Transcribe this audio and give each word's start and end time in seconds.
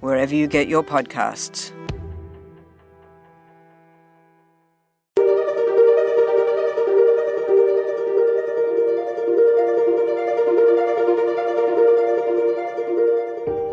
wherever 0.00 0.34
you 0.34 0.46
get 0.46 0.68
your 0.68 0.82
podcasts. 0.82 1.72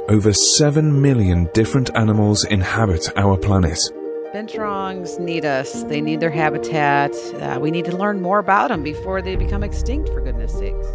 Over 0.08 0.34
7 0.34 1.02
million 1.02 1.50
different 1.54 1.90
animals 1.96 2.46
inhabit 2.46 3.10
our 3.18 3.36
planet. 3.38 3.80
Binturongs 4.34 5.20
need 5.20 5.46
us. 5.46 5.84
They 5.84 6.00
need 6.00 6.20
their 6.20 6.30
habitat. 6.30 7.14
Uh, 7.42 7.60
we 7.60 7.72
need 7.72 7.86
to 7.86 7.98
learn 7.98 8.22
more 8.22 8.40
about 8.40 8.70
them 8.70 8.84
before 8.84 9.22
they 9.22 9.36
become 9.36 9.64
extinct, 9.64 10.10
for 10.10 10.22
goodness 10.22 10.54
sakes. 10.54 10.88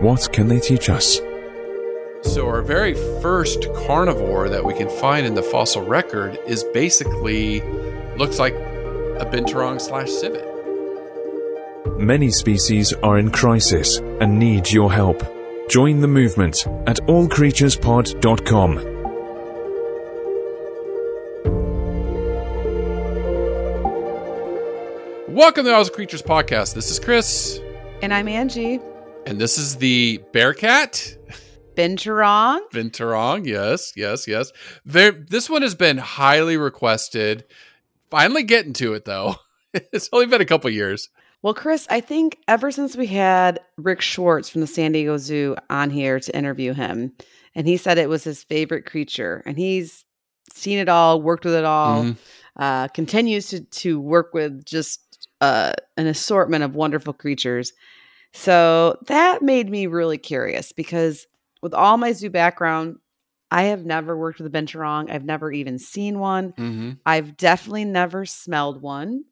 What 0.00 0.32
can 0.32 0.48
they 0.48 0.60
teach 0.60 0.88
us? 0.88 1.20
So, 2.22 2.46
our 2.48 2.60
very 2.62 2.94
first 3.22 3.66
carnivore 3.86 4.48
that 4.48 4.64
we 4.64 4.74
can 4.74 4.88
find 4.88 5.26
in 5.26 5.34
the 5.34 5.42
fossil 5.42 5.82
record 5.82 6.38
is 6.46 6.64
basically 6.74 7.60
looks 8.16 8.38
like 8.38 8.54
a 8.54 9.26
binturong 9.30 9.80
slash 9.80 10.10
civet. 10.10 10.44
Many 11.98 12.30
species 12.30 12.92
are 12.94 13.18
in 13.18 13.30
crisis 13.30 13.98
and 14.20 14.38
need 14.38 14.70
your 14.70 14.92
help. 14.92 15.22
Join 15.68 16.00
the 16.00 16.08
movement 16.08 16.66
at 16.86 16.96
allcreaturespod.com. 17.06 18.94
Welcome 25.28 25.64
to 25.64 25.70
the 25.70 25.74
All 25.76 25.84
Creatures 25.86 26.22
podcast. 26.22 26.74
This 26.74 26.90
is 26.90 26.98
Chris, 26.98 27.60
And 28.02 28.12
I'm 28.12 28.26
Angie. 28.28 28.80
and 29.26 29.38
this 29.38 29.58
is 29.58 29.76
the 29.76 30.18
Bearcat 30.32 31.16
Binturong. 31.76 32.60
binturong. 32.72 33.46
Yes, 33.46 33.92
yes, 33.96 34.26
yes. 34.26 34.52
There, 34.84 35.12
this 35.12 35.48
one 35.50 35.62
has 35.62 35.74
been 35.74 35.98
highly 35.98 36.56
requested. 36.56 37.44
Finally 38.10 38.44
getting 38.44 38.72
to 38.74 38.94
it 38.94 39.04
though. 39.04 39.36
it's 39.74 40.08
only 40.12 40.26
been 40.26 40.40
a 40.40 40.44
couple 40.46 40.70
years. 40.70 41.08
Well, 41.42 41.54
Chris, 41.54 41.86
I 41.90 42.00
think 42.00 42.38
ever 42.48 42.70
since 42.70 42.96
we 42.96 43.06
had 43.06 43.60
Rick 43.76 44.00
Schwartz 44.00 44.48
from 44.48 44.62
the 44.62 44.66
San 44.66 44.92
Diego 44.92 45.16
Zoo 45.18 45.54
on 45.70 45.90
here 45.90 46.18
to 46.18 46.36
interview 46.36 46.72
him, 46.72 47.12
and 47.54 47.68
he 47.68 47.76
said 47.76 47.98
it 47.98 48.08
was 48.08 48.24
his 48.24 48.42
favorite 48.42 48.86
creature, 48.86 49.42
and 49.46 49.56
he's 49.56 50.04
seen 50.52 50.78
it 50.78 50.88
all, 50.88 51.20
worked 51.22 51.44
with 51.44 51.54
it 51.54 51.64
all, 51.64 52.02
Mhm. 52.04 52.16
uh, 52.58 52.88
continues 52.88 53.48
to 53.50 53.60
to 53.60 54.00
work 54.00 54.32
with 54.34 54.64
just 54.64 55.28
uh, 55.42 55.72
an 55.98 56.06
assortment 56.06 56.64
of 56.64 56.74
wonderful 56.74 57.12
creatures. 57.12 57.72
So 58.32 58.98
that 59.06 59.42
made 59.42 59.68
me 59.70 59.86
really 59.86 60.18
curious 60.18 60.72
because 60.72 61.26
with 61.62 61.74
all 61.74 61.96
my 61.96 62.12
zoo 62.12 62.30
background, 62.30 62.96
I 63.50 63.64
have 63.64 63.84
never 63.84 64.16
worked 64.16 64.40
with 64.40 64.54
a 64.54 64.58
binturong. 64.58 65.10
I've 65.10 65.24
never 65.24 65.52
even 65.52 65.78
seen 65.78 66.18
one. 66.18 66.54
Mhm. 66.58 66.98
I've 67.06 67.36
definitely 67.36 67.84
never 67.84 68.24
smelled 68.26 68.82
one, 68.82 69.24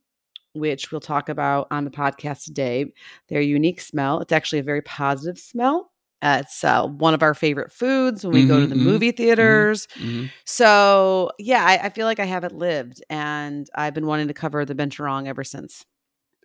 which 0.54 0.92
we'll 0.92 1.00
talk 1.00 1.28
about 1.28 1.66
on 1.70 1.84
the 1.84 1.90
podcast 1.90 2.44
today. 2.44 2.92
Their 3.28 3.40
unique 3.40 3.80
smell. 3.80 4.20
It's 4.20 4.32
actually 4.32 4.60
a 4.60 4.64
very 4.64 4.82
positive 4.82 5.38
smell. 5.38 5.90
Uh, 6.22 6.38
it's 6.42 6.64
uh, 6.64 6.86
one 6.86 7.12
of 7.14 7.22
our 7.22 7.34
favorite 7.34 7.72
foods 7.72 8.24
when 8.24 8.32
we 8.32 8.44
go 8.44 8.58
to 8.60 8.66
the 8.66 8.74
mhm, 8.74 8.78
movie 8.82 9.12
theaters. 9.12 9.86
Mhm. 9.98 10.32
So, 10.46 11.30
yeah, 11.38 11.64
I, 11.64 11.86
I 11.86 11.88
feel 11.90 12.06
like 12.06 12.20
I 12.20 12.24
haven't 12.24 12.54
lived, 12.56 13.02
and 13.10 13.68
I've 13.74 13.94
been 13.94 14.06
wanting 14.06 14.28
to 14.28 14.34
cover 14.34 14.64
the 14.64 14.74
binturong 14.74 15.26
ever 15.28 15.44
since. 15.44 15.84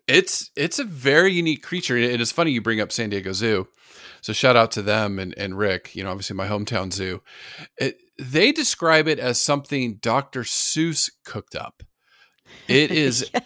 It's 0.10 0.50
it's 0.56 0.80
a 0.80 0.84
very 0.84 1.32
unique 1.32 1.64
creature. 1.64 1.96
and 1.98 2.22
it's 2.22 2.32
funny 2.32 2.52
you 2.52 2.62
bring 2.62 2.82
up 2.82 2.92
San 2.92 3.10
Diego 3.10 3.32
Zoo. 3.34 3.68
So 4.22 4.34
shout 4.34 4.58
out 4.58 4.72
to 4.74 4.82
them 4.82 5.18
and, 5.20 5.34
and 5.38 5.58
Rick, 5.58 5.96
you 5.96 6.04
know, 6.04 6.12
obviously 6.12 6.36
my 6.36 6.48
hometown 6.48 6.92
zoo. 6.92 7.22
It, 7.78 7.98
they 8.18 8.52
describe 8.52 9.08
it 9.08 9.18
as 9.18 9.42
something 9.42 9.96
Dr. 10.02 10.42
Seuss 10.42 11.10
cooked 11.24 11.56
up. 11.56 11.84
It 12.68 12.92
is 12.92 13.30
Yeah. 13.34 13.40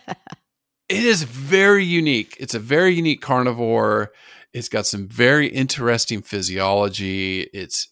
it 0.90 1.04
is 1.06 1.24
very 1.24 1.86
unique. 1.86 2.36
It's 2.40 2.56
a 2.56 2.60
very 2.60 2.96
unique 2.96 3.22
carnivore. 3.22 4.12
It's 4.54 4.70
got 4.70 4.86
some 4.88 5.08
very 5.08 5.48
interesting 5.48 6.22
physiology. 6.22 7.42
It's 7.54 7.90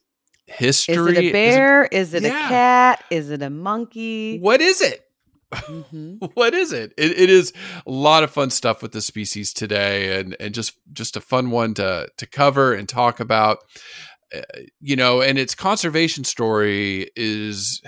history. 0.47 0.95
Is 0.95 1.07
it 1.07 1.17
a 1.17 1.31
bear? 1.31 1.85
Is 1.85 2.13
it 2.13 2.23
Yeah. 2.23 2.45
a 2.45 2.49
cat? 2.49 3.03
Is 3.11 3.29
it 3.29 3.41
a 3.41 3.49
monkey? 3.49 4.39
What 4.39 4.61
is 4.61 4.81
it? 4.81 5.05
Mhm. 5.53 6.31
what 6.35 6.53
is 6.53 6.71
it? 6.73 6.93
it? 6.97 7.11
It 7.17 7.29
is 7.29 7.53
a 7.85 7.91
lot 7.91 8.23
of 8.23 8.31
fun 8.31 8.49
stuff 8.49 8.81
with 8.81 8.91
the 8.91 9.01
species 9.01 9.53
today, 9.53 10.19
and 10.19 10.35
and 10.39 10.53
just 10.53 10.77
just 10.93 11.15
a 11.17 11.21
fun 11.21 11.51
one 11.51 11.73
to 11.75 12.07
to 12.17 12.25
cover 12.27 12.73
and 12.73 12.87
talk 12.87 13.19
about. 13.19 13.59
Uh, 14.33 14.41
you 14.79 14.95
know, 14.95 15.21
and 15.21 15.37
its 15.37 15.55
conservation 15.55 16.23
story 16.23 17.09
is 17.15 17.81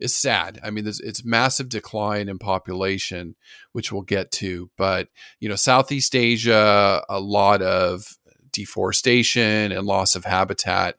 is 0.00 0.14
sad. 0.16 0.60
I 0.62 0.70
mean, 0.70 0.86
it's 0.86 1.24
massive 1.24 1.68
decline 1.68 2.28
in 2.28 2.38
population, 2.38 3.36
which 3.72 3.92
we'll 3.92 4.02
get 4.02 4.30
to. 4.32 4.70
But 4.76 5.08
you 5.40 5.48
know, 5.48 5.56
Southeast 5.56 6.14
Asia, 6.14 7.02
a 7.08 7.20
lot 7.20 7.62
of 7.62 8.16
deforestation 8.52 9.72
and 9.72 9.86
loss 9.86 10.14
of 10.16 10.24
habitat 10.24 10.96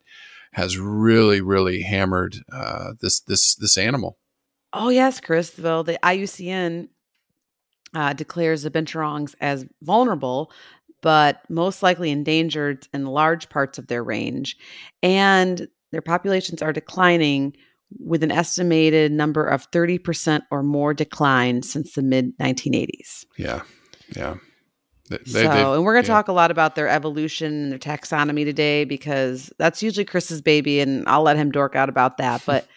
has 0.53 0.77
really, 0.77 1.41
really 1.41 1.81
hammered 1.81 2.37
uh, 2.51 2.93
this 3.01 3.19
this 3.21 3.55
this 3.55 3.77
animal. 3.77 4.17
Oh 4.73 4.89
yes, 4.89 5.19
Chris. 5.19 5.57
Well, 5.57 5.83
the 5.83 5.97
IUCN 6.03 6.89
uh, 7.95 8.13
declares 8.13 8.63
the 8.63 8.71
binturongs 8.71 9.35
as 9.41 9.65
vulnerable, 9.81 10.51
but 11.01 11.41
most 11.49 11.81
likely 11.81 12.11
endangered 12.11 12.87
in 12.93 13.05
large 13.05 13.49
parts 13.49 13.77
of 13.77 13.87
their 13.87 14.03
range, 14.03 14.57
and 15.01 15.67
their 15.91 16.01
populations 16.01 16.61
are 16.61 16.73
declining 16.73 17.55
with 17.99 18.21
an 18.21 18.31
estimated 18.31 19.11
number 19.11 19.43
of 19.45 19.63
thirty 19.71 19.97
percent 19.97 20.43
or 20.51 20.61
more 20.61 20.93
decline 20.93 21.63
since 21.63 21.93
the 21.93 22.03
mid 22.03 22.37
1980s. 22.37 23.25
Yeah, 23.37 23.61
yeah. 24.15 24.35
They- 25.09 25.17
So, 25.25 25.39
they- 25.41 25.47
and 25.47 25.83
we're 25.83 25.93
going 25.93 26.03
to 26.05 26.07
yeah. 26.11 26.13
talk 26.15 26.27
a 26.27 26.33
lot 26.33 26.51
about 26.51 26.75
their 26.75 26.87
evolution 26.87 27.51
and 27.51 27.71
their 27.71 27.79
taxonomy 27.79 28.45
today 28.45 28.85
because 28.85 29.51
that's 29.57 29.81
usually 29.81 30.05
Chris's 30.05 30.43
baby, 30.43 30.79
and 30.79 31.03
I'll 31.09 31.23
let 31.23 31.37
him 31.37 31.49
dork 31.49 31.75
out 31.75 31.89
about 31.89 32.17
that. 32.17 32.43
But 32.45 32.67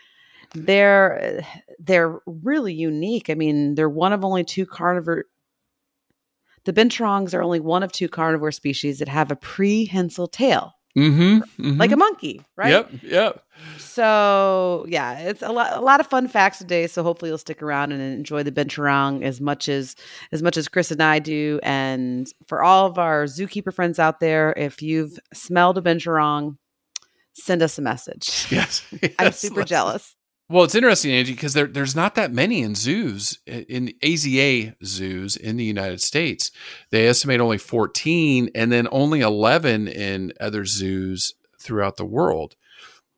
they're 0.54 1.42
they're 1.78 2.20
really 2.26 2.74
unique. 2.74 3.30
I 3.30 3.34
mean, 3.34 3.74
they're 3.74 3.88
one 3.88 4.12
of 4.12 4.24
only 4.24 4.44
two 4.44 4.66
carnivore. 4.66 5.24
The 6.64 6.72
binturongs 6.72 7.34
are 7.34 7.42
only 7.42 7.60
one 7.60 7.82
of 7.82 7.90
two 7.92 8.08
carnivore 8.08 8.52
species 8.52 8.98
that 9.00 9.08
have 9.08 9.30
a 9.32 9.36
prehensile 9.36 10.28
tail, 10.28 10.74
Mhm, 10.96 11.42
mhm. 11.58 11.78
like 11.78 11.90
a 11.90 11.96
monkey, 11.96 12.40
right? 12.56 12.70
Yep, 12.70 12.90
yep. 13.02 13.44
So 13.78 14.84
yeah, 14.88 15.18
it's 15.20 15.42
a 15.42 15.50
lot, 15.50 15.76
a 15.76 15.80
lot 15.80 15.98
of 16.00 16.06
fun 16.06 16.28
facts 16.28 16.58
today. 16.58 16.86
So 16.86 17.02
hopefully 17.02 17.30
you'll 17.30 17.38
stick 17.38 17.62
around 17.62 17.90
and 17.92 18.00
enjoy 18.00 18.42
the 18.44 18.52
binturong 18.52 19.22
as 19.24 19.40
much 19.40 19.68
as 19.68 19.96
as 20.30 20.42
much 20.42 20.56
as 20.56 20.68
Chris 20.68 20.90
and 20.92 21.02
I 21.02 21.18
do. 21.18 21.58
And 21.64 22.28
for 22.46 22.62
all 22.62 22.86
of 22.86 22.96
our 22.98 23.24
zookeeper 23.24 23.74
friends 23.74 23.98
out 23.98 24.20
there, 24.20 24.54
if 24.56 24.82
you've 24.82 25.18
smelled 25.34 25.78
a 25.78 25.82
binturong, 25.82 26.58
send 27.32 27.62
us 27.62 27.76
a 27.78 27.82
message. 27.82 28.46
Yes, 28.52 28.84
I'm 28.92 29.10
yes, 29.18 29.38
super 29.40 29.60
let's- 29.60 29.68
jealous. 29.70 30.14
Well, 30.52 30.64
it's 30.64 30.74
interesting, 30.74 31.12
Angie, 31.12 31.32
because 31.32 31.54
there, 31.54 31.66
there's 31.66 31.96
not 31.96 32.14
that 32.16 32.30
many 32.30 32.60
in 32.60 32.74
zoos, 32.74 33.38
in 33.46 33.94
AZA 34.02 34.74
zoos 34.84 35.34
in 35.34 35.56
the 35.56 35.64
United 35.64 36.02
States. 36.02 36.50
They 36.90 37.06
estimate 37.06 37.40
only 37.40 37.56
14 37.56 38.50
and 38.54 38.70
then 38.70 38.86
only 38.92 39.22
11 39.22 39.88
in 39.88 40.34
other 40.38 40.66
zoos 40.66 41.32
throughout 41.58 41.96
the 41.96 42.04
world. 42.04 42.56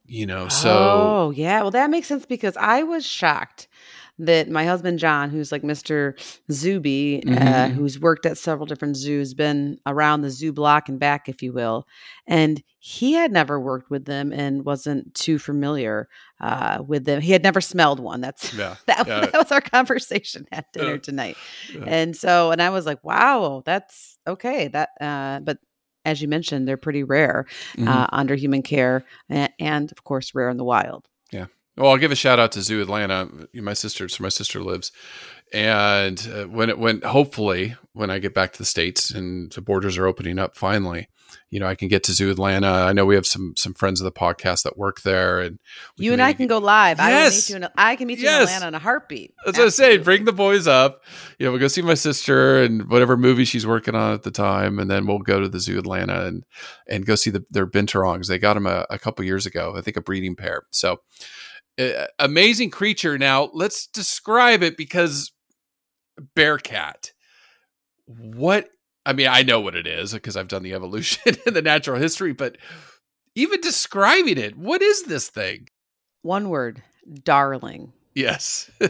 You 0.07 0.27
know, 0.27 0.49
so 0.49 0.71
oh 0.71 1.31
yeah, 1.35 1.63
well 1.63 1.71
that 1.71 1.89
makes 1.89 2.09
sense 2.09 2.27
because 2.27 2.59
I 2.59 2.83
was 2.83 3.07
shocked 3.07 3.69
that 4.19 4.49
my 4.49 4.65
husband 4.65 4.99
John, 4.99 5.31
who's 5.31 5.51
like 5.51 5.65
Mister 5.65 6.15
Zuby, 6.53 7.23
uh, 7.27 7.31
Mhm. 7.31 7.73
who's 7.73 7.99
worked 7.99 8.27
at 8.27 8.39
several 8.39 8.67
different 8.67 8.97
zoos, 8.97 9.35
been 9.35 9.79
around 9.87 10.23
the 10.23 10.31
zoo 10.31 10.53
block 10.53 10.89
and 10.89 11.01
back, 11.01 11.29
if 11.29 11.43
you 11.43 11.53
will, 11.53 11.87
and 12.27 12.63
he 12.79 13.15
had 13.15 13.33
never 13.33 13.59
worked 13.59 13.91
with 13.91 14.05
them 14.05 14.33
and 14.33 14.65
wasn't 14.65 15.15
too 15.15 15.39
familiar 15.39 16.09
uh, 16.41 16.83
with 16.87 17.05
them. 17.07 17.21
He 17.23 17.33
had 17.33 17.43
never 17.43 17.61
smelled 17.61 17.99
one. 18.01 18.21
That's 18.21 18.53
yeah, 18.59 18.77
that, 18.87 19.07
yeah. 19.07 19.21
that 19.21 19.35
was 19.35 19.51
our 19.51 19.61
conversation 19.61 20.47
at 20.53 20.73
dinner 20.73 20.93
Yeah. 20.95 20.99
tonight. 20.99 21.37
And 21.87 22.15
so, 22.17 22.51
and 22.51 22.61
I 22.63 22.71
was 22.71 22.85
like, 22.87 23.03
wow, 23.03 23.63
that's 23.65 24.19
okay. 24.27 24.69
That, 24.69 24.91
uh, 25.01 25.41
but 25.41 25.59
as 26.05 26.21
you 26.21 26.29
mentioned, 26.29 26.69
they're 26.69 26.77
pretty 26.77 27.03
rare 27.03 27.47
Mhm. 27.77 27.89
uh, 27.89 28.07
under 28.13 28.35
human 28.35 28.63
care 28.63 29.05
and, 29.29 29.51
and, 29.59 29.91
of 29.91 30.05
course, 30.05 30.35
rare 30.35 30.51
in 30.51 30.59
the 30.59 30.65
wild. 30.65 31.09
Well, 31.77 31.91
I'll 31.91 31.99
give 31.99 32.13
a 32.13 32.17
shout 32.17 32.39
out 32.39 32.53
to 32.53 32.63
Zoo 32.63 32.81
Atlanta. 32.81 33.29
My 33.55 33.73
sister, 33.75 34.09
so 34.09 34.23
my 34.23 34.29
sister 34.29 34.63
lives, 34.63 34.93
and 35.53 36.29
uh, 36.33 36.45
when 36.45 36.71
it 36.71 36.79
when 36.79 37.01
hopefully 37.03 37.77
when 37.93 38.11
I 38.11 38.19
get 38.19 38.35
back 38.35 38.53
to 38.53 38.59
the 38.59 38.65
states 38.65 39.11
and 39.11 39.53
the 39.53 39.61
borders 39.61 39.99
are 39.99 40.07
opening 40.07 40.39
up 40.39 40.57
finally, 40.57 41.09
you 41.51 41.59
know 41.59 41.67
I 41.67 41.75
can 41.75 41.89
get 41.89 42.05
to 42.05 42.13
Zoo 42.13 42.31
Atlanta. 42.31 42.69
I 42.69 42.93
know 42.93 43.05
we 43.05 43.17
have 43.17 43.27
some 43.27 43.55
some 43.57 43.75
friends 43.75 44.01
of 44.01 44.05
the 44.05 44.13
podcast 44.13 44.63
that 44.63 44.79
work 44.79 45.03
there, 45.03 45.41
and 45.41 45.59
you 45.97 46.13
and 46.13 46.23
I 46.23 46.33
can 46.33 46.47
go 46.47 46.59
live. 46.59 46.99
Yes. 46.99 47.33
I 47.51 47.55
meet 47.55 47.61
you. 47.61 47.67
In, 47.67 47.73
I 47.77 47.97
can 47.97 48.07
meet 48.07 48.19
you 48.19 48.25
Yes. 48.25 48.51
in 48.51 48.55
Atlanta 48.55 48.69
in 48.69 48.75
a 48.75 48.79
heartbeat. 48.79 49.35
That's 49.45 49.59
what 49.59 49.67
I 49.67 49.71
say. 49.71 49.97
Bring 49.99 50.25
the 50.27 50.33
boys 50.33 50.69
up. 50.69 51.03
You 51.41 51.47
know, 51.47 51.51
we'll 51.53 51.61
go 51.61 51.69
see 51.69 51.83
my 51.83 51.95
sister 51.95 52.63
and 52.63 52.89
whatever 52.89 53.17
movie 53.17 53.45
she's 53.45 53.67
working 53.67 53.97
on 53.97 54.15
at 54.15 54.23
the 54.23 54.31
time, 54.31 54.79
and 54.79 54.89
then 54.89 55.07
we'll 55.07 55.19
go 55.19 55.41
to 55.41 55.49
the 55.49 55.59
zoo 55.61 55.79
Atlanta 55.79 56.27
and 56.27 56.45
and 56.89 57.05
go 57.05 57.17
see 57.17 57.31
the, 57.31 57.45
their 57.51 57.67
binturongs. 57.67 58.29
They 58.29 58.39
got 58.39 58.55
them 58.55 58.67
a, 58.67 58.87
a 58.91 58.99
couple 59.01 59.25
years 59.25 59.45
ago, 59.45 59.75
I 59.77 59.81
think, 59.81 59.97
a 59.97 60.01
breeding 60.01 60.37
pair. 60.37 60.63
So 60.71 61.01
amazing 62.19 62.71
creature. 62.71 63.19
Now 63.19 63.51
let's 63.53 63.87
describe 63.87 64.63
it 64.63 64.77
because 64.77 65.33
bearcat. 66.35 67.13
What 68.07 68.69
I 69.07 69.13
mean, 69.13 69.29
I 69.29 69.43
know 69.43 69.61
what 69.61 69.75
it 69.75 69.87
is 69.87 70.13
because 70.13 70.37
I've 70.37 70.49
done 70.49 70.63
the 70.63 70.75
evolution 70.75 71.35
and 71.47 71.57
the 71.57 71.63
natural 71.63 72.01
history, 72.01 72.33
but 72.33 72.57
even 73.35 73.61
describing 73.61 74.39
it, 74.39 74.57
what 74.57 74.83
is 74.83 75.03
this 75.05 75.29
thing? 75.29 75.69
One 76.23 76.49
word, 76.49 76.83
darling. 77.23 77.93
Yes. 78.15 78.71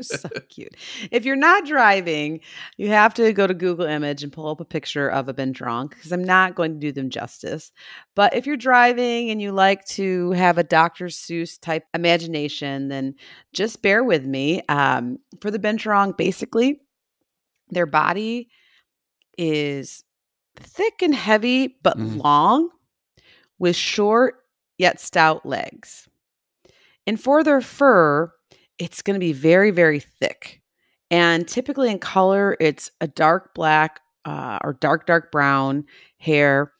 So 0.00 0.28
cute. 0.48 0.74
If 1.10 1.24
you're 1.24 1.36
not 1.36 1.64
driving, 1.66 2.40
you 2.76 2.88
have 2.88 3.14
to 3.14 3.32
go 3.32 3.46
to 3.46 3.54
Google 3.54 3.86
Image 3.86 4.22
and 4.22 4.32
pull 4.32 4.48
up 4.48 4.60
a 4.60 4.64
picture 4.64 5.08
of 5.08 5.28
a 5.28 5.34
Binturong 5.34 5.90
because 5.90 6.12
I'm 6.12 6.24
not 6.24 6.54
going 6.54 6.72
to 6.72 6.78
do 6.78 6.92
them 6.92 7.08
justice. 7.10 7.72
But 8.14 8.34
if 8.34 8.46
you're 8.46 8.56
driving 8.56 9.30
and 9.30 9.40
you 9.40 9.52
like 9.52 9.84
to 9.86 10.32
have 10.32 10.58
a 10.58 10.64
Dr. 10.64 11.06
Seuss 11.06 11.60
type 11.60 11.84
imagination, 11.94 12.88
then 12.88 13.14
just 13.52 13.82
bear 13.82 14.02
with 14.02 14.24
me. 14.24 14.62
Um, 14.68 15.18
for 15.40 15.50
the 15.50 15.58
Binturong, 15.58 16.16
basically, 16.16 16.80
their 17.70 17.86
body 17.86 18.48
is 19.38 20.02
thick 20.56 21.02
and 21.02 21.14
heavy, 21.14 21.76
but 21.82 21.96
Mhm. 21.98 22.22
long, 22.24 22.70
with 23.58 23.76
short 23.76 24.36
yet 24.78 25.00
stout 25.00 25.46
legs. 25.46 26.08
And 27.06 27.20
for 27.20 27.44
their 27.44 27.60
fur, 27.60 28.32
it's 28.78 29.02
going 29.02 29.14
to 29.14 29.20
be 29.20 29.32
very, 29.32 29.70
very 29.70 30.00
thick. 30.00 30.60
And 31.10 31.46
typically 31.46 31.90
in 31.90 31.98
color, 31.98 32.56
it's 32.60 32.90
a 33.00 33.06
dark 33.06 33.54
black 33.54 34.00
uh, 34.24 34.58
or 34.62 34.74
dark, 34.74 35.06
dark 35.06 35.30
brown 35.30 35.84
hair 36.18 36.72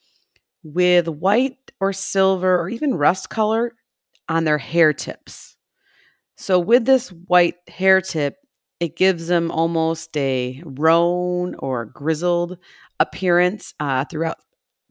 with 0.63 1.07
white 1.07 1.57
or 1.79 1.93
silver 1.93 2.59
or 2.59 2.69
even 2.69 2.95
rust 2.95 3.29
color 3.29 3.73
on 4.27 4.43
their 4.43 4.57
hair 4.57 4.91
tips. 4.91 5.55
So, 6.35 6.59
with 6.59 6.85
this 6.85 7.09
white 7.09 7.55
hair 7.67 8.01
tip, 8.01 8.35
it 8.79 8.95
gives 8.95 9.27
them 9.27 9.49
almost 9.49 10.15
a 10.15 10.61
roan 10.65 11.55
or 11.55 11.85
grizzled 11.85 12.57
appearance 12.99 13.73
uh, 13.79 14.05
throughout 14.05 14.37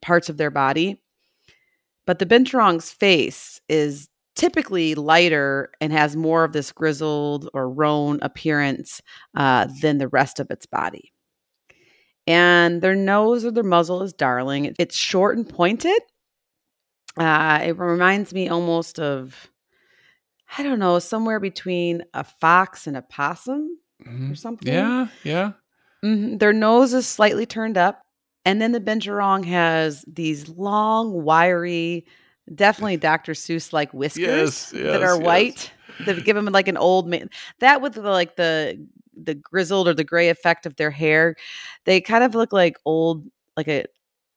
parts 0.03 0.29
of 0.29 0.39
their 0.39 0.51
body. 0.51 1.01
But 2.07 2.19
the 2.19 2.27
Binturong's 2.27 2.91
face 2.91 3.61
is 3.69 4.09
typically 4.37 4.95
lighter 4.95 5.71
and 5.81 5.93
has 5.93 6.15
more 6.15 6.45
of 6.45 6.53
this 6.53 6.71
grizzled 6.71 7.49
or 7.55 7.69
roan 7.69 8.19
appearance 8.23 9.03
uh, 9.37 9.67
than 9.83 9.99
the 9.99 10.09
rest 10.09 10.39
of 10.39 10.51
its 10.51 10.67
body. 10.67 11.13
And 12.27 12.83
their 12.83 12.95
nose 12.95 13.45
or 13.45 13.51
their 13.51 13.63
muzzle 13.65 14.03
is 14.03 14.13
darling. 14.13 14.75
It's 14.79 14.97
short 14.97 15.37
and 15.37 15.49
pointed. 15.49 16.01
Uh, 17.19 17.61
it 17.65 17.79
reminds 17.79 18.35
me 18.35 18.49
almost 18.49 18.99
of, 18.99 19.51
I 20.59 20.63
don't 20.63 20.79
know, 20.79 20.99
somewhere 20.99 21.41
between 21.41 22.03
a 22.15 22.25
fox 22.25 22.87
and 22.87 22.97
a 22.97 23.03
possum 23.03 23.79
Mhm. 24.05 24.33
or 24.33 24.35
something. 24.35 24.73
Yeah, 24.73 25.07
yeah. 25.25 25.53
Mhm. 26.05 26.39
Their 26.39 26.53
nose 26.53 26.93
is 26.93 27.07
slightly 27.07 27.47
turned 27.47 27.79
up. 27.79 28.03
And 28.45 28.61
then 28.61 28.73
the 28.73 28.81
Binturong 28.81 29.45
has 29.47 30.05
these 30.07 30.49
long, 30.49 31.25
wiry, 31.25 32.07
definitely 32.55 32.97
Dr. 32.97 33.33
Seuss 33.33 33.73
like 33.73 33.93
whiskers 33.93 34.23
Yes, 34.23 34.71
that 34.71 35.03
are 35.03 35.17
yes. 35.17 35.25
white 35.25 35.73
that 36.05 36.25
give 36.25 36.37
them 36.37 36.47
like 36.47 36.69
an 36.69 36.77
old 36.77 37.09
man. 37.09 37.31
That 37.61 37.81
with 37.81 37.95
the, 37.95 38.03
like 38.03 38.37
the 38.37 38.87
the 39.17 39.35
grizzled 39.35 39.89
or 39.89 39.95
the 39.95 40.05
gray 40.05 40.29
effect 40.29 40.67
of 40.67 40.77
their 40.77 40.91
hair, 40.91 41.37
they 41.85 42.01
kind 42.01 42.23
of 42.23 42.35
look 42.35 42.53
like 42.53 42.77
old, 42.85 43.25
like 43.57 43.69
a 43.69 43.87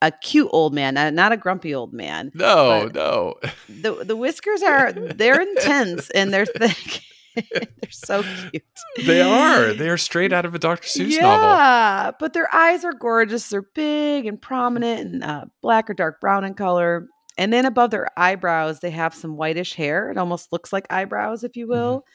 a 0.02 0.12
cute 0.12 0.50
old 0.52 0.74
man, 0.74 0.94
not, 0.94 1.14
not 1.14 1.32
a 1.34 1.38
grumpy 1.38 1.76
old 1.76 1.94
man. 1.94 2.32
No, 2.34 2.90
no. 2.94 3.36
The 3.68 4.04
the 4.04 4.16
whiskers 4.16 4.62
are 4.62 4.94
they're 4.94 5.42
intense 5.42 6.10
and 6.12 6.34
they're 6.34 6.46
thick. 6.58 7.02
they're 7.36 7.92
so 7.92 8.24
cute. 8.24 8.64
They 9.06 9.22
are. 9.22 9.74
They 9.74 9.90
are 9.90 9.98
straight 9.98 10.34
out 10.34 10.46
of 10.46 10.56
a 10.56 10.60
Dr. 10.60 10.88
Seuss 10.88 11.12
yeah, 11.12 11.22
novel. 11.22 11.48
Yeah, 11.48 12.12
but 12.20 12.34
their 12.34 12.54
eyes 12.54 12.84
are 12.84 12.94
gorgeous. 12.94 13.48
They're 13.50 13.62
big 13.62 14.26
and 14.26 14.42
prominent 14.42 15.02
and 15.02 15.24
uh, 15.24 15.46
black 15.62 15.90
or 15.90 15.94
dark 15.94 16.20
brown 16.20 16.44
in 16.44 16.54
color. 16.54 17.08
And 17.40 17.54
then 17.54 17.66
above 17.66 17.92
their 17.92 18.10
eyebrows, 18.20 18.82
they 18.82 18.92
have 18.92 19.16
some 19.16 19.38
whitish 19.38 19.74
hair. 19.76 20.12
It 20.12 20.20
almost 20.20 20.54
looks 20.54 20.74
like 20.74 20.86
eyebrows, 20.92 21.44
if 21.44 21.58
you 21.58 21.68
will. 21.68 22.06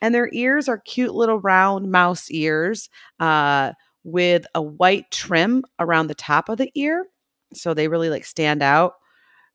And 0.00 0.14
their 0.14 0.30
ears 0.32 0.68
are 0.68 0.78
cute 0.78 1.14
little 1.14 1.40
round 1.40 1.90
mouse 1.92 2.30
ears 2.30 2.90
uh, 3.20 3.72
with 4.04 4.46
a 4.54 4.62
white 4.62 5.10
trim 5.10 5.64
around 5.78 6.08
the 6.08 6.14
top 6.14 6.48
of 6.48 6.58
the 6.58 6.72
ear. 6.74 7.06
So 7.54 7.74
they 7.74 7.88
really 7.88 8.10
like 8.10 8.24
stand 8.24 8.62
out. 8.62 8.94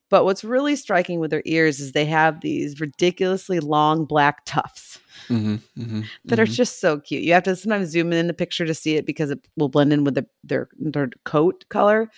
But 0.10 0.26
what's 0.26 0.44
really 0.44 0.76
striking 0.76 1.20
with 1.20 1.32
their 1.32 1.44
ears 1.46 1.80
is 1.80 1.92
they 1.94 2.06
have 2.06 2.42
these 2.42 2.80
ridiculously 2.80 3.60
long 3.60 4.06
black 4.06 4.46
tufts 4.46 5.00
Mhm, 5.30 5.60
mhm, 5.78 6.10
that 6.28 6.40
are 6.40 6.46
mhm. 6.46 6.54
just 6.56 6.80
so 6.80 7.00
cute. 7.00 7.24
You 7.24 7.34
have 7.34 7.44
to 7.44 7.56
sometimes 7.56 7.90
zoom 7.90 8.14
in 8.14 8.28
the 8.28 8.34
picture 8.34 8.66
to 8.66 8.74
see 8.74 8.96
it 8.96 9.06
because 9.06 9.30
it 9.32 9.40
will 9.58 9.70
blend 9.70 9.94
in 9.94 10.04
with 10.04 10.16
the, 10.16 10.26
their 10.44 10.70
their 10.80 11.10
coat 11.26 11.66
color. 11.70 12.10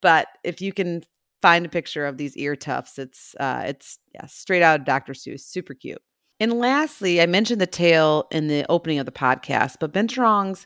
But 0.00 0.28
if 0.44 0.60
you 0.60 0.72
can 0.72 1.02
find 1.44 1.66
a 1.66 1.68
picture 1.68 2.06
of 2.06 2.16
these 2.16 2.34
ear 2.38 2.56
tufts, 2.56 2.98
it's 2.98 3.34
uh, 3.38 3.64
it's 3.66 3.98
yeah, 4.14 4.24
straight 4.24 4.62
out 4.62 4.80
of 4.80 4.86
Dr. 4.86 5.12
Seuss, 5.12 5.40
super 5.40 5.74
cute. 5.74 6.00
And 6.40 6.54
lastly, 6.54 7.20
I 7.20 7.26
mentioned 7.26 7.60
the 7.60 7.66
tail 7.66 8.28
in 8.30 8.48
the 8.48 8.64
opening 8.70 8.98
of 8.98 9.04
the 9.04 9.12
podcast, 9.12 9.76
but 9.78 9.92
Binturongs 9.92 10.64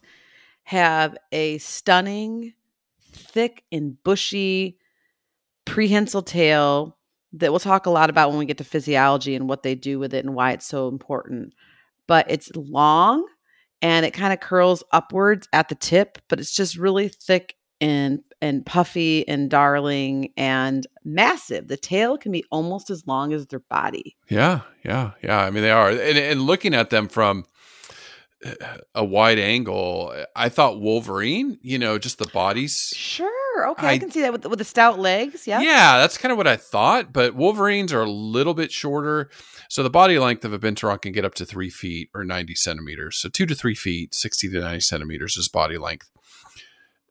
have 0.63 1.17
a 1.33 1.59
stunning, 1.59 2.55
thick 3.11 3.65
and 3.73 4.01
bushy 4.05 4.79
prehensile 5.65 6.23
tail 6.23 6.97
that 7.33 7.51
we'll 7.51 7.59
talk 7.59 7.87
a 7.87 7.91
lot 7.91 8.09
about 8.09 8.29
when 8.31 8.39
we 8.39 8.47
get 8.47 8.59
to 8.59 8.65
physiology 8.65 9.35
and 9.35 9.49
what 9.49 9.65
they 9.65 9.75
do 9.75 9.99
with 9.99 10.15
it 10.15 10.25
and 10.25 10.37
why 10.37 10.53
it's 10.53 10.65
so 10.65 10.87
important. 10.87 11.55
But 12.07 12.31
it's 12.31 12.53
long 12.55 13.27
and 13.83 14.07
it 14.07 14.13
kind 14.13 14.33
of 14.33 14.39
curls 14.39 14.85
upwards 14.93 15.49
at 15.53 15.71
the 15.71 15.75
tip, 15.75 16.19
but 16.29 16.39
it's 16.39 16.55
just 16.55 16.77
really 16.77 17.09
thick 17.09 17.57
and 17.81 18.21
and 18.41 18.65
puffy 18.65 19.27
and 19.27 19.51
darling 19.51 20.33
and 20.37 20.87
massive. 21.05 21.67
The 21.69 21.77
tail 21.77 22.17
can 22.17 22.31
be 22.33 22.45
almost 22.51 22.89
as 22.91 23.07
long 23.07 23.33
as 23.33 23.47
their 23.49 23.59
body. 23.61 24.17
Yeah, 24.29 24.61
yeah, 24.85 25.13
yeah. 25.23 25.39
I 25.41 25.51
mean, 25.51 25.63
they 25.63 25.71
are. 25.73 25.91
And, 25.91 26.01
and 26.19 26.43
looking 26.43 26.73
at 26.75 26.91
them 26.91 27.09
from 27.09 27.45
uh, 28.47 28.53
a 28.95 29.05
wide 29.05 29.41
angle, 29.41 30.15
I 30.37 30.49
thought 30.49 30.81
Wolverine, 30.81 31.59
you 31.63 31.79
know, 31.79 31.99
just 31.99 32.19
the 32.19 32.29
bodies. 32.29 32.93
Sure, 32.95 33.69
okay, 33.71 33.87
I, 33.89 33.91
I- 33.93 33.99
can 33.99 34.11
see 34.13 34.21
that 34.21 34.33
with 34.33 34.47
with 34.47 34.61
the 34.61 34.65
stout 34.65 35.01
legs. 35.01 35.47
Yeah, 35.49 35.61
Yeah, 35.61 35.99
that's 35.99 36.17
kind 36.19 36.31
of 36.31 36.39
what 36.39 36.47
I 36.47 36.57
thought. 36.57 37.13
But 37.13 37.35
Wolverines 37.35 37.93
are 37.93 38.03
a 38.03 38.11
little 38.11 38.55
bit 38.55 38.71
shorter. 38.71 39.31
So 39.69 39.83
the 39.83 39.91
body 39.91 40.19
length 40.19 40.45
of 40.45 40.53
a 40.53 40.59
Binturong 40.59 41.03
can 41.03 41.13
get 41.13 41.25
up 41.25 41.35
to 41.35 41.45
three 41.45 41.69
feet 41.71 42.09
or 42.15 42.25
90 42.25 42.55
centimeters. 42.55 43.19
So 43.19 43.29
two 43.29 43.45
to 43.47 43.55
three 43.55 43.75
feet, 43.75 44.15
60 44.15 44.49
to 44.51 44.61
90 44.61 44.81
centimeters 44.81 45.37
is 45.37 45.49
body 45.49 45.77
length. 45.77 46.09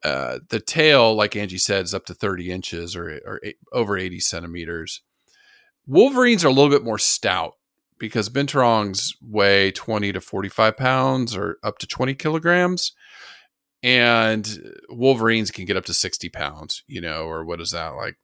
Uh, 0.04 0.38
the 0.48 0.60
tail, 0.60 1.14
like 1.14 1.34
Angie 1.34 1.58
said, 1.58 1.84
is 1.84 1.94
up 1.94 2.06
to 2.06 2.14
30 2.14 2.50
inches 2.50 2.94
or, 2.94 3.20
or 3.26 3.40
eight, 3.42 3.56
over 3.72 3.96
80 3.96 4.20
centimeters. 4.20 5.02
Wolverines 5.86 6.44
are 6.44 6.48
a 6.48 6.52
little 6.52 6.70
bit 6.70 6.84
more 6.84 6.98
stout 6.98 7.54
because 7.98 8.28
Binturongs 8.28 9.14
weigh 9.20 9.72
20 9.72 10.12
to 10.12 10.20
45 10.20 10.76
pounds 10.76 11.36
or 11.36 11.58
up 11.62 11.78
to 11.78 11.86
20 11.86 12.14
kilograms. 12.14 12.92
And 13.82 14.72
Wolverines 14.88 15.50
can 15.50 15.64
get 15.64 15.76
up 15.76 15.84
to 15.86 15.94
60 15.94 16.28
pounds, 16.30 16.82
you 16.86 17.00
know, 17.00 17.24
or 17.24 17.44
what 17.44 17.60
is 17.60 17.70
that, 17.70 17.88
like 17.90 18.16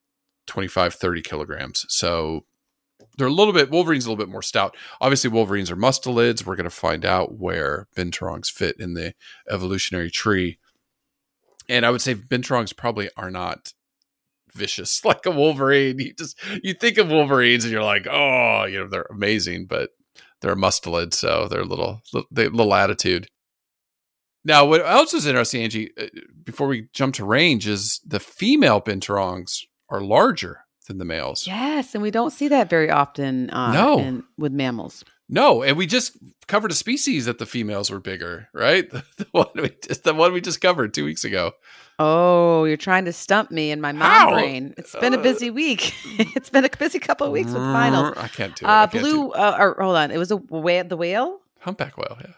25, 0.47 0.95
30 0.95 1.23
kilograms. 1.23 1.87
So 1.89 2.45
they're 3.17 3.29
a 3.29 3.33
little 3.33 3.53
bit, 3.53 3.71
Wolverine's 3.71 4.07
a 4.07 4.11
little 4.11 4.25
bit 4.25 4.31
more 4.33 4.43
stout. 4.43 4.77
Obviously, 5.01 5.31
Wolverines 5.31 5.71
are 5.71 5.77
mustelids. 5.77 6.45
We're 6.45 6.57
going 6.57 6.65
to 6.65 6.71
find 6.71 7.05
out 7.05 7.39
where 7.39 7.87
Binturongs 7.97 8.51
fit 8.51 8.77
in 8.81 8.95
the 8.95 9.15
evolutionary 9.49 10.11
tree. 10.11 10.59
And 11.69 11.87
I 11.87 11.91
would 11.91 12.01
say 12.03 12.15
Binturongs 12.15 12.77
probably 12.77 13.09
are 13.17 13.31
not 13.31 13.73
vicious 14.53 15.05
like 15.05 15.27
a 15.27 15.31
Wolverine. 15.31 15.99
You 15.99 16.15
just 16.15 16.39
you 16.63 16.75
think 16.75 16.99
of 16.99 17.09
Wolverines 17.11 17.65
and 17.65 17.73
you're 17.73 17.83
like, 17.83 18.07
oh, 18.11 18.65
you 18.65 18.79
know, 18.79 18.89
they're 18.89 19.07
amazing, 19.11 19.67
but 19.67 19.91
they're 20.41 20.53
a 20.53 20.57
mustelid, 20.57 21.15
so 21.15 21.49
they're 21.49 21.61
a 21.63 21.65
little 21.67 22.03
they 22.31 22.49
little 22.49 22.75
attitude. 22.75 23.27
Now, 24.47 24.67
what 24.67 24.83
else 24.85 25.15
is 25.15 25.27
interesting, 25.27 25.63
Angie, 25.63 25.91
uh, 25.99 26.07
before 26.43 26.67
we 26.67 26.89
jump 26.93 27.15
to 27.15 27.25
range, 27.25 27.67
is 27.67 28.01
the 28.07 28.21
female 28.21 28.79
binturongs 28.81 29.63
are 29.89 30.03
larger 30.03 30.61
than 30.87 30.99
the 30.99 31.07
males. 31.07 31.47
Yes, 31.47 31.95
and 31.95 32.03
we 32.03 32.11
don't 32.11 32.31
see 32.31 32.49
that 32.49 32.69
very 32.69 32.91
often. 32.91 33.49
Uh, 33.49 33.73
No. 33.73 33.99
in, 33.99 34.23
with 34.37 34.53
mammals. 34.53 35.03
No, 35.29 35.63
and 35.63 35.77
we 35.77 35.87
just 35.87 36.17
covered 36.47 36.71
a 36.71 36.75
species 36.75 37.25
that 37.27 37.39
the 37.39 37.47
females 37.47 37.91
were 37.91 38.01
bigger, 38.01 38.49
right? 38.53 38.91
The 39.17 39.27
one 39.33 39.47
we 39.55 39.71
just, 39.83 40.05
the 40.05 40.13
one 40.15 40.33
we 40.33 40.41
just 40.41 40.61
covered 40.61 40.93
two 40.93 41.05
weeks 41.05 41.25
ago. 41.25 41.53
Oh, 41.99 42.65
you're 42.65 42.77
trying 42.77 43.05
to 43.07 43.13
stump 43.13 43.51
me 43.51 43.71
in 43.71 43.81
my 43.81 43.93
mom 43.93 44.11
How? 44.11 44.33
brain. 44.35 44.75
It's 44.77 44.95
been 44.97 45.15
a 45.15 45.19
Uh, 45.19 45.23
busy 45.23 45.51
week. 45.51 45.95
it's 46.37 46.51
been 46.51 46.65
a 46.65 46.69
busy 46.79 46.99
couple 46.99 47.27
of 47.27 47.33
weeks 47.33 47.53
with 47.53 47.63
finals. 47.63 48.15
I 48.19 48.29
can't 48.29 48.55
do 48.57 48.67
it. 48.67 48.69
Uh, 48.69 48.87
can't 48.89 48.93
do 48.93 49.01
blue. 49.01 49.33
it. 49.33 49.37
Uh, 49.39 49.57
or 49.59 49.77
hold 49.81 49.97
on, 49.97 50.11
it 50.11 50.19
was 50.19 50.31
a 50.31 50.37
whale. 50.37 50.85
The 50.85 50.97
whale, 50.97 51.41
humpback 51.61 51.97
whale. 51.97 52.19
Yeah, 52.21 52.33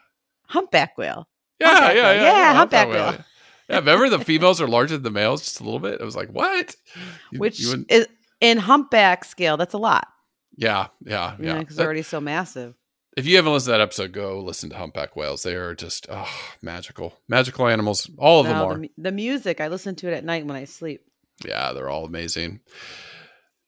humpback 0.48 0.96
whale. 0.98 1.26
yeah, 1.58 1.68
Humpback 1.70 1.96
yeah, 1.96 2.02
whale. 2.02 2.14
yeah, 2.14 2.22
Yeah, 2.22 2.54
humpback 2.54 2.88
whale. 2.88 2.96
Yeah. 3.12 3.22
Yeah, 3.68 3.76
remember 3.78 4.08
the 4.10 4.20
females 4.20 4.60
are 4.60 4.68
larger 4.68 4.94
than 4.94 5.02
the 5.02 5.10
males 5.10 5.42
just 5.42 5.58
a 5.60 5.64
little 5.64 5.80
bit. 5.80 6.00
I 6.00 6.04
was 6.04 6.14
like, 6.14 6.28
what? 6.28 6.76
You- 7.32 7.40
Which 7.40 7.58
you 7.58 7.84
is 7.88 8.06
in 8.40 8.58
humpback 8.58 9.24
scale. 9.24 9.56
That's 9.56 9.74
a 9.74 9.78
lot. 9.78 10.06
Yeah, 10.56 10.88
yeah, 11.04 11.36
Yeah, 11.38 11.58
because 11.58 11.76
they're 11.76 11.86
already 11.86 12.02
so 12.02 12.20
massive. 12.20 12.74
if 13.16 13.26
you 13.26 13.36
haven't 13.36 13.52
listened 13.52 13.72
to 13.72 13.78
that 13.78 13.80
episode, 13.80 14.12
go 14.12 14.40
listen 14.40 14.70
to 14.70 14.76
humpback 14.76 15.16
whales. 15.16 15.42
They 15.42 15.54
are 15.54 15.74
just 15.74 16.06
oh, 16.10 16.28
magical, 16.62 17.14
magical 17.28 17.68
animals. 17.68 18.10
All 18.18 18.40
of 18.40 18.46
them 18.46 18.56
are. 18.56 18.78
the, 18.78 18.90
the 18.98 19.12
music 19.12 19.60
I 19.60 19.68
listen 19.68 19.94
to 19.96 20.08
it 20.08 20.14
at 20.14 20.24
night 20.24 20.46
when 20.46 20.56
I 20.56 20.64
sleep. 20.64 21.02
Yeah, 21.44 21.72
they're 21.72 21.88
all 21.88 22.04
amazing. 22.04 22.60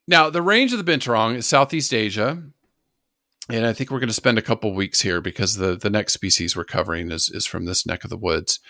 Now, 0.06 0.30
the 0.30 0.42
range 0.42 0.72
of 0.72 0.84
the 0.84 0.90
binturong 0.90 1.36
is 1.36 1.46
Southeast 1.46 1.92
Asia. 1.92 2.42
And 3.50 3.66
I 3.66 3.72
think 3.72 3.90
we're 3.90 4.00
going 4.00 4.08
to 4.08 4.14
spend 4.14 4.36
a 4.38 4.42
couple 4.42 4.74
weeks 4.74 5.00
here 5.00 5.22
because 5.22 5.56
the, 5.56 5.74
the 5.74 5.88
next 5.88 6.12
species 6.12 6.54
we're 6.54 6.64
covering 6.64 7.10
is, 7.10 7.30
is 7.30 7.46
from 7.46 7.64
this 7.64 7.86
neck 7.86 8.04
of 8.04 8.10
the 8.10 8.16
woods. 8.18 8.60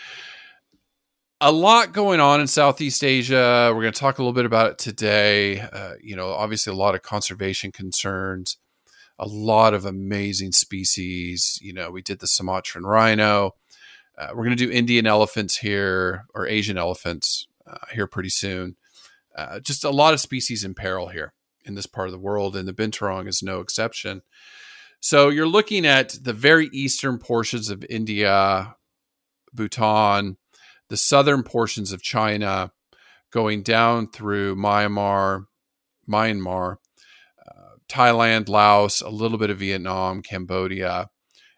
A 1.41 1.53
lot 1.53 1.93
going 1.93 2.19
on 2.19 2.41
in 2.41 2.49
Southeast 2.49 3.05
Asia. 3.05 3.71
We're 3.73 3.83
going 3.83 3.93
to 3.93 4.01
talk 4.01 4.19
a 4.19 4.23
little 4.23 4.33
bit 4.33 4.45
about 4.45 4.73
it 4.73 4.79
today. 4.79 5.61
Uh, 5.61 5.93
you 6.03 6.17
know, 6.17 6.31
obviously, 6.31 6.73
a 6.73 6.77
lot 6.77 6.97
of 6.97 7.03
conservation 7.03 7.71
concerns, 7.71 8.57
a 9.21 9.29
lot 9.29 9.73
of 9.73 9.85
amazing 9.85 10.51
species. 10.51 11.61
You 11.63 11.75
know, 11.75 11.93
we 11.93 12.03
did 12.03 12.19
the 12.19 12.27
Sumatran 12.27 12.85
rhino. 12.85 13.55
Uh, 14.19 14.31
we're 14.31 14.47
going 14.47 14.57
to 14.57 14.67
do 14.67 14.73
Indian 14.73 15.07
elephants 15.07 15.59
here 15.59 16.27
or 16.35 16.49
Asian 16.49 16.77
elephants 16.77 17.47
uh, 17.69 17.87
here 17.93 18.09
pretty 18.09 18.31
soon. 18.31 18.75
Uh, 19.37 19.61
just 19.61 19.85
a 19.85 19.91
lot 19.91 20.15
of 20.15 20.19
species 20.19 20.65
in 20.65 20.75
peril 20.75 21.07
here 21.07 21.35
in 21.65 21.77
this 21.77 21.87
part 21.87 22.09
of 22.09 22.13
the 22.13 22.19
world, 22.19 22.57
and 22.57 22.67
the 22.67 22.73
binturong 22.73 23.29
is 23.29 23.45
no 23.45 23.61
exception. 23.61 24.23
So 24.99 25.29
you're 25.29 25.47
looking 25.47 25.87
at 25.87 26.19
the 26.21 26.33
very 26.33 26.69
eastern 26.73 27.17
portions 27.19 27.71
of 27.71 27.87
India, 27.89 28.75
Bhutan, 29.55 30.37
the 30.89 30.97
southern 30.97 31.43
portions 31.43 31.93
of 31.93 32.03
China, 32.03 32.73
going 33.31 33.63
down 33.63 34.11
through 34.11 34.57
Myanmar, 34.57 35.45
Myanmar, 36.09 36.77
uh, 37.47 37.77
Thailand, 37.89 38.49
Laos, 38.49 39.01
a 39.01 39.09
little 39.11 39.39
bit 39.39 39.51
of 39.51 39.59
Vietnam, 39.59 40.23
Cambodia, 40.23 41.11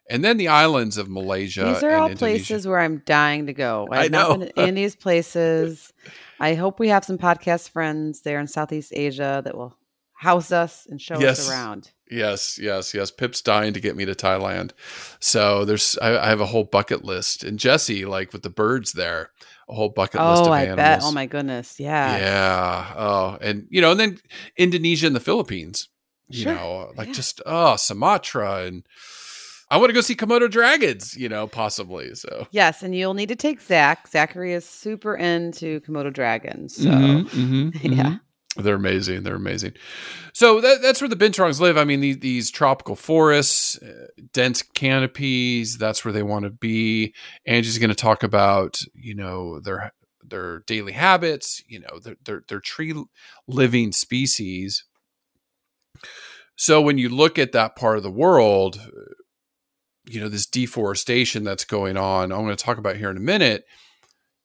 and 0.08 0.24
then 0.24 0.36
the 0.38 0.48
islands 0.48 0.96
of 0.98 1.08
Malaysia. 1.08 1.64
These 1.64 1.82
are 1.84 1.94
all 1.94 2.08
Indonesia. 2.10 2.18
places 2.18 2.66
where 2.66 2.80
I'm 2.80 3.02
dying 3.06 3.46
to 3.46 3.52
go. 3.52 3.86
I 3.92 4.00
I've 4.04 4.10
not 4.10 4.28
know. 4.30 4.36
been 4.38 4.48
to 4.48 4.58
any 4.60 4.68
of 4.70 4.74
these 4.92 4.96
places. 4.96 5.92
I 6.40 6.54
hope 6.54 6.80
we 6.80 6.88
have 6.88 7.04
some 7.04 7.18
podcast 7.18 7.70
friends 7.70 8.22
there 8.22 8.40
in 8.40 8.48
Southeast 8.48 8.92
Asia 8.94 9.40
that 9.44 9.56
will 9.56 9.76
house 10.14 10.50
us 10.50 10.86
and 10.90 11.00
show 11.00 11.18
Yes. 11.20 11.40
us 11.40 11.50
around. 11.50 11.92
Yes, 12.10 12.58
yes, 12.60 12.92
yes. 12.94 13.10
Pip's 13.10 13.40
dying 13.42 13.72
to 13.74 13.80
get 13.80 13.96
me 13.96 14.04
to 14.04 14.14
Thailand, 14.14 14.72
so 15.20 15.64
there's 15.64 15.96
I, 16.02 16.18
I 16.18 16.28
have 16.28 16.40
a 16.40 16.46
whole 16.46 16.64
bucket 16.64 17.04
list, 17.04 17.44
and 17.44 17.58
Jesse 17.58 18.04
like 18.04 18.32
with 18.32 18.42
the 18.42 18.50
birds 18.50 18.92
there, 18.92 19.30
a 19.68 19.74
whole 19.74 19.90
bucket 19.90 20.20
list 20.20 20.42
Oh, 20.42 20.46
of 20.46 20.52
I 20.52 20.62
animals. 20.66 20.76
bet. 20.76 21.00
Oh 21.04 21.12
my 21.12 21.26
goodness. 21.26 21.78
Yeah. 21.78 22.18
yeah. 22.18 22.94
Oh, 22.96 23.38
and 23.40 23.66
you 23.70 23.80
know, 23.80 23.92
and 23.92 24.00
then 24.00 24.18
Indonesia 24.56 25.06
and 25.06 25.14
the 25.16 25.20
Philippines. 25.20 25.88
You 26.28 26.44
Sure. 26.44 26.54
know, 26.54 26.92
like 26.96 27.08
Yeah. 27.08 27.14
just 27.14 27.42
oh 27.46 27.74
Sumatra, 27.76 28.64
and 28.64 28.84
I 29.70 29.76
want 29.78 29.90
to 29.90 29.94
go 29.94 30.00
see 30.00 30.14
Komodo 30.14 30.48
dragons. 30.50 31.16
You 31.16 31.28
know, 31.28 31.46
possibly. 31.48 32.14
So 32.14 32.46
Yes, 32.52 32.82
and 32.82 32.94
you'll 32.94 33.14
need 33.14 33.28
to 33.30 33.36
take 33.36 33.60
Zach. 33.60 34.06
Zachary 34.08 34.52
is 34.52 34.64
super 34.64 35.16
into 35.16 35.80
Komodo 35.80 36.12
dragons. 36.12 36.74
So 36.76 36.82
Mhm, 36.82 37.72
yeah. 37.82 38.16
They're 38.56 38.74
amazing. 38.74 39.22
They're 39.22 39.36
amazing. 39.36 39.74
So 40.32 40.60
that, 40.60 40.82
that's 40.82 41.00
where 41.00 41.08
the 41.08 41.16
binturongs 41.16 41.60
live. 41.60 41.76
I 41.76 41.84
mean, 41.84 42.00
these, 42.00 42.18
these 42.18 42.50
tropical 42.50 42.96
forests, 42.96 43.80
uh, 43.80 44.08
dense 44.32 44.62
canopies. 44.62 45.78
That's 45.78 46.04
where 46.04 46.12
they 46.12 46.24
want 46.24 46.44
to 46.44 46.50
be. 46.50 47.14
Angie's 47.46 47.78
going 47.78 47.90
to 47.90 47.94
talk 47.94 48.22
about, 48.22 48.80
you 48.94 49.14
know, 49.14 49.60
their 49.60 49.92
their 50.22 50.60
daily 50.66 50.92
habits. 50.92 51.62
You 51.68 51.80
know, 51.80 52.00
their 52.02 52.16
their, 52.24 52.42
their 52.48 52.60
tree 52.60 52.92
living 53.46 53.92
species. 53.92 54.84
So 56.56 56.82
when 56.82 56.98
you 56.98 57.08
look 57.08 57.38
at 57.38 57.52
that 57.52 57.76
part 57.76 57.98
of 57.98 58.02
the 58.02 58.10
world, 58.10 58.80
uh, 58.84 59.14
you 60.06 60.20
know, 60.20 60.28
this 60.28 60.46
deforestation 60.46 61.44
that's 61.44 61.64
going 61.64 61.96
on. 61.96 62.32
I'm 62.32 62.44
going 62.44 62.56
to 62.56 62.64
talk 62.64 62.78
about 62.78 62.96
here 62.96 63.10
in 63.10 63.16
a 63.16 63.20
minute 63.20 63.64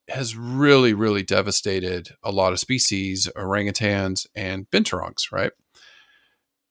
has 0.09 0.35
really, 0.35 0.93
really 0.93 1.23
devastated 1.23 2.09
a 2.23 2.31
lot 2.31 2.53
of 2.53 2.59
species, 2.59 3.27
orangutans 3.35 4.27
and 4.35 4.69
binturongs, 4.69 5.31
right? 5.31 5.51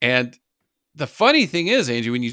And 0.00 0.36
the 0.94 1.06
funny 1.06 1.46
thing 1.46 1.66
is, 1.68 1.88
Angie, 1.90 2.10
when 2.10 2.22
you 2.22 2.32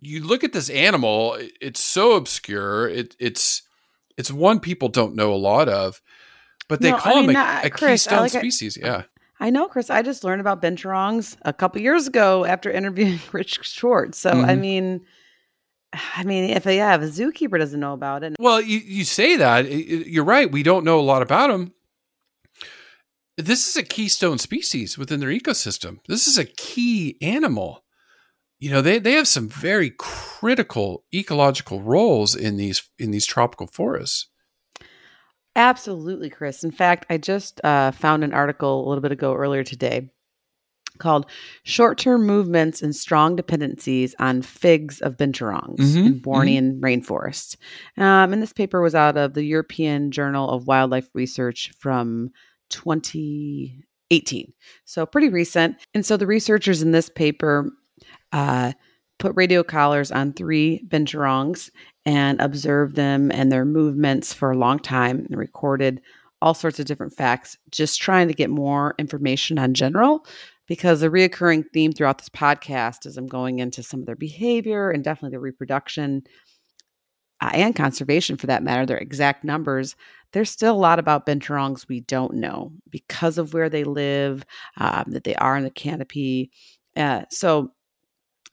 you 0.00 0.22
look 0.24 0.44
at 0.44 0.52
this 0.52 0.70
animal, 0.70 1.36
it's 1.60 1.80
so 1.82 2.12
obscure. 2.14 2.88
It, 2.88 3.16
it's 3.18 3.62
it's 4.16 4.30
one 4.30 4.60
people 4.60 4.88
don't 4.88 5.14
know 5.16 5.32
a 5.32 5.36
lot 5.36 5.68
of, 5.68 6.00
but 6.68 6.80
they 6.80 6.90
No, 6.90 6.96
I 6.96 7.00
call 7.00 7.16
mean, 7.22 7.30
him 7.30 7.36
a, 7.36 7.40
uh, 7.40 7.60
a 7.64 7.70
Chris, 7.70 8.02
keystone 8.04 8.20
like 8.20 8.34
it- 8.34 8.38
species. 8.38 8.78
Yeah, 8.80 9.02
I 9.40 9.50
know, 9.50 9.66
Chris. 9.66 9.90
I 9.90 10.02
just 10.02 10.22
learned 10.22 10.40
about 10.40 10.62
binturongs 10.62 11.36
a 11.42 11.52
couple 11.52 11.80
years 11.80 12.06
ago 12.06 12.44
after 12.44 12.70
interviewing 12.70 13.18
Rick 13.32 13.48
Schwartz. 13.48 14.18
So 14.18 14.30
I 14.30 14.54
Mhm. 14.54 14.60
mean, 14.60 15.00
I 15.92 16.24
mean, 16.24 16.50
if 16.50 16.66
yeah, 16.66 16.94
if 16.96 17.02
a 17.02 17.06
zookeeper 17.06 17.58
doesn't 17.58 17.80
know 17.80 17.94
about 17.94 18.22
it, 18.22 18.36
Well, 18.38 18.60
you, 18.60 18.78
you 18.78 19.04
say 19.04 19.36
that. 19.36 19.70
You're 19.70 20.24
right. 20.24 20.50
We 20.50 20.62
don't 20.62 20.84
know 20.84 21.00
a 21.00 21.02
lot 21.02 21.22
about 21.22 21.48
them. 21.48 21.72
This 23.36 23.68
is 23.68 23.76
a 23.76 23.82
keystone 23.82 24.38
species 24.38 24.98
within 24.98 25.20
their 25.20 25.30
ecosystem. 25.30 26.00
This 26.08 26.26
is 26.26 26.38
a 26.38 26.44
key 26.44 27.16
animal. 27.22 27.84
You 28.58 28.70
know, 28.72 28.82
they, 28.82 28.98
they 28.98 29.12
have 29.12 29.28
some 29.28 29.48
very 29.48 29.90
critical 29.90 31.04
ecological 31.14 31.80
roles 31.80 32.34
in 32.34 32.56
these 32.56 32.82
in 32.98 33.12
these 33.12 33.26
tropical 33.26 33.68
forests. 33.68 34.26
Absolutely, 35.54 36.30
Chris. 36.30 36.64
In 36.64 36.70
fact, 36.70 37.06
I 37.08 37.18
just 37.18 37.60
uh, 37.64 37.92
found 37.92 38.24
an 38.24 38.34
article 38.34 38.86
a 38.86 38.88
little 38.88 39.02
bit 39.02 39.12
ago 39.12 39.34
earlier 39.34 39.64
today 39.64 40.10
called 40.98 41.26
Short 41.64 41.98
Term 41.98 42.26
Movements 42.26 42.82
and 42.82 42.94
Strong 42.94 43.36
Dependencies 43.36 44.14
on 44.18 44.42
Figs 44.42 45.00
of 45.00 45.16
Binturongs 45.16 45.78
Mhm, 45.78 46.06
in 46.06 46.20
Bornean 46.20 46.80
Rainforests. 46.80 47.56
Um, 47.96 48.32
and 48.32 48.42
this 48.42 48.52
paper 48.52 48.80
was 48.82 48.94
out 48.94 49.16
of 49.16 49.34
the 49.34 49.44
European 49.44 50.10
Journal 50.10 50.50
of 50.50 50.66
Wildlife 50.66 51.08
Research 51.14 51.72
from 51.78 52.30
2018. 52.70 54.52
So 54.84 55.06
pretty 55.06 55.28
recent. 55.28 55.76
And 55.94 56.04
so 56.04 56.16
the 56.16 56.26
researchers 56.26 56.82
in 56.82 56.92
this 56.92 57.08
paper 57.08 57.70
uh, 58.32 58.72
put 59.18 59.32
radio 59.36 59.62
collars 59.62 60.12
on 60.12 60.32
three 60.32 60.82
binturongs 60.88 61.70
and 62.06 62.40
observed 62.40 62.94
them 62.96 63.30
and 63.32 63.50
their 63.50 63.64
movements 63.64 64.32
for 64.32 64.50
a 64.50 64.56
long 64.56 64.78
time 64.78 65.26
and 65.28 65.38
recorded 65.38 66.00
all 66.40 66.54
sorts 66.54 66.78
of 66.78 66.86
different 66.86 67.12
facts, 67.12 67.58
just 67.70 68.00
trying 68.00 68.28
to 68.28 68.34
get 68.34 68.48
more 68.48 68.94
information 68.98 69.58
on 69.58 69.74
general. 69.74 70.24
Because 70.68 71.00
the 71.00 71.08
reoccurring 71.08 71.64
theme 71.72 71.92
throughout 71.92 72.18
this 72.18 72.28
podcast 72.28 73.06
is 73.06 73.16
I'm 73.16 73.26
going 73.26 73.58
into 73.58 73.82
some 73.82 74.00
of 74.00 74.06
their 74.06 74.16
behavior 74.16 74.90
and 74.90 75.02
definitely 75.02 75.30
their 75.30 75.40
reproduction 75.40 76.22
uh, 77.40 77.50
and 77.52 77.74
conservation 77.74 78.36
for 78.36 78.46
that 78.48 78.62
matter, 78.62 78.84
their 78.84 78.98
exact 78.98 79.44
numbers. 79.44 79.96
There's 80.32 80.50
still 80.50 80.74
a 80.74 80.76
lot 80.76 80.98
about 80.98 81.26
binturongs 81.26 81.88
we 81.88 82.00
don't 82.00 82.34
know 82.34 82.72
because 82.90 83.38
of 83.38 83.54
where 83.54 83.70
they 83.70 83.84
live, 83.84 84.44
um, 84.76 85.04
that 85.08 85.24
they 85.24 85.34
are 85.36 85.56
in 85.56 85.64
the 85.64 85.70
canopy. 85.70 86.50
Uh, 86.96 87.22
so 87.30 87.70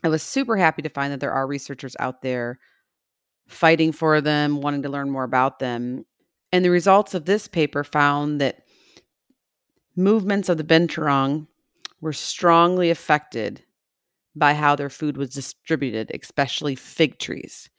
I 0.03 0.07
was 0.07 0.21
super 0.23 0.55
happy 0.55 0.83
to 0.83 0.89
find 0.89 1.11
that 1.11 1.19
there 1.19 1.33
are 1.33 1.47
researchers 1.47 1.95
out 1.99 2.21
there 2.21 2.59
fighting 3.47 3.91
for 3.91 4.21
them, 4.21 4.61
wanting 4.61 4.83
to 4.83 4.89
learn 4.89 5.09
more 5.09 5.23
about 5.23 5.59
them. 5.59 6.05
And 6.51 6.63
the 6.63 6.69
results 6.69 7.13
of 7.13 7.25
this 7.25 7.47
paper 7.47 7.83
found 7.83 8.39
that 8.39 8.61
movements 9.95 10.47
of 10.47 10.57
the 10.57 10.63
binturong 10.63 11.47
were 12.01 12.13
strongly 12.13 12.89
affected 12.89 13.63
by 14.35 14.53
how 14.53 14.75
their 14.75 14.89
food 14.89 15.17
was 15.17 15.29
distributed, 15.29 16.11
especially 16.19 16.75
fig 16.75 17.19
trees. 17.19 17.69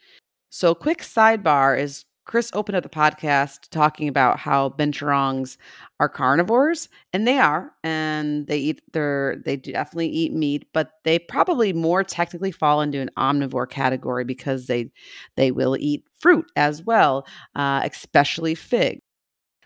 So, 0.51 0.73
a 0.73 0.75
quick 0.77 0.99
sidebar 0.99 1.79
is 1.79 2.05
Chris 2.27 2.51
opened 2.55 2.77
up 2.77 2.83
the 2.83 2.89
podcast 2.89 3.69
talking 3.71 4.09
about 4.09 4.39
how 4.39 4.71
binturongs 4.71 5.57
are 6.01 6.09
carnivores, 6.09 6.89
and 7.13 7.27
they 7.27 7.39
are, 7.39 7.73
and 7.85 8.47
they 8.49 8.59
eat 8.59 8.83
their 8.93 9.37
they 9.45 9.57
definitely 9.57 10.09
eat 10.09 10.33
meat, 10.33 10.67
but 10.75 10.91
they 11.05 11.19
probably 11.21 11.73
more 11.73 12.03
technically 12.05 12.51
fall 12.53 12.81
into 12.81 13.01
an 13.01 13.11
omnivore 13.19 13.69
category 13.71 14.25
because 14.25 14.67
they 14.67 14.91
they 15.37 15.51
will 15.53 15.77
eat 15.79 16.05
fruit 16.21 16.47
as 16.57 16.83
well, 16.83 17.27
uh, 17.55 17.83
especially 17.85 18.55
fig. 18.57 19.01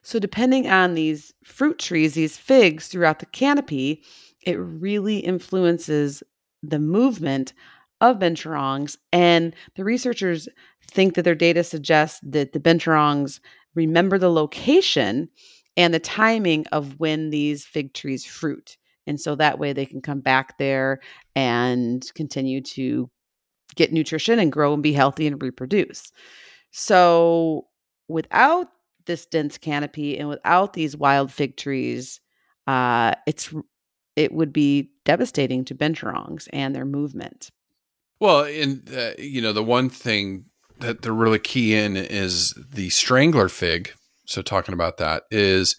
So, 0.02 0.18
depending 0.18 0.68
on 0.68 0.94
these 0.94 1.32
fruit 1.44 1.78
trees, 1.78 2.14
these 2.14 2.36
figs 2.36 2.88
throughout 2.88 3.18
the 3.18 3.26
canopy, 3.26 4.02
it 4.42 4.54
really 4.54 5.18
influences 5.18 6.22
the 6.62 6.78
movement 6.78 7.52
of 8.00 8.18
binturongs. 8.18 8.96
And 9.12 9.54
the 9.76 9.84
researchers 9.84 10.48
think 10.82 11.14
that 11.14 11.22
their 11.22 11.34
data 11.34 11.62
suggests 11.64 12.20
that 12.22 12.52
the 12.52 12.60
binturongs 12.60 13.40
remember 13.74 14.18
the 14.18 14.30
location 14.30 15.28
and 15.76 15.94
the 15.94 16.00
timing 16.00 16.66
of 16.68 16.98
when 16.98 17.30
these 17.30 17.64
fig 17.64 17.94
trees 17.94 18.24
fruit. 18.24 18.76
And 19.06 19.20
so 19.20 19.34
that 19.36 19.58
way 19.58 19.72
they 19.72 19.86
can 19.86 20.00
come 20.00 20.20
back 20.20 20.58
there 20.58 21.00
and 21.34 22.08
continue 22.14 22.60
to 22.62 23.10
get 23.76 23.92
nutrition 23.92 24.38
and 24.38 24.52
grow 24.52 24.74
and 24.74 24.82
be 24.82 24.92
healthy 24.92 25.26
and 25.26 25.40
reproduce. 25.42 26.12
So 26.70 27.66
without 28.08 28.68
this 29.06 29.26
dense 29.26 29.58
canopy 29.58 30.18
and 30.18 30.28
without 30.28 30.72
these 30.72 30.96
wild 30.96 31.32
fig 31.32 31.56
trees, 31.56 32.20
uh, 32.66 33.14
it's 33.26 33.52
it 34.20 34.32
would 34.32 34.52
be 34.52 34.90
devastating 35.04 35.64
to 35.64 35.74
binturongs 35.74 36.46
and 36.52 36.74
their 36.74 36.84
movement. 36.84 37.50
Well, 38.20 38.44
and 38.44 38.88
uh, 38.94 39.12
you 39.18 39.40
know 39.40 39.54
the 39.54 39.64
one 39.64 39.88
thing 39.88 40.44
that 40.78 41.02
they're 41.02 41.12
really 41.12 41.38
key 41.38 41.74
in 41.74 41.96
is 41.96 42.54
the 42.72 42.90
strangler 42.90 43.48
fig. 43.48 43.92
So 44.26 44.42
talking 44.42 44.74
about 44.74 44.98
that 44.98 45.24
is 45.30 45.76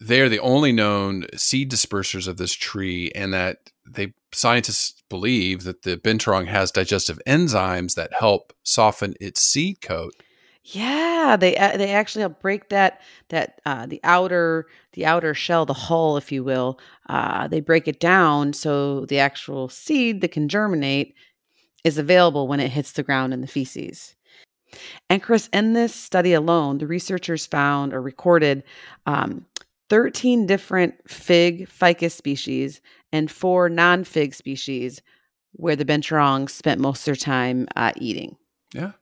they're 0.00 0.28
the 0.28 0.40
only 0.40 0.72
known 0.72 1.26
seed 1.36 1.70
dispersers 1.70 2.26
of 2.26 2.38
this 2.38 2.54
tree, 2.54 3.12
and 3.14 3.34
that 3.34 3.58
they 3.86 4.14
scientists 4.32 5.02
believe 5.10 5.64
that 5.64 5.82
the 5.82 5.98
binturong 5.98 6.46
has 6.46 6.70
digestive 6.70 7.20
enzymes 7.26 7.94
that 7.94 8.14
help 8.14 8.54
soften 8.62 9.14
its 9.20 9.42
seed 9.42 9.82
coat. 9.82 10.14
Yeah, 10.66 11.36
they 11.38 11.56
uh, 11.58 11.76
they 11.76 11.90
actually 11.92 12.22
help 12.22 12.40
break 12.40 12.70
that 12.70 13.02
that 13.28 13.60
uh, 13.66 13.84
the 13.84 14.00
outer 14.02 14.66
the 14.94 15.04
outer 15.04 15.34
shell, 15.34 15.66
the 15.66 15.74
hull, 15.74 16.16
if 16.16 16.32
you 16.32 16.42
will. 16.42 16.78
Uh, 17.08 17.46
they 17.48 17.60
break 17.60 17.86
it 17.86 18.00
down 18.00 18.54
so 18.54 19.04
the 19.06 19.18
actual 19.18 19.68
seed 19.68 20.22
that 20.22 20.32
can 20.32 20.48
germinate 20.48 21.14
is 21.84 21.98
available 21.98 22.48
when 22.48 22.60
it 22.60 22.70
hits 22.70 22.92
the 22.92 23.02
ground 23.02 23.34
in 23.34 23.42
the 23.42 23.46
feces. 23.46 24.14
And 25.10 25.22
Chris, 25.22 25.50
in 25.52 25.74
this 25.74 25.94
study 25.94 26.32
alone, 26.32 26.78
the 26.78 26.86
researchers 26.86 27.44
found 27.44 27.92
or 27.92 28.00
recorded 28.00 28.64
um, 29.04 29.44
13 29.90 30.46
different 30.46 30.94
fig 31.06 31.68
ficus 31.68 32.14
species 32.14 32.80
and 33.12 33.30
four 33.30 33.68
non 33.68 34.02
fig 34.04 34.34
species 34.34 35.02
where 35.52 35.76
the 35.76 35.84
binturongs 35.84 36.50
spent 36.50 36.80
most 36.80 37.00
of 37.00 37.04
their 37.04 37.16
time 37.16 37.68
uh, 37.76 37.92
eating. 37.96 38.36
Yeah. 38.72 38.92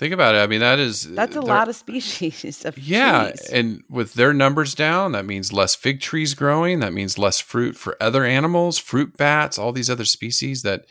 Think 0.00 0.14
about 0.14 0.34
it. 0.34 0.38
I 0.38 0.46
mean, 0.46 0.60
that 0.60 0.78
is 0.78 1.02
that's 1.12 1.36
a 1.36 1.42
lot 1.42 1.68
of 1.68 1.76
species 1.76 2.64
of 2.64 2.78
yeah, 2.78 3.32
trees. 3.32 3.50
and 3.50 3.84
with 3.90 4.14
their 4.14 4.32
numbers 4.32 4.74
down, 4.74 5.12
that 5.12 5.26
means 5.26 5.52
less 5.52 5.74
fig 5.74 6.00
trees 6.00 6.32
growing. 6.32 6.80
That 6.80 6.94
means 6.94 7.18
less 7.18 7.38
fruit 7.38 7.76
for 7.76 8.02
other 8.02 8.24
animals, 8.24 8.78
fruit 8.78 9.18
bats, 9.18 9.58
all 9.58 9.72
these 9.72 9.90
other 9.90 10.06
species 10.06 10.62
that 10.62 10.86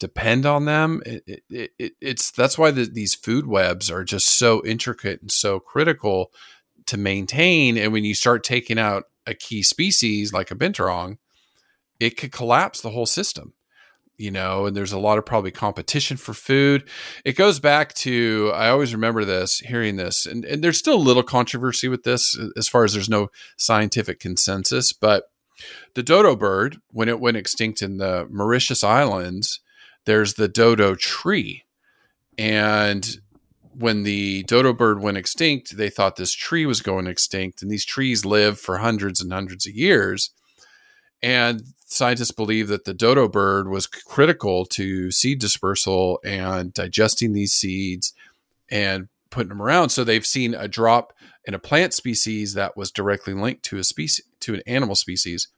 depend 0.00 0.44
on 0.44 0.64
them. 0.64 1.04
It, 1.06 1.44
it, 1.48 1.70
it, 1.78 1.92
it's 2.00 2.32
that's 2.32 2.58
why 2.58 2.72
the, 2.72 2.86
these 2.86 3.14
food 3.14 3.46
webs 3.46 3.92
are 3.92 4.02
just 4.02 4.36
so 4.36 4.60
intricate 4.66 5.20
and 5.20 5.30
so 5.30 5.60
critical 5.60 6.32
to 6.86 6.96
maintain. 6.96 7.78
And 7.78 7.92
when 7.92 8.04
you 8.04 8.16
start 8.16 8.42
taking 8.42 8.76
out 8.76 9.04
a 9.24 9.34
key 9.34 9.62
species 9.62 10.32
like 10.32 10.50
a 10.50 10.56
binturong, 10.56 11.18
it 12.00 12.16
could 12.16 12.32
collapse 12.32 12.80
the 12.80 12.90
whole 12.90 13.06
system 13.06 13.54
you 14.18 14.30
know, 14.32 14.66
and 14.66 14.76
there's 14.76 14.92
a 14.92 14.98
lot 14.98 15.16
of 15.16 15.24
probably 15.24 15.52
competition 15.52 16.16
for 16.16 16.34
food. 16.34 16.88
It 17.24 17.36
goes 17.36 17.60
back 17.60 17.94
to, 17.94 18.50
I 18.54 18.68
always 18.68 18.92
remember 18.92 19.24
this, 19.24 19.60
hearing 19.60 19.96
this, 19.96 20.26
and, 20.26 20.44
and 20.44 20.62
there's 20.62 20.76
still 20.76 20.96
a 20.96 20.96
little 20.96 21.22
controversy 21.22 21.88
with 21.88 22.02
this 22.02 22.36
uh, 22.36 22.48
as 22.56 22.68
far 22.68 22.84
as 22.84 22.92
there's 22.92 23.08
no 23.08 23.28
scientific 23.56 24.18
consensus, 24.18 24.92
but 24.92 25.30
the 25.94 26.02
dodo 26.02 26.36
bird, 26.36 26.78
when 26.90 27.08
it 27.08 27.20
went 27.20 27.36
extinct 27.36 27.80
in 27.80 27.98
the 27.98 28.26
Mauritius 28.30 28.84
Islands, 28.84 29.60
there's 30.04 30.34
the 30.34 30.48
dodo 30.48 30.94
tree. 30.94 31.64
And 32.36 33.18
when 33.72 34.02
the 34.02 34.42
dodo 34.44 34.72
bird 34.72 35.00
went 35.00 35.16
extinct, 35.16 35.76
they 35.76 35.90
thought 35.90 36.16
this 36.16 36.32
tree 36.32 36.66
was 36.66 36.80
going 36.80 37.06
extinct, 37.06 37.62
and 37.62 37.70
these 37.70 37.84
trees 37.84 38.24
live 38.24 38.58
for 38.58 38.78
hundreds 38.78 39.20
and 39.20 39.32
hundreds 39.32 39.66
of 39.66 39.74
years. 39.74 40.30
And 41.22 41.62
scientists 41.86 42.30
believe 42.30 42.68
that 42.68 42.84
the 42.84 42.94
dodo 42.94 43.28
bird 43.28 43.68
was 43.68 43.86
critical 43.86 44.64
to 44.66 45.10
seed 45.10 45.38
dispersal 45.40 46.20
and 46.24 46.72
digesting 46.72 47.32
these 47.32 47.52
seeds 47.52 48.12
and 48.70 49.08
putting 49.30 49.48
them 49.48 49.62
around. 49.62 49.88
So 49.90 50.04
they've 50.04 50.26
seen 50.26 50.54
a 50.54 50.68
drop 50.68 51.12
in 51.44 51.54
a 51.54 51.58
plant 51.58 51.94
species 51.94 52.54
that 52.54 52.76
was 52.76 52.90
directly 52.90 53.34
linked 53.34 53.62
to 53.64 53.78
a 53.78 53.84
species 53.84 54.24
to 54.40 54.54
an 54.54 54.62
animal 54.66 54.94
species. 54.94 55.48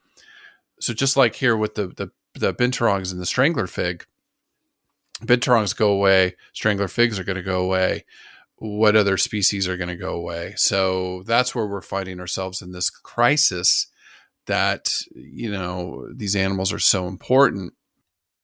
So 0.81 0.95
just 0.95 1.17
like 1.17 1.35
here 1.35 1.57
with 1.57 1.75
the 1.75 1.89
the, 1.89 2.11
the 2.35 2.55
binturongs 2.55 3.13
and 3.13 3.21
the 3.21 3.27
strangler 3.27 3.67
fig, 3.67 4.05
binturongs 5.23 5.77
go 5.77 5.91
away, 5.91 6.37
strangler 6.53 6.89
figs 6.89 7.19
are 7.19 7.25
going 7.25 7.37
to 7.37 7.43
go 7.43 7.61
away. 7.61 8.05
What 8.57 8.95
other 8.95 9.17
species 9.17 9.67
are 9.69 9.77
going 9.77 9.89
to 9.89 9.97
go 9.97 10.15
away? 10.15 10.55
So 10.57 11.23
that's 11.25 11.55
where 11.55 11.67
we're 11.67 11.81
finding 11.81 12.21
ourselves 12.21 12.61
in 12.61 12.73
this 12.73 12.91
crisis 12.91 13.87
that 14.51 14.91
you 15.15 15.51
know 15.51 16.07
these 16.15 16.37
animals 16.37 16.73
are 16.73 16.79
so 16.79 17.07
important 17.07 17.73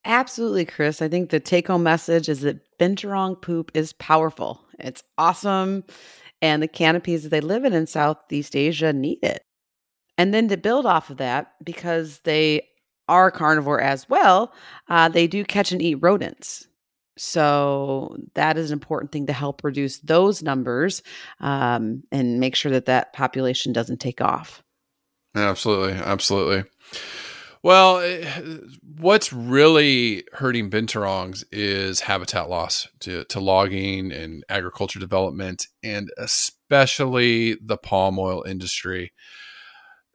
Absolutely, 0.07 0.63
Chris. 0.63 1.01
I 1.01 1.09
think 1.09 1.29
the 1.31 1.39
take 1.41 1.67
home 1.67 1.83
message 1.83 2.29
is 2.29 2.39
that 2.41 2.61
binturong 2.79 3.41
poop 3.41 3.71
is 3.73 3.91
powerful. 3.91 4.63
It's 4.79 5.03
awesome. 5.17 5.83
And 6.41 6.63
the 6.63 6.67
canopies 6.69 7.23
that 7.23 7.29
they 7.29 7.41
live 7.41 7.65
in 7.65 7.73
in 7.73 7.87
Southeast 7.87 8.55
Asia 8.55 8.93
need 8.93 9.19
it. 9.21 9.43
And 10.17 10.33
then 10.33 10.47
to 10.47 10.55
build 10.55 10.85
off 10.85 11.09
of 11.09 11.17
that, 11.17 11.53
because 11.61 12.19
they 12.23 12.61
are 13.09 13.31
carnivore 13.31 13.81
as 13.81 14.07
well, 14.07 14.53
uh, 14.87 15.09
they 15.09 15.27
do 15.27 15.43
catch 15.43 15.73
and 15.73 15.81
eat 15.81 15.95
rodents. 15.95 16.67
So 17.17 18.15
that 18.35 18.57
is 18.57 18.71
an 18.71 18.75
important 18.75 19.11
thing 19.11 19.25
to 19.27 19.33
help 19.33 19.63
reduce 19.63 19.99
those 19.99 20.41
numbers 20.41 21.01
um, 21.41 22.03
and 22.13 22.39
make 22.39 22.55
sure 22.55 22.71
that 22.71 22.85
that 22.85 23.11
population 23.11 23.73
doesn't 23.73 23.99
take 23.99 24.21
off. 24.21 24.63
Absolutely, 25.37 25.93
absolutely. 25.93 26.69
Well, 27.63 27.99
eh, 27.99 28.41
what's 28.99 29.33
really 29.33 30.23
hurting 30.33 30.69
binturongs 30.69 31.43
is 31.51 32.01
habitat 32.01 32.49
loss 32.49 32.87
to, 33.01 33.23
to 33.25 33.39
logging 33.39 34.11
and 34.11 34.43
agriculture 34.49 34.99
development, 34.99 35.67
and 35.83 36.09
especially 36.17 37.55
the 37.55 37.77
palm 37.77 38.19
oil 38.19 38.43
industry. 38.43 39.11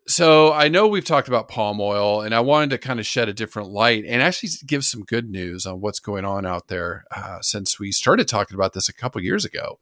So 0.08 0.52
I 0.52 0.68
know 0.68 0.88
we've 0.88 1.04
talked 1.04 1.28
about 1.28 1.48
palm 1.48 1.80
oil, 1.80 2.22
and 2.22 2.35
I 2.35 2.40
wanted 2.40 2.70
to 2.70 2.78
kind 2.78 2.98
of 2.98 3.06
shed 3.06 3.28
a 3.28 3.35
different 3.35 3.70
light 3.70 4.04
and 4.06 4.20
actually 4.20 4.50
give 4.66 4.85
some 4.85 5.02
good 5.02 5.30
news 5.30 5.64
on 5.64 5.80
what's 5.80 6.00
going 6.00 6.24
on 6.24 6.44
out 6.44 6.68
there 6.68 7.04
uh, 7.14 7.38
since 7.40 7.78
we 7.78 7.92
started 7.92 8.26
talking 8.26 8.54
about 8.54 8.72
this 8.72 8.88
a 8.88 8.94
couple 8.94 9.22
years 9.22 9.44
ago. 9.44 9.78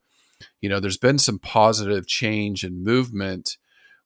You 0.61 0.69
know, 0.69 0.81
there's 0.81 0.99
been 0.99 1.19
some 1.19 1.39
positive 1.39 2.07
change 2.07 2.65
and 2.65 2.85
movement 2.85 3.57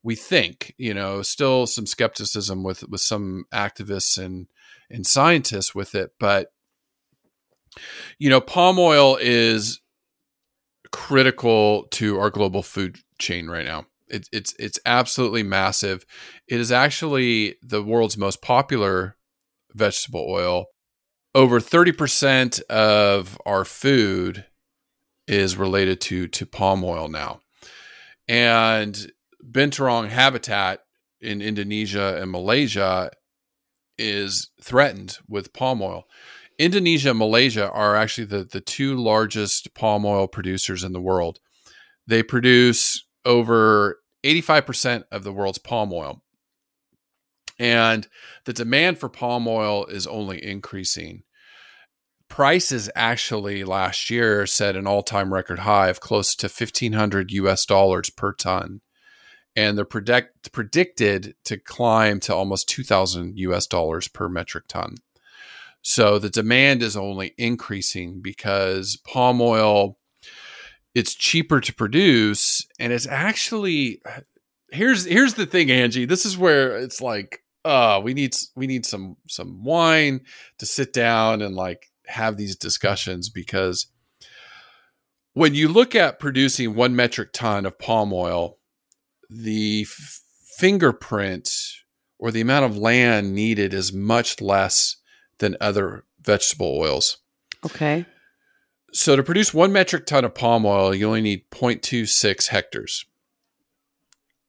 we 0.04 0.14
think 0.14 0.72
you 0.78 0.94
know 0.94 1.22
still 1.22 1.66
some 1.66 1.86
skepticism 1.86 2.62
with 2.62 2.88
with 2.88 3.00
some 3.00 3.46
activists 3.52 4.22
and 4.22 4.46
and 4.88 5.06
scientists 5.06 5.74
with 5.74 5.94
it 5.96 6.10
but 6.20 6.48
you 8.18 8.30
know 8.30 8.40
palm 8.40 8.78
oil 8.78 9.18
is 9.20 9.80
critical 10.94 11.88
to 11.90 12.20
our 12.20 12.30
global 12.30 12.62
food 12.62 12.98
chain 13.18 13.48
right 13.48 13.66
now. 13.66 13.84
It, 14.06 14.28
it's 14.32 14.54
it's 14.60 14.78
absolutely 14.86 15.42
massive. 15.42 16.04
It 16.46 16.60
is 16.60 16.70
actually 16.70 17.56
the 17.62 17.82
world's 17.82 18.16
most 18.16 18.40
popular 18.40 19.16
vegetable 19.72 20.24
oil. 20.28 20.66
Over 21.34 21.58
30% 21.58 22.62
of 22.70 23.36
our 23.44 23.64
food 23.64 24.44
is 25.26 25.56
related 25.56 26.00
to 26.02 26.28
to 26.28 26.46
palm 26.46 26.84
oil 26.84 27.08
now. 27.08 27.40
And 28.28 29.10
binturong 29.50 30.08
habitat 30.08 30.80
in 31.20 31.40
Indonesia 31.40 32.20
and 32.20 32.30
Malaysia 32.30 33.10
is 33.98 34.50
threatened 34.62 35.18
with 35.28 35.52
palm 35.52 35.80
oil. 35.82 36.04
Indonesia 36.58 37.10
and 37.10 37.18
Malaysia 37.18 37.70
are 37.70 37.96
actually 37.96 38.26
the, 38.26 38.44
the 38.44 38.60
two 38.60 38.96
largest 38.96 39.74
palm 39.74 40.04
oil 40.04 40.26
producers 40.26 40.84
in 40.84 40.92
the 40.92 41.00
world. 41.00 41.40
They 42.06 42.22
produce 42.22 43.04
over 43.24 43.98
85% 44.24 45.04
of 45.10 45.24
the 45.24 45.32
world's 45.32 45.58
palm 45.58 45.92
oil. 45.92 46.22
And 47.58 48.08
the 48.44 48.52
demand 48.52 48.98
for 48.98 49.08
palm 49.08 49.46
oil 49.46 49.86
is 49.86 50.06
only 50.06 50.44
increasing. 50.44 51.22
Prices 52.28 52.90
actually 52.96 53.64
last 53.64 54.10
year 54.10 54.46
set 54.46 54.76
an 54.76 54.86
all 54.86 55.02
time 55.02 55.32
record 55.32 55.60
high 55.60 55.88
of 55.88 56.00
close 56.00 56.34
to 56.36 56.46
1500 56.46 57.30
US 57.30 57.64
dollars 57.64 58.10
per 58.10 58.32
ton 58.32 58.80
and 59.56 59.78
they're 59.78 59.84
predict, 59.84 60.52
predicted 60.52 61.34
to 61.44 61.56
climb 61.56 62.20
to 62.20 62.34
almost 62.34 62.68
2000 62.68 63.38
US 63.38 63.66
dollars 63.66 64.08
per 64.08 64.28
metric 64.28 64.64
ton. 64.68 64.96
So 65.82 66.18
the 66.18 66.30
demand 66.30 66.82
is 66.82 66.96
only 66.96 67.34
increasing 67.36 68.20
because 68.20 68.96
palm 69.06 69.40
oil 69.40 69.98
it's 70.94 71.14
cheaper 71.14 71.60
to 71.60 71.74
produce 71.74 72.66
and 72.78 72.92
it's 72.92 73.06
actually 73.06 74.00
here's 74.70 75.04
here's 75.04 75.34
the 75.34 75.46
thing 75.46 75.70
Angie 75.70 76.04
this 76.04 76.24
is 76.24 76.38
where 76.38 76.78
it's 76.78 77.00
like 77.00 77.42
uh 77.64 78.00
we 78.02 78.14
need 78.14 78.34
we 78.54 78.66
need 78.66 78.86
some 78.86 79.16
some 79.28 79.64
wine 79.64 80.20
to 80.58 80.66
sit 80.66 80.92
down 80.92 81.42
and 81.42 81.54
like 81.54 81.90
have 82.06 82.36
these 82.36 82.56
discussions 82.56 83.28
because 83.28 83.86
when 85.32 85.54
you 85.54 85.68
look 85.68 85.94
at 85.94 86.20
producing 86.20 86.74
1 86.74 86.94
metric 86.94 87.32
ton 87.32 87.66
of 87.66 87.78
palm 87.78 88.12
oil 88.12 88.58
the 89.42 89.82
f- 89.82 90.20
fingerprint 90.56 91.50
or 92.18 92.30
the 92.30 92.40
amount 92.40 92.64
of 92.64 92.76
land 92.76 93.34
needed 93.34 93.74
is 93.74 93.92
much 93.92 94.40
less 94.40 94.96
than 95.38 95.56
other 95.60 96.04
vegetable 96.22 96.78
oils 96.78 97.18
Okay. 97.66 98.06
so 98.92 99.16
to 99.16 99.22
produce 99.22 99.52
one 99.52 99.72
metric 99.72 100.06
ton 100.06 100.24
of 100.24 100.34
palm 100.34 100.64
oil, 100.64 100.94
you 100.94 101.06
only 101.06 101.20
need 101.22 101.50
0.26 101.50 102.48
hectares. 102.48 103.04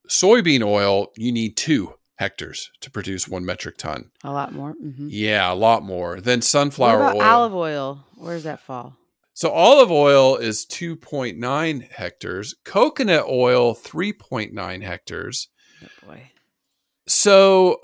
Soybean 0.07 0.63
oil, 0.63 1.07
you 1.17 1.31
need 1.31 1.57
two 1.57 1.95
hectares 2.17 2.69
to 2.81 2.91
produce 2.91 3.27
one 3.27 3.43
metric 3.45 3.77
ton. 3.77 4.11
A 4.23 4.31
lot 4.31 4.53
more. 4.53 4.71
hmm 4.73 5.07
Yeah, 5.09 5.51
a 5.51 5.55
lot 5.55 5.83
more. 5.83 6.21
Then 6.21 6.37
What 6.39 6.43
sunflower 6.43 7.15
oil. 7.15 7.21
olive 7.21 7.55
oil? 7.55 8.05
Where 8.15 8.35
does 8.35 8.43
that 8.43 8.59
fall? 8.61 8.95
So 9.35 9.51
olive 9.51 9.91
oil 9.91 10.37
is 10.37 10.65
2.9 10.65 11.91
hectares. 11.91 12.55
Coconut 12.63 13.25
oil, 13.29 13.75
3.9 13.75 14.81
hectares. 14.81 15.49
Oh 15.83 16.07
boy. 16.07 16.31
So, 17.07 17.79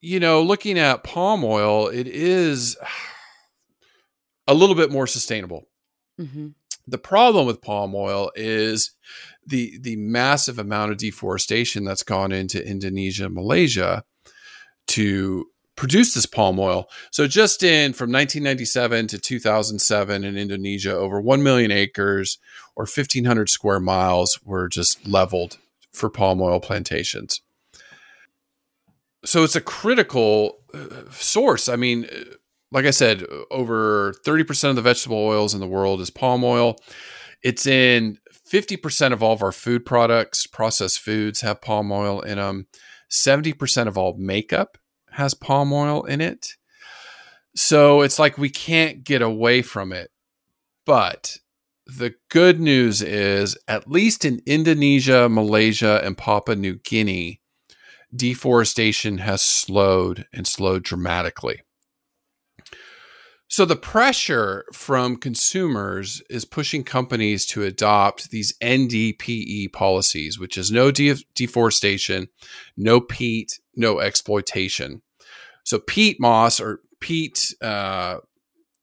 you 0.00 0.20
know, 0.20 0.42
looking 0.42 0.78
at 0.78 1.02
palm 1.02 1.42
oil, 1.42 1.88
it 1.88 2.06
is 2.06 2.76
a 4.46 4.54
little 4.54 4.76
bit 4.76 4.92
more 4.92 5.08
sustainable. 5.08 5.64
hmm 6.16 6.48
the 6.88 6.98
problem 6.98 7.46
with 7.46 7.60
palm 7.60 7.94
oil 7.94 8.30
is 8.34 8.92
the 9.46 9.78
the 9.80 9.96
massive 9.96 10.58
amount 10.58 10.90
of 10.90 10.96
deforestation 10.96 11.84
that's 11.84 12.02
gone 12.02 12.32
into 12.32 12.66
Indonesia 12.66 13.26
and 13.26 13.34
Malaysia 13.34 14.04
to 14.88 15.46
produce 15.78 16.12
this 16.12 16.26
palm 16.26 16.58
oil. 16.58 16.90
So 17.12 17.28
just 17.28 17.62
in 17.62 17.92
from 17.92 18.10
1997 18.10 19.06
to 19.06 19.18
2007 19.18 20.24
in 20.24 20.36
Indonesia 20.36 20.92
over 20.92 21.20
1 21.20 21.40
million 21.40 21.70
acres 21.70 22.38
or 22.74 22.82
1500 22.82 23.48
square 23.48 23.78
miles 23.78 24.40
were 24.44 24.68
just 24.68 25.06
leveled 25.06 25.58
for 25.92 26.10
palm 26.10 26.42
oil 26.42 26.58
plantations. 26.58 27.40
So 29.24 29.44
it's 29.44 29.54
a 29.54 29.60
critical 29.60 30.58
uh, 30.74 31.10
source. 31.12 31.68
I 31.68 31.76
mean, 31.76 32.06
uh, 32.06 32.34
like 32.72 32.84
I 32.84 32.90
said, 32.90 33.24
over 33.52 34.14
30% 34.26 34.70
of 34.70 34.76
the 34.76 34.82
vegetable 34.82 35.16
oils 35.16 35.54
in 35.54 35.60
the 35.60 35.66
world 35.68 36.00
is 36.00 36.10
palm 36.10 36.42
oil. 36.42 36.76
It's 37.44 37.66
in 37.66 38.18
50% 38.52 39.12
of 39.12 39.22
all 39.22 39.34
of 39.34 39.44
our 39.44 39.52
food 39.52 39.86
products, 39.86 40.44
processed 40.48 40.98
foods 40.98 41.42
have 41.42 41.62
palm 41.62 41.92
oil 41.92 42.20
in 42.20 42.38
them. 42.38 42.66
70% 43.10 43.86
of 43.86 43.96
all 43.96 44.16
makeup 44.18 44.76
has 45.18 45.34
palm 45.34 45.72
oil 45.72 46.04
in 46.04 46.20
it. 46.20 46.56
So 47.54 48.02
it's 48.02 48.18
like 48.18 48.38
we 48.38 48.50
can't 48.50 49.02
get 49.02 49.20
away 49.20 49.62
from 49.62 49.92
it. 49.92 50.10
But 50.86 51.38
the 51.86 52.14
good 52.28 52.60
news 52.60 53.02
is, 53.02 53.58
at 53.66 53.90
least 53.90 54.24
in 54.24 54.40
Indonesia, 54.46 55.28
Malaysia, 55.28 56.00
and 56.04 56.16
Papua 56.16 56.56
New 56.56 56.76
Guinea, 56.76 57.40
deforestation 58.14 59.18
has 59.18 59.42
slowed 59.42 60.26
and 60.32 60.46
slowed 60.46 60.84
dramatically. 60.84 61.62
So 63.50 63.64
the 63.64 63.76
pressure 63.76 64.66
from 64.74 65.16
consumers 65.16 66.22
is 66.28 66.44
pushing 66.44 66.84
companies 66.84 67.46
to 67.46 67.62
adopt 67.62 68.30
these 68.30 68.56
NDPE 68.58 69.72
policies, 69.72 70.38
which 70.38 70.58
is 70.58 70.70
no 70.70 70.90
de- 70.90 71.24
deforestation, 71.34 72.28
no 72.76 73.00
peat, 73.00 73.58
no 73.74 74.00
exploitation. 74.00 75.00
So 75.68 75.78
peat 75.78 76.18
moss 76.18 76.60
or 76.60 76.80
peat 76.98 77.54
uh, 77.60 78.20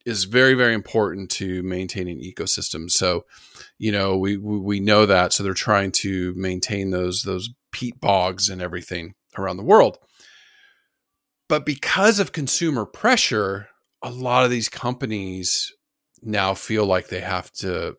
is 0.05 0.25
very, 0.25 0.53
very 0.53 0.75
important 0.75 1.31
to 1.31 1.63
maintaining 1.63 2.21
ecosystems. 2.21 2.91
So, 2.91 3.25
you 3.79 3.91
know, 3.91 4.15
we 4.19 4.37
we 4.37 4.79
know 4.79 5.07
that. 5.07 5.33
So 5.33 5.41
they're 5.41 5.55
trying 5.55 5.93
to 6.03 6.35
maintain 6.35 6.91
those 6.91 7.23
those 7.23 7.49
peat 7.71 7.99
bogs 7.99 8.49
and 8.49 8.61
everything 8.61 9.15
around 9.35 9.57
the 9.57 9.63
world. 9.63 9.97
But 11.49 11.65
because 11.65 12.19
of 12.19 12.33
consumer 12.33 12.85
pressure, 12.85 13.67
a 14.03 14.11
lot 14.11 14.45
of 14.45 14.51
these 14.51 14.69
companies 14.69 15.73
now 16.21 16.53
feel 16.53 16.85
like 16.85 17.07
they 17.07 17.21
have 17.21 17.51
to 17.53 17.95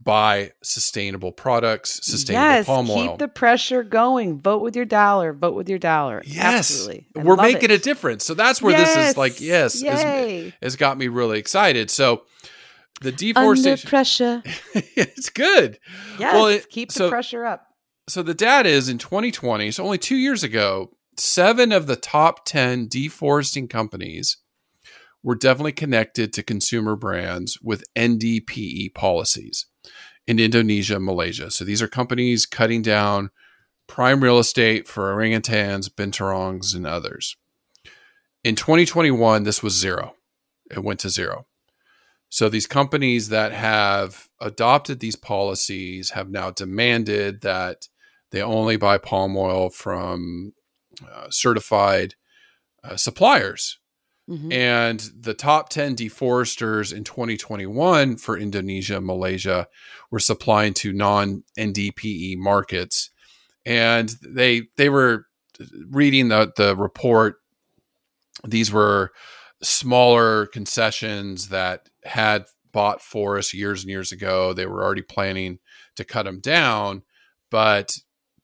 buy 0.00 0.52
sustainable 0.62 1.32
products, 1.32 2.00
sustainable 2.06 2.44
yes, 2.46 2.66
palm 2.66 2.90
oil. 2.90 3.08
keep 3.10 3.18
the 3.18 3.28
pressure 3.28 3.82
going. 3.82 4.40
Vote 4.40 4.62
with 4.62 4.76
your 4.76 4.84
dollar. 4.84 5.32
Vote 5.32 5.54
with 5.54 5.68
your 5.68 5.78
dollar. 5.78 6.22
yes, 6.24 6.70
Absolutely. 6.70 7.06
I 7.16 7.22
we're 7.24 7.36
making 7.36 7.64
it. 7.70 7.72
a 7.72 7.78
difference. 7.78 8.24
So 8.24 8.34
that's 8.34 8.62
where 8.62 8.76
this 8.76 8.96
is 8.96 9.16
like, 9.16 9.40
yes, 9.40 9.82
Yay. 9.82 10.54
has 10.62 10.76
got 10.76 10.98
me 10.98 11.08
really 11.08 11.38
excited. 11.38 11.90
So 11.90 12.22
the 13.00 13.08
Under 13.08 13.16
deforestation, 13.18 13.88
pressure. 13.88 14.42
it's 14.74 15.30
good. 15.30 15.78
Yes. 16.18 16.34
Well, 16.34 16.46
it- 16.46 16.68
keep 16.70 16.92
the 16.92 17.08
pressure 17.08 17.44
up. 17.44 17.64
So 18.08 18.22
the 18.22 18.34
data 18.34 18.70
is 18.70 18.88
in 18.88 18.96
2020, 18.98 19.70
so 19.70 19.84
only 19.84 19.98
two 19.98 20.16
years 20.16 20.42
ago, 20.42 20.92
seven 21.18 21.72
of 21.72 21.86
the 21.86 21.96
top 21.96 22.46
10 22.46 22.88
deforesting 22.88 23.68
companies 23.68 24.38
were 25.22 25.34
definitely 25.34 25.72
connected 25.72 26.32
to 26.32 26.42
consumer 26.42 26.96
brands 26.96 27.58
with 27.62 27.84
NDPE 27.94 28.94
policies 28.94 29.66
in 30.28 30.38
Indonesia 30.38 31.00
Malaysia. 31.00 31.50
So 31.50 31.64
these 31.64 31.80
are 31.80 31.88
companies 31.88 32.44
cutting 32.44 32.82
down 32.82 33.30
prime 33.86 34.22
real 34.22 34.38
estate 34.38 34.86
for 34.86 35.16
orangutans, 35.16 35.88
binturongs, 35.88 36.76
and 36.76 36.86
others. 36.86 37.34
In 38.44 38.54
2021, 38.54 39.44
this 39.44 39.62
was 39.62 39.72
zero. 39.72 40.14
It 40.70 40.84
went 40.84 41.00
to 41.00 41.08
zero. 41.08 41.46
So 42.28 42.50
these 42.50 42.66
companies 42.66 43.30
that 43.30 43.52
have 43.52 44.28
adopted 44.38 45.00
these 45.00 45.16
policies 45.16 46.10
have 46.10 46.28
now 46.28 46.50
demanded 46.50 47.40
that 47.40 47.88
they 48.30 48.42
only 48.42 48.76
buy 48.76 48.98
palm 48.98 49.34
oil 49.34 49.70
from 49.70 50.52
uh, 51.10 51.28
certified 51.30 52.16
uh, 52.84 52.96
suppliers. 52.96 53.77
Mhm. 54.28 54.52
And 54.52 55.10
the 55.18 55.34
top 55.34 55.70
10 55.70 55.96
deforesters 55.96 56.92
in 56.92 57.04
2021 57.04 58.16
for 58.16 58.36
Indonesia 58.36 59.00
Malaysia 59.00 59.66
were 60.10 60.20
supplying 60.20 60.74
to 60.74 60.92
non 60.92 61.44
NDPE 61.58 62.36
markets. 62.36 63.10
And 63.64 64.14
they 64.22 64.64
they 64.76 64.88
were 64.90 65.26
reading 65.90 66.28
the, 66.28 66.52
the 66.56 66.76
report. 66.76 67.36
These 68.46 68.70
were 68.72 69.12
smaller 69.62 70.46
concessions 70.46 71.48
that 71.48 71.88
had 72.04 72.44
bought 72.72 73.02
forests 73.02 73.54
years 73.54 73.82
and 73.82 73.90
years 73.90 74.12
ago. 74.12 74.52
They 74.52 74.66
were 74.66 74.84
already 74.84 75.02
planning 75.02 75.58
to 75.96 76.04
cut 76.04 76.24
them 76.24 76.40
down, 76.40 77.02
but 77.50 77.96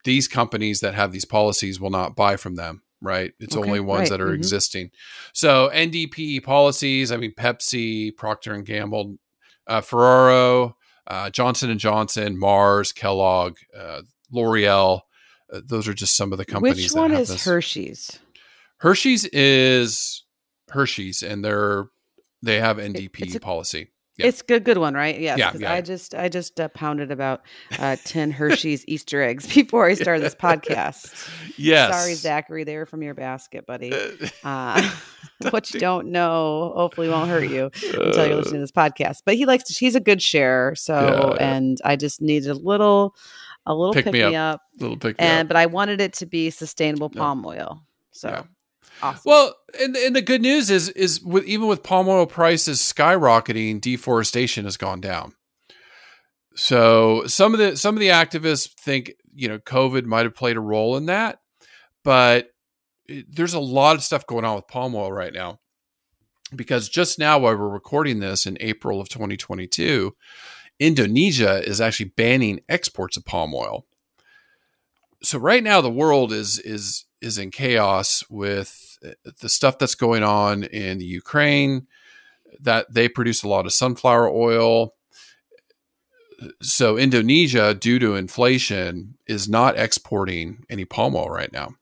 these 0.05 0.29
companies 0.29 0.81
that 0.81 0.95
have 0.95 1.13
these 1.13 1.25
policies 1.25 1.79
will 1.81 1.91
not 1.91 2.17
buy 2.17 2.37
from 2.37 2.57
them. 2.57 2.84
Right? 3.05 3.33
It's 3.39 3.57
Okay, 3.57 3.67
only 3.69 3.81
ones 3.81 4.11
right, 4.11 4.19
that 4.19 4.21
are 4.21 4.31
mhm. 4.33 4.37
existing. 4.37 4.91
So 5.33 5.71
NDP 5.73 6.43
policies. 6.43 7.13
I 7.13 7.17
mean, 7.17 7.35
Pepsi, 7.39 8.17
Procter 8.17 8.55
and 8.55 8.65
Gamble, 8.67 9.17
uh, 9.67 9.81
Ferrero, 9.81 10.77
uh, 11.07 11.31
Johnson 11.31 11.71
and 11.71 11.79
Johnson, 11.81 12.39
Mars, 12.39 12.93
Kellogg, 12.93 13.57
uh, 13.79 14.03
L'Oreal. 14.33 15.03
Uh, 15.53 15.61
those 15.65 15.87
are 15.87 15.95
just 15.95 16.17
some 16.17 16.33
of 16.33 16.39
the 16.39 16.45
companies. 16.45 16.93
Which 16.93 16.99
one 16.99 17.13
is 17.13 17.29
this. 17.29 17.45
Hershey's? 17.45 18.19
Hershey's 18.79 19.25
is 19.27 20.25
Hershey's, 20.71 21.23
and 21.23 21.45
they're 21.45 21.87
they 22.43 22.61
have 22.61 22.79
NDP 22.79 23.35
a- 23.37 23.41
policy. 23.41 23.91
Yeah. 24.17 24.27
It's 24.27 24.43
a 24.43 24.45
good, 24.45 24.65
good 24.65 24.79
one, 24.79 24.95
right? 24.95 25.19
Yes. 25.19 25.39
Yeah, 25.39 25.53
yeah, 25.59 25.73
I 25.73 25.81
just, 25.81 26.15
I 26.15 26.29
just 26.29 26.61
uh, 26.61 26.69
pounded 26.69 27.11
about 27.11 27.43
uh, 27.81 27.97
ten 28.05 28.31
Hershey's 28.31 28.85
Easter 28.87 29.21
eggs 29.23 29.47
before 29.55 29.87
I 29.87 29.95
started 30.03 30.23
this 30.23 30.37
podcast. 30.37 31.29
Yes. 31.59 31.93
Sorry, 31.93 32.15
Zachary, 32.15 32.63
they 32.63 32.77
were 32.77 32.87
from 32.87 33.03
your 33.03 33.15
basket, 33.15 33.67
buddy. 33.67 33.93
Uh, 34.45 34.89
what 35.51 35.75
you 35.75 35.81
don't 35.81 36.09
know, 36.13 36.73
hopefully, 36.77 37.09
won't 37.09 37.29
hurt 37.29 37.49
you 37.51 37.71
until 37.83 38.27
you're 38.27 38.37
listening 38.37 38.61
to 38.61 38.61
this 38.61 38.71
podcast. 38.71 39.23
But 39.27 39.35
he 39.35 39.47
likes 39.47 39.65
to. 39.65 39.75
He's 39.75 39.97
a 39.97 40.01
good 40.01 40.23
share, 40.23 40.75
so 40.77 41.37
and 41.41 41.81
I 41.85 41.97
just 41.97 42.23
needed 42.23 42.51
a 42.51 42.55
little, 42.55 43.17
a 43.67 43.75
little 43.75 43.95
Pick 43.95 44.05
pick, 44.05 44.13
me 44.13 44.25
me 44.27 44.37
up, 44.37 44.61
little 44.79 44.97
pick 44.97 45.19
me 45.19 45.25
and 45.27 45.47
up. 45.47 45.49
but 45.49 45.57
I 45.57 45.67
wanted 45.67 46.01
it 46.01 46.13
to 46.15 46.27
be 46.27 46.51
sustainable 46.51 47.11
palm 47.11 47.45
oil. 47.45 47.83
So 48.13 48.29
Yeah. 48.29 48.43
Awesome. 49.03 49.23
Well, 49.25 49.57
and 49.81 49.97
and 49.97 50.15
the 50.17 50.23
good 50.23 50.43
news 50.43 50.71
is 50.71 50.89
is 50.91 51.21
with 51.23 51.45
even 51.45 51.67
with 51.69 51.83
palm 51.83 52.09
oil 52.09 52.27
prices 52.27 52.81
skyrocketing, 52.81 53.81
deforestation 53.81 54.65
has 54.65 54.77
gone 54.77 55.01
down. 55.01 55.35
So 56.57 57.27
some 57.27 57.53
of 57.53 57.59
the 57.59 57.77
some 57.77 57.95
of 57.97 58.01
the 58.01 58.09
activists 58.09 58.69
think 58.81 59.13
you 59.35 59.49
know 59.49 59.59
COVID 59.59 60.05
might 60.05 60.25
have 60.25 60.35
played 60.35 60.57
a 60.57 60.61
role 60.61 60.97
in 60.97 61.07
that, 61.07 61.41
but 62.05 62.51
it- 63.07 63.35
there's 63.35 63.55
a 63.55 63.61
lot 63.61 63.97
of 63.97 64.03
stuff 64.03 64.27
going 64.27 64.45
on 64.45 64.57
with 64.57 64.69
palm 64.69 64.95
oil 64.95 65.13
right 65.13 65.33
now. 65.33 65.61
Because 66.55 66.89
just 66.89 67.19
now, 67.19 67.39
while 67.39 67.57
we're 67.57 67.69
recording 67.69 68.21
this 68.21 68.47
in 68.47 68.57
April 68.61 69.01
of 69.01 69.09
2022, 69.09 70.15
Indonesia 70.79 71.67
is 71.67 71.81
actually 71.81 72.13
banning 72.17 72.61
exports 72.69 73.17
of 73.17 73.25
palm 73.25 73.55
oil. 73.55 73.87
So 75.23 75.39
right 75.39 75.63
now 75.63 75.81
the 75.81 75.91
world 75.91 76.33
is 76.33 76.59
is 76.61 77.07
is 77.25 77.39
in 77.39 77.51
chaos 77.51 78.23
with 78.29 78.99
uh, 79.05 79.31
the 79.41 79.49
stuff 79.49 79.79
that's 79.79 79.95
going 79.95 80.23
on 80.23 80.65
in 80.65 80.99
the 80.99 81.05
Ukraine 81.05 81.87
that 82.61 82.93
they 82.93 83.09
produce 83.09 83.43
a 83.43 83.49
lot 83.49 83.67
of 83.67 83.73
sunflower 83.73 84.31
oil. 84.31 84.95
So 86.61 86.99
Indonesia 86.99 87.75
due 87.75 87.99
to 87.99 88.15
inflation 88.15 89.17
is 89.27 89.49
not 89.49 89.79
exporting 89.79 90.65
any 90.69 90.85
palm 90.85 91.17
oil 91.17 91.31
right 91.31 91.53
now. 91.53 91.75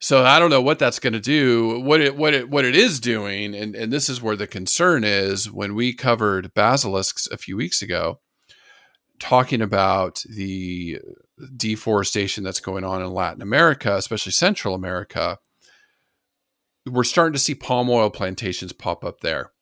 So 0.00 0.24
I 0.24 0.38
don't 0.38 0.50
know 0.50 0.60
what 0.60 0.78
that's 0.78 0.98
going 0.98 1.14
to 1.14 1.20
do. 1.20 1.80
What 1.80 2.02
it 2.02 2.14
what 2.14 2.34
it 2.34 2.50
what 2.50 2.66
it 2.66 2.76
is 2.76 3.00
doing, 3.00 3.54
and 3.54 3.74
and 3.74 3.90
this 3.90 4.10
is 4.10 4.20
where 4.20 4.36
the 4.36 4.46
concern 4.46 5.02
is. 5.02 5.50
When 5.50 5.74
we 5.74 5.94
covered 5.94 6.52
basilisks 6.52 7.26
a 7.28 7.38
few 7.38 7.56
weeks 7.56 7.80
ago, 7.80 8.20
talking 9.18 9.62
about 9.62 10.22
the 10.28 10.98
deforestation 11.56 12.44
that's 12.44 12.60
going 12.60 12.84
on 12.84 13.02
in 13.02 13.10
Latin 13.10 13.42
America, 13.42 13.96
especially 13.96 14.32
Central 14.32 14.74
America, 14.74 15.38
we're 16.86 17.04
starting 17.04 17.32
to 17.32 17.38
see 17.38 17.54
palm 17.54 17.88
oil 17.88 18.10
plantations 18.10 18.72
pop 18.72 19.04
up 19.04 19.20
there. 19.20 19.52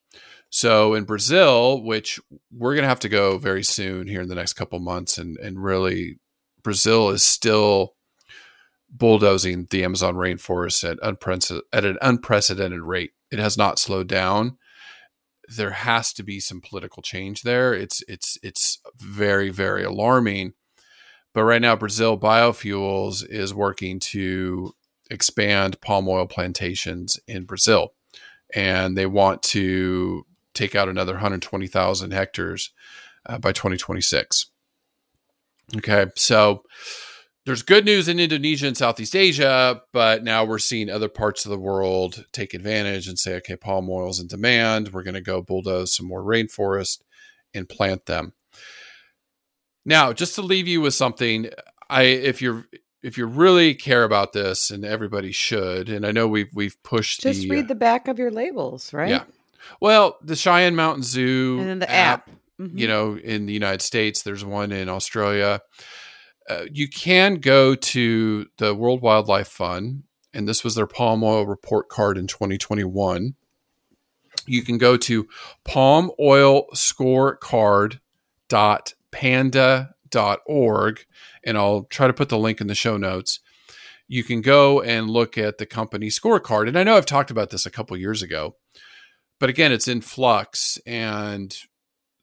So 0.49 0.93
in 0.93 1.05
Brazil, 1.05 1.81
which 1.81 2.19
we're 2.51 2.75
going 2.75 2.83
to 2.83 2.89
have 2.89 2.99
to 2.99 3.09
go 3.09 3.39
very 3.39 3.63
soon 3.63 4.07
here 4.07 4.21
in 4.21 4.29
the 4.29 4.35
next 4.35 4.53
couple 4.53 4.79
months, 4.79 5.17
and 5.17 5.35
and 5.37 5.63
really, 5.63 6.19
Brazil 6.61 7.09
is 7.09 7.23
still 7.23 7.95
bulldozing 8.87 9.65
the 9.71 9.83
Amazon 9.83 10.13
rainforest 10.13 10.87
at, 10.87 10.99
at 11.73 11.85
an 11.85 11.97
unprecedented 12.01 12.81
rate. 12.81 13.13
It 13.31 13.39
has 13.39 13.57
not 13.57 13.79
slowed 13.79 14.07
down. 14.07 14.57
There 15.57 15.71
has 15.71 16.13
to 16.13 16.23
be 16.23 16.39
some 16.39 16.61
political 16.61 17.01
change 17.01 17.41
there. 17.41 17.73
It's 17.73 18.03
it's 18.07 18.37
it's 18.43 18.79
very 18.95 19.49
very 19.49 19.83
alarming. 19.83 20.53
But 21.33 21.43
right 21.43 21.61
now, 21.61 21.75
Brazil 21.75 22.17
Biofuels 22.17 23.27
is 23.27 23.53
working 23.53 23.99
to 23.99 24.75
expand 25.09 25.81
palm 25.81 26.07
oil 26.07 26.27
plantations 26.27 27.19
in 27.27 27.45
Brazil, 27.45 27.93
and 28.53 28.97
they 28.97 29.05
want 29.05 29.41
to 29.43 30.25
take 30.53 30.75
out 30.75 30.89
another 30.89 31.13
120,000 31.13 32.11
hectares 32.11 32.71
uh, 33.25 33.39
by 33.39 33.51
2026. 33.51 34.47
Okay, 35.77 36.05
so 36.15 36.63
there's 37.45 37.61
good 37.61 37.83
news 37.83 38.07
in 38.07 38.19
Indonesia 38.19 38.67
and 38.67 38.77
Southeast 38.77 39.15
Asia, 39.15 39.81
but 39.91 40.23
now 40.23 40.45
we're 40.45 40.59
seeing 40.59 40.89
other 40.89 41.09
parts 41.09 41.45
of 41.45 41.51
the 41.51 41.59
world 41.59 42.25
take 42.31 42.53
advantage 42.53 43.07
and 43.07 43.17
say, 43.17 43.35
okay, 43.35 43.55
palm 43.55 43.89
oil 43.89 44.09
is 44.09 44.19
in 44.19 44.27
demand. 44.27 44.93
We're 44.93 45.03
going 45.03 45.13
to 45.15 45.21
go 45.21 45.41
bulldoze 45.41 45.95
some 45.95 46.07
more 46.07 46.23
rainforest 46.23 47.01
and 47.53 47.67
plant 47.67 48.05
them. 48.05 48.33
Now, 49.85 50.13
just 50.13 50.35
to 50.35 50.41
leave 50.41 50.67
you 50.67 50.81
with 50.81 50.93
something, 50.93 51.49
I 51.89 52.03
if 52.03 52.41
you're 52.41 52.65
if 53.01 53.17
you 53.17 53.25
really 53.25 53.75
care 53.75 54.03
about 54.03 54.33
this, 54.33 54.71
and 54.71 54.85
everybody 54.85 55.31
should, 55.31 55.89
and 55.89 56.05
I 56.05 56.11
know 56.11 56.27
we've 56.27 56.49
we've 56.53 56.81
pushed. 56.83 57.21
Just 57.21 57.41
the, 57.41 57.49
read 57.49 57.67
the 57.67 57.75
back 57.75 58.07
of 58.07 58.17
your 58.17 58.31
labels, 58.31 58.93
right? 58.93 59.09
Yeah. 59.09 59.23
Well, 59.79 60.17
the 60.21 60.35
Cheyenne 60.35 60.75
Mountain 60.75 61.03
Zoo 61.03 61.57
and 61.59 61.69
then 61.69 61.79
the 61.79 61.91
app. 61.91 62.29
app 62.29 62.35
Mhm. 62.59 62.77
you 62.79 62.87
know, 62.87 63.17
in 63.17 63.45
the 63.47 63.53
United 63.53 63.81
States, 63.81 64.21
there's 64.21 64.45
one 64.45 64.71
in 64.71 64.87
Australia. 64.87 65.61
Uh, 66.47 66.65
you 66.71 66.87
can 66.87 67.35
go 67.35 67.73
to 67.73 68.47
the 68.57 68.75
World 68.75 69.01
Wildlife 69.01 69.47
Fund, 69.47 70.03
and 70.33 70.47
this 70.47 70.63
was 70.63 70.75
their 70.75 70.85
palm 70.87 71.23
oil 71.23 71.45
report 71.45 71.89
card 71.89 72.17
in 72.17 72.27
2021. 72.27 73.35
You 74.45 74.61
can 74.61 74.77
go 74.77 74.97
to 74.97 75.27
palmoilscorecard.panda.org, 79.13 81.05
and 81.43 81.57
I'll 81.57 81.83
try 81.83 82.07
to 82.07 82.13
put 82.13 82.29
the 82.29 82.37
link 82.37 82.61
in 82.61 82.67
the 82.67 82.75
show 82.75 82.97
notes. 82.97 83.39
You 84.07 84.23
can 84.23 84.41
go 84.41 84.81
and 84.81 85.09
look 85.09 85.37
at 85.37 85.57
the 85.57 85.65
company 85.65 86.07
scorecard. 86.07 86.67
And 86.67 86.77
I 86.77 86.83
know 86.83 86.95
I've 86.97 87.05
talked 87.05 87.31
about 87.31 87.49
this 87.49 87.65
a 87.65 87.71
couple 87.71 87.95
years 87.97 88.21
ago, 88.21 88.55
but 89.39 89.49
again, 89.49 89.71
it's 89.71 89.87
in 89.87 90.01
flux. 90.01 90.77
And 90.85 91.55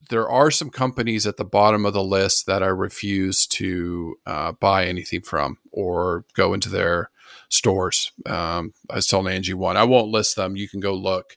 there 0.09 0.29
are 0.29 0.51
some 0.51 0.71
companies 0.71 1.27
at 1.27 1.37
the 1.37 1.45
bottom 1.45 1.87
of 1.87 1.93
the 1.93 2.05
list 2.05 2.47
that 2.47 2.63
I 2.63 2.67
refuse 2.67 3.47
to 3.49 4.17
uh, 4.27 4.53
buy 4.53 4.87
anything 4.87 5.23
from 5.23 5.59
or 5.73 6.25
go 6.35 6.55
into 6.55 6.69
their 6.69 7.11
stores. 7.49 8.13
Um, 8.27 8.75
I 8.89 8.97
was 8.97 9.07
telling 9.07 9.33
Angie 9.33 9.55
one, 9.55 9.77
I 9.77 9.85
won't 9.85 10.09
list 10.09 10.37
them. 10.37 10.57
You 10.57 10.69
can 10.69 10.81
go 10.81 10.95
look, 10.95 11.37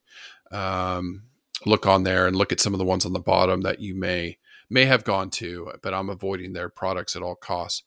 um, 0.51 1.23
look 1.65 1.85
on 1.85 2.03
there 2.03 2.27
and 2.27 2.35
look 2.35 2.51
at 2.51 2.59
some 2.59 2.73
of 2.73 2.79
the 2.79 2.85
ones 2.85 3.05
on 3.05 3.13
the 3.13 3.19
bottom 3.19 3.61
that 3.61 3.79
you 3.79 3.95
may 3.95 4.37
may 4.69 4.85
have 4.85 5.03
gone 5.03 5.29
to, 5.31 5.71
but 5.81 5.93
I'm 5.93 6.09
avoiding 6.09 6.53
their 6.53 6.69
products 6.69 7.15
at 7.15 7.21
all 7.21 7.35
costs. 7.35 7.83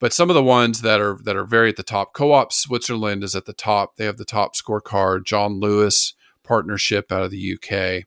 But 0.00 0.12
some 0.12 0.28
of 0.28 0.34
the 0.34 0.42
ones 0.42 0.82
that 0.82 1.00
are 1.00 1.18
that 1.24 1.36
are 1.36 1.44
very 1.44 1.70
at 1.70 1.76
the 1.76 1.82
top, 1.82 2.12
Co-op 2.14 2.52
Switzerland 2.52 3.22
is 3.24 3.34
at 3.34 3.46
the 3.46 3.52
top. 3.52 3.96
They 3.96 4.04
have 4.04 4.16
the 4.16 4.24
top 4.24 4.54
scorecard. 4.54 5.24
John 5.24 5.60
Lewis 5.60 6.14
partnership 6.42 7.10
out 7.10 7.22
of 7.22 7.30
the 7.30 7.54
UK. 7.54 8.04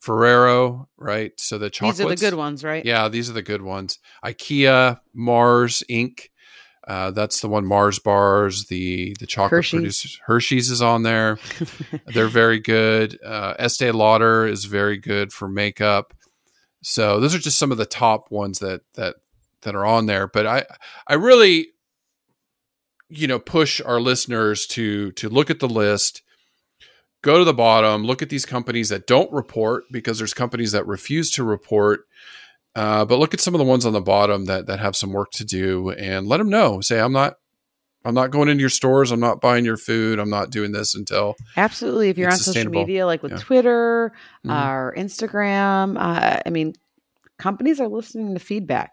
Ferrero, 0.00 0.88
right? 0.98 1.32
So 1.40 1.56
the 1.56 1.70
chocolates. 1.70 1.98
These 1.98 2.06
are 2.06 2.10
the 2.10 2.30
good 2.30 2.36
ones, 2.38 2.62
right? 2.62 2.84
Yeah, 2.84 3.08
these 3.08 3.30
are 3.30 3.32
the 3.32 3.42
good 3.42 3.62
ones. 3.62 3.98
IKEA, 4.24 5.00
Mars 5.14 5.82
Inc. 5.90 6.28
Uh, 6.86 7.10
that's 7.10 7.40
the 7.40 7.48
one. 7.48 7.64
Mars 7.64 7.98
bars, 7.98 8.66
the 8.66 9.16
the 9.18 9.26
chocolate 9.26 9.58
Hershey's. 9.58 9.78
producers. 9.78 10.20
Hershey's 10.26 10.70
is 10.70 10.82
on 10.82 11.02
there. 11.02 11.38
They're 12.06 12.28
very 12.28 12.60
good. 12.60 13.18
Uh, 13.24 13.54
Estee 13.58 13.90
Lauder 13.90 14.46
is 14.46 14.66
very 14.66 14.98
good 14.98 15.32
for 15.32 15.48
makeup. 15.48 16.12
So 16.84 17.18
those 17.18 17.34
are 17.34 17.38
just 17.38 17.58
some 17.58 17.72
of 17.72 17.78
the 17.78 17.86
top 17.86 18.30
ones 18.30 18.58
that 18.58 18.82
that 18.94 19.16
that 19.62 19.74
are 19.74 19.86
on 19.86 20.06
there. 20.06 20.28
But 20.28 20.46
I 20.46 20.64
I 21.08 21.14
really 21.14 21.68
you 23.08 23.26
know 23.26 23.38
push 23.38 23.80
our 23.80 24.00
listeners 24.00 24.66
to 24.66 25.12
to 25.12 25.28
look 25.28 25.50
at 25.50 25.60
the 25.60 25.68
list 25.68 26.22
go 27.22 27.38
to 27.38 27.44
the 27.44 27.54
bottom 27.54 28.04
look 28.04 28.22
at 28.22 28.28
these 28.28 28.46
companies 28.46 28.88
that 28.88 29.06
don't 29.06 29.32
report 29.32 29.84
because 29.90 30.18
there's 30.18 30.34
companies 30.34 30.72
that 30.72 30.86
refuse 30.86 31.30
to 31.30 31.44
report 31.44 32.06
uh, 32.76 33.04
but 33.04 33.18
look 33.18 33.32
at 33.32 33.40
some 33.40 33.54
of 33.54 33.58
the 33.58 33.64
ones 33.64 33.86
on 33.86 33.92
the 33.92 34.00
bottom 34.00 34.46
that 34.46 34.66
that 34.66 34.80
have 34.80 34.96
some 34.96 35.12
work 35.12 35.30
to 35.30 35.44
do 35.44 35.90
and 35.90 36.26
let 36.26 36.38
them 36.38 36.48
know 36.48 36.80
say 36.80 36.98
i'm 36.98 37.12
not 37.12 37.34
i'm 38.04 38.14
not 38.14 38.30
going 38.30 38.48
into 38.48 38.60
your 38.60 38.68
stores 38.70 39.10
i'm 39.12 39.20
not 39.20 39.40
buying 39.40 39.64
your 39.64 39.76
food 39.76 40.18
i'm 40.18 40.30
not 40.30 40.50
doing 40.50 40.72
this 40.72 40.94
until 40.94 41.34
Absolutely. 41.56 42.08
If 42.10 42.18
you're 42.18 42.30
on 42.30 42.36
social 42.38 42.70
media, 42.70 43.06
like 43.06 43.22
with 43.22 43.32
Yeah. 43.32 43.38
Twitter 43.38 44.12
Mhm. 44.44 44.52
or 44.52 44.94
Instagram, 44.96 45.96
uh, 45.96 46.40
I 46.44 46.50
mean, 46.50 46.74
companies 47.38 47.80
are 47.80 47.88
listening 47.88 48.34
to 48.34 48.40
feedback. 48.40 48.90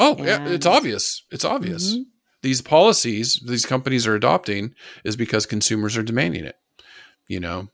oh 0.00 0.16
yeah 0.18 0.46
it's 0.48 0.66
obvious 0.66 1.24
it's 1.32 1.44
obvious 1.44 1.94
Mhm. 1.96 2.04
these 2.42 2.60
policies 2.62 3.40
these 3.46 3.66
companies 3.66 4.06
are 4.06 4.14
adopting 4.14 4.74
is 5.04 5.16
because 5.16 5.44
consumers 5.46 5.96
are 5.96 6.04
demanding 6.04 6.44
it 6.44 6.54
you 7.26 7.40
know 7.40 7.68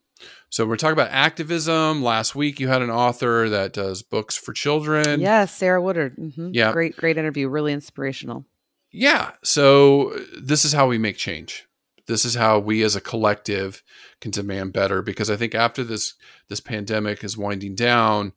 so 0.48 0.64
we're 0.64 0.76
talking 0.76 0.92
about 0.94 1.10
activism 1.10 2.02
last 2.02 2.34
week 2.34 2.58
you 2.60 2.68
had 2.68 2.80
an 2.80 2.88
author 2.90 3.48
that 3.50 3.72
does 3.74 4.02
books 4.02 4.36
for 4.36 4.52
children 4.54 5.20
yes, 5.20 5.54
Sarah 5.54 5.82
Woodard. 5.82 6.14
hmm 6.16 6.48
Yeah. 6.52 6.72
Great, 6.72 6.96
great 6.96 7.18
interview. 7.18 7.48
Really 7.48 7.72
inspirational. 7.74 8.46
Yeah 8.94 9.32
so 9.42 10.12
uh, 10.12 10.20
this 10.40 10.64
is 10.64 10.72
how 10.72 10.86
we 10.86 10.98
make 10.98 11.16
change 11.16 11.66
this 12.06 12.24
is 12.24 12.34
how 12.34 12.58
we 12.58 12.82
as 12.82 12.94
a 12.94 13.00
collective 13.00 13.82
can 14.20 14.30
demand 14.30 14.72
better 14.72 15.02
because 15.02 15.28
i 15.28 15.36
think 15.36 15.54
after 15.54 15.82
this 15.82 16.14
this 16.48 16.60
pandemic 16.60 17.24
is 17.24 17.36
winding 17.36 17.74
down 17.74 18.32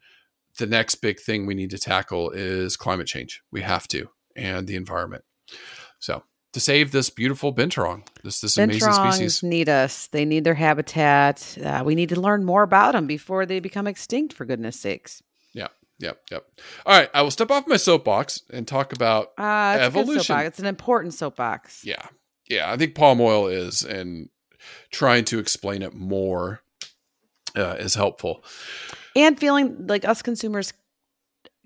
the 0.57 0.65
next 0.65 0.95
big 0.95 1.19
thing 1.19 1.45
we 1.45 1.53
need 1.53 1.69
to 1.69 1.77
tackle 1.77 2.31
is 2.31 2.75
climate 2.75 3.07
change 3.07 3.41
we 3.51 3.61
have 3.61 3.87
to 3.87 4.09
and 4.35 4.65
the 4.67 4.75
environment 4.75 5.23
so 5.99 6.23
to 6.53 6.59
save 6.59 6.91
this 6.91 7.11
beautiful 7.11 7.53
binturong 7.53 8.01
this 8.23 8.41
this 8.41 8.57
amazing 8.57 8.91
species 8.91 9.43
need 9.43 9.69
us. 9.69 10.07
They 10.07 10.25
need 10.25 10.43
their 10.43 10.55
habitat. 10.55 11.57
Uh, 11.63 11.83
we 11.85 11.93
need 11.93 12.09
to 12.09 12.19
learn 12.19 12.43
more 12.43 12.63
about 12.63 12.93
them 12.93 13.05
before 13.05 13.45
they 13.45 13.59
become 13.59 13.85
extinct, 13.85 14.33
for 14.33 14.43
goodness 14.45 14.79
sakes. 14.79 15.21
Yep, 15.99 16.21
yep. 16.31 16.45
All 16.85 16.97
right, 16.97 17.09
I 17.13 17.21
will 17.23 17.31
step 17.31 17.49
off 17.49 17.67
my 17.67 17.77
soapbox 17.77 18.43
and 18.51 18.67
talk 18.67 18.93
about 18.93 19.29
Uh, 19.37 19.77
it's 19.79 19.87
a 19.87 19.91
good 19.91 19.99
Evolution. 20.01 20.39
It's 20.39 20.59
an 20.59 20.65
important 20.67 21.13
soapbox. 21.13 21.83
yeah. 21.83 22.05
Yeah, 22.49 22.71
I 22.71 22.77
think 22.77 22.95
palm 22.95 23.19
oil 23.19 23.47
is 23.47 23.83
and 23.83 24.29
trying 24.91 25.25
to 25.25 25.39
explain 25.39 25.81
it 25.81 25.93
more 25.93 26.61
uh, 27.57 27.75
is 27.79 27.93
helpful. 27.95 28.43
and 29.15 29.37
feeling 29.39 29.85
like 29.87 30.05
us 30.05 30.21
consumers 30.21 30.71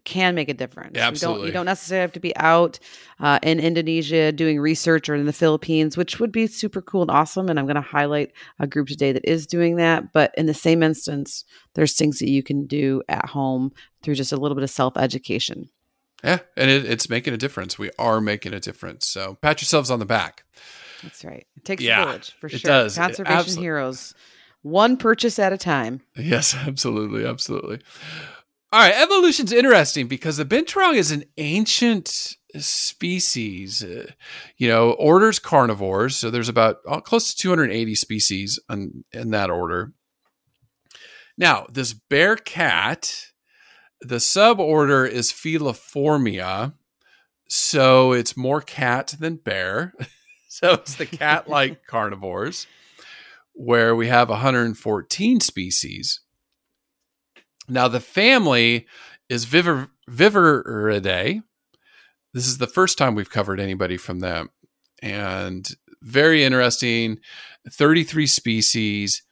can 0.03 0.33
make 0.35 0.49
a 0.49 0.53
difference. 0.53 0.91
Yeah, 0.95 1.01
We 1.01 1.01
don't, 1.01 1.11
absolutely. 1.13 1.47
you 1.47 1.53
don't 1.53 1.65
necessarily 1.65 2.01
have 2.01 2.11
to 2.13 2.19
be 2.19 2.35
out 2.37 2.79
uh, 3.19 3.39
in 3.43 3.59
Indonesia 3.59 4.31
doing 4.31 4.59
research 4.59 5.07
or 5.09 5.15
in 5.15 5.25
the 5.25 5.33
Philippines, 5.33 5.95
which 5.95 6.19
would 6.19 6.31
be 6.31 6.47
super 6.47 6.81
cool 6.81 7.01
and 7.03 7.11
awesome. 7.11 7.49
And 7.49 7.59
I'm 7.59 7.65
going 7.65 7.75
to 7.75 7.81
highlight 7.81 8.31
a 8.59 8.65
group 8.67 8.87
today 8.87 9.11
that 9.11 9.23
is 9.29 9.45
doing 9.45 9.75
that. 9.75 10.11
But 10.11 10.33
in 10.37 10.47
the 10.47 10.53
same 10.53 10.81
instance, 10.83 11.45
there's 11.75 11.93
things 11.95 12.19
that 12.19 12.29
you 12.29 12.41
can 12.43 12.65
do 12.65 13.03
at 13.09 13.27
home 13.27 13.71
through 14.01 14.15
just 14.15 14.31
a 14.31 14.37
little 14.37 14.55
bit 14.55 14.63
of 14.63 14.69
self 14.71 14.97
education. 14.97 15.69
Yeah, 16.23 16.39
and 16.55 16.69
it, 16.69 16.85
it's 16.85 17.09
making 17.09 17.33
a 17.33 17.37
difference. 17.37 17.79
We 17.79 17.89
are 17.97 18.21
making 18.21 18.53
a 18.53 18.59
difference. 18.59 19.07
So 19.07 19.37
pat 19.41 19.61
yourselves 19.61 19.89
on 19.89 19.99
the 19.99 20.05
back. 20.05 20.43
That's 21.01 21.25
right. 21.25 21.47
It 21.55 21.65
takes 21.65 21.81
Yeah, 21.83 22.01
a 22.01 22.05
village 22.05 22.35
for 22.39 22.45
it 22.47 22.59
sure. 22.59 22.69
does. 22.69 22.95
Conservation 22.95 23.53
absol- 23.55 23.59
heroes, 23.59 24.13
one 24.61 24.97
purchase 24.97 25.39
at 25.39 25.51
a 25.51 25.57
time. 25.57 26.01
Yes, 26.15 26.53
absolutely, 26.67 27.25
absolutely. 27.25 27.79
All 28.73 28.79
right, 28.79 28.93
evolution's 28.93 29.51
interesting 29.51 30.07
because 30.07 30.37
the 30.37 30.45
binturong 30.45 30.95
is 30.95 31.11
an 31.11 31.25
ancient 31.37 32.37
species. 32.55 33.83
Uh, 33.83 34.11
you 34.55 34.69
know, 34.69 34.91
orders 34.91 35.39
carnivores, 35.39 36.15
so 36.15 36.29
there's 36.29 36.47
about 36.47 36.77
uh, 36.87 37.01
close 37.01 37.33
to 37.33 37.37
280 37.37 37.95
species 37.95 38.59
in, 38.69 39.03
in 39.11 39.31
that 39.31 39.49
order. 39.49 39.91
Now, 41.37 41.65
this 41.69 41.91
bear 41.91 42.37
cat, 42.37 43.31
the 43.99 44.17
suborder 44.17 45.05
is 45.05 45.33
Feliformia, 45.33 46.73
so 47.49 48.13
it's 48.13 48.37
more 48.37 48.61
cat 48.61 49.15
than 49.19 49.35
bear. 49.35 49.93
so 50.47 50.73
it's 50.75 50.95
the 50.95 51.05
cat-like 51.05 51.85
carnivores, 51.87 52.67
where 53.51 53.93
we 53.97 54.07
have 54.07 54.29
114 54.29 55.41
species. 55.41 56.21
Now, 57.71 57.87
the 57.87 58.01
family 58.01 58.85
is 59.29 59.45
Viver, 59.45 59.87
Viverridae. 60.09 61.41
This 62.33 62.45
is 62.45 62.57
the 62.57 62.67
first 62.67 62.97
time 62.97 63.15
we've 63.15 63.29
covered 63.29 63.61
anybody 63.61 63.95
from 63.95 64.19
them. 64.19 64.49
And 65.01 65.65
very 66.01 66.43
interesting 66.43 67.19
33 67.69 68.27
species. 68.27 69.23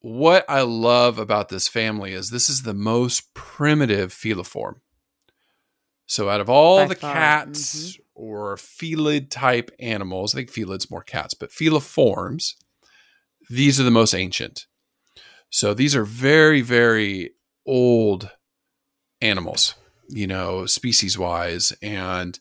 What 0.00 0.44
I 0.48 0.62
love 0.62 1.20
about 1.20 1.48
this 1.48 1.68
family 1.68 2.12
is 2.12 2.30
this 2.30 2.48
is 2.48 2.62
the 2.62 2.74
most 2.74 3.32
primitive 3.34 4.12
feliform. 4.12 4.80
So, 6.06 6.28
out 6.28 6.40
of 6.40 6.50
all 6.50 6.78
By 6.78 6.86
the 6.86 6.94
far, 6.96 7.14
cats 7.14 7.92
mm-hmm. 7.92 8.02
or 8.14 8.56
felid 8.56 9.30
type 9.30 9.70
animals, 9.78 10.34
I 10.34 10.38
think 10.38 10.50
felid's 10.50 10.90
more 10.90 11.04
cats, 11.04 11.34
but 11.34 11.50
feliforms, 11.50 12.54
these 13.48 13.78
are 13.78 13.84
the 13.84 13.92
most 13.92 14.12
ancient. 14.12 14.66
So 15.52 15.74
these 15.74 15.94
are 15.94 16.04
very, 16.04 16.62
very 16.62 17.32
old 17.66 18.30
animals, 19.20 19.74
you 20.08 20.26
know, 20.26 20.64
species 20.64 21.18
wise, 21.18 21.74
and 21.82 22.40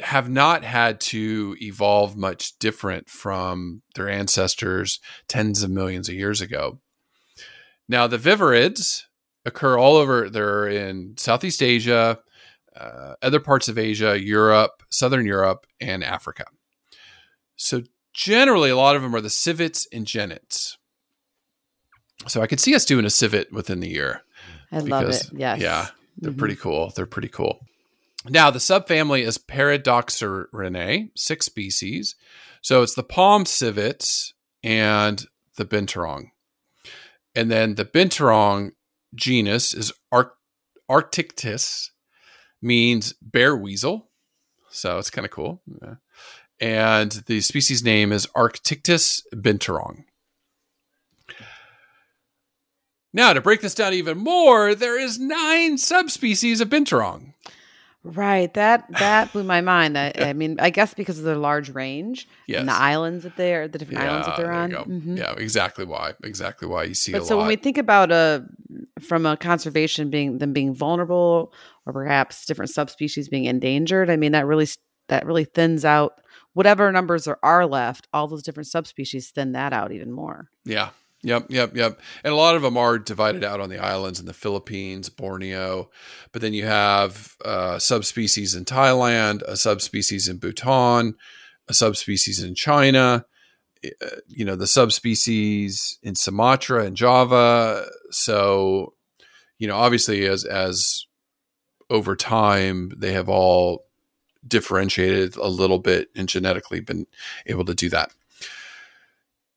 have 0.00 0.30
not 0.30 0.62
had 0.62 1.00
to 1.00 1.56
evolve 1.60 2.16
much 2.16 2.56
different 2.60 3.10
from 3.10 3.82
their 3.96 4.08
ancestors 4.08 5.00
tens 5.26 5.64
of 5.64 5.70
millions 5.70 6.08
of 6.08 6.14
years 6.14 6.40
ago. 6.40 6.78
Now, 7.88 8.06
the 8.06 8.18
viverids 8.18 9.06
occur 9.44 9.76
all 9.76 9.96
over, 9.96 10.30
they're 10.30 10.68
in 10.68 11.14
Southeast 11.16 11.64
Asia, 11.64 12.20
uh, 12.76 13.14
other 13.22 13.40
parts 13.40 13.66
of 13.68 13.76
Asia, 13.76 14.20
Europe, 14.22 14.84
Southern 14.88 15.26
Europe, 15.26 15.66
and 15.80 16.04
Africa. 16.04 16.44
So 17.56 17.82
generally, 18.14 18.70
a 18.70 18.76
lot 18.76 18.94
of 18.94 19.02
them 19.02 19.16
are 19.16 19.20
the 19.20 19.30
civets 19.30 19.88
and 19.92 20.06
genets. 20.06 20.78
So 22.26 22.42
I 22.42 22.46
could 22.46 22.60
see 22.60 22.74
us 22.74 22.84
doing 22.84 23.04
a 23.04 23.10
civet 23.10 23.52
within 23.52 23.80
the 23.80 23.88
year. 23.88 24.22
I 24.72 24.78
love 24.78 25.08
it. 25.08 25.30
Yes. 25.32 25.60
Yeah, 25.60 25.88
they're 26.18 26.32
Mhm. 26.32 26.38
pretty 26.38 26.56
cool. 26.56 26.90
They're 26.94 27.06
pretty 27.06 27.28
cool. 27.28 27.60
Now, 28.28 28.50
the 28.50 28.58
subfamily 28.58 29.22
is 29.24 29.38
Paradoxurinae, 29.38 31.10
six 31.14 31.46
species. 31.46 32.16
So 32.60 32.82
it's 32.82 32.94
the 32.94 33.04
palm 33.04 33.46
civets 33.46 34.34
and 34.64 35.24
the 35.56 35.64
binturong. 35.64 36.30
And 37.34 37.50
then 37.50 37.76
the 37.76 37.84
binturong 37.84 38.72
genus 39.14 39.72
is 39.74 39.92
Arc- 40.10 40.36
Arctictis, 40.90 41.90
means 42.60 43.12
bear 43.22 43.56
weasel. 43.56 44.10
So 44.70 44.98
it's 44.98 45.10
kind 45.10 45.24
of 45.24 45.30
cool. 45.30 45.62
Yeah. 45.82 45.94
And 46.58 47.12
the 47.26 47.40
species 47.42 47.84
name 47.84 48.10
is 48.12 48.26
Arctictis 48.36 49.22
binturong. 49.34 50.04
Now, 53.16 53.32
to 53.32 53.40
break 53.40 53.62
this 53.62 53.74
down 53.74 53.94
even 53.94 54.18
more, 54.18 54.74
there 54.74 55.00
is 55.00 55.18
nine 55.18 55.78
subspecies 55.78 56.60
of 56.60 56.68
binturong. 56.68 57.32
Right. 58.04 58.52
That 58.54 58.84
that 59.00 59.32
blew 59.32 59.42
my 59.42 59.60
mind. 59.62 59.98
I, 59.98 60.12
I 60.16 60.32
mean, 60.32 60.58
I 60.60 60.70
guess 60.70 60.94
because 60.94 61.18
of 61.18 61.24
their 61.24 61.34
large 61.36 61.70
range 61.70 62.28
Yes. 62.46 62.60
and 62.60 62.68
the 62.68 62.74
islands 62.74 63.24
that 63.24 63.36
they 63.36 63.54
are, 63.54 63.66
the 63.66 63.78
different 63.78 64.00
islands 64.00 64.26
that 64.28 64.36
they're 64.36 64.52
on. 64.52 64.70
Mhm. 64.70 65.18
Yeah, 65.18 65.32
exactly 65.36 65.84
why. 65.84 66.12
Exactly 66.22 66.68
why 66.68 66.84
you 66.84 66.94
see 66.94 67.10
But 67.12 67.22
a 67.22 67.24
so 67.24 67.34
lot. 67.36 67.40
when 67.40 67.48
we 67.48 67.56
think 67.56 67.78
about 67.78 68.12
a 68.12 68.44
from 69.00 69.26
a 69.26 69.36
conservation 69.36 70.08
being 70.10 70.38
them 70.38 70.52
being 70.52 70.72
vulnerable 70.74 71.52
or 71.84 71.92
perhaps 71.92 72.44
different 72.46 72.70
subspecies 72.70 73.28
being 73.28 73.46
endangered, 73.46 74.08
I 74.10 74.16
mean 74.16 74.32
that 74.32 74.46
really 74.46 74.68
that 75.08 75.26
really 75.26 75.44
thins 75.44 75.84
out 75.84 76.20
whatever 76.52 76.92
numbers 76.92 77.24
there 77.24 77.44
are 77.44 77.66
left. 77.66 78.06
All 78.12 78.28
those 78.28 78.42
different 78.44 78.68
subspecies 78.68 79.30
thin 79.30 79.52
that 79.52 79.72
out 79.72 79.90
even 79.90 80.12
more. 80.12 80.48
Yeah. 80.64 80.90
Yep, 81.22 81.46
yep, 81.48 81.74
yep. 81.74 82.00
And 82.22 82.32
a 82.32 82.36
lot 82.36 82.56
of 82.56 82.62
them 82.62 82.76
are 82.76 82.98
divided 82.98 83.42
out 83.42 83.60
on 83.60 83.68
the 83.68 83.78
islands 83.78 84.20
in 84.20 84.26
the 84.26 84.32
Philippines, 84.32 85.08
Borneo, 85.08 85.90
but 86.30 86.42
then 86.42 86.52
you 86.52 86.66
have 86.66 87.36
uh, 87.44 87.78
subspecies 87.78 88.54
in 88.54 88.64
Thailand, 88.64 89.42
a 89.42 89.56
subspecies 89.56 90.28
in 90.28 90.38
Bhutan, 90.38 91.16
a 91.68 91.74
subspecies 91.74 92.42
in 92.42 92.54
China, 92.54 93.24
uh, 93.84 94.06
you 94.28 94.44
know, 94.44 94.56
the 94.56 94.66
subspecies 94.66 95.98
in 96.02 96.14
Sumatra 96.14 96.84
and 96.84 96.96
Java. 96.96 97.88
So, 98.10 98.94
you 99.58 99.66
know, 99.66 99.76
obviously, 99.76 100.26
as 100.26 100.44
as 100.44 101.06
over 101.90 102.14
time, 102.14 102.92
they 102.96 103.12
have 103.12 103.28
all 103.28 103.86
differentiated 104.46 105.36
a 105.36 105.48
little 105.48 105.78
bit 105.78 106.08
and 106.14 106.28
genetically 106.28 106.80
been 106.80 107.06
able 107.46 107.64
to 107.64 107.74
do 107.74 107.88
that. 107.90 108.12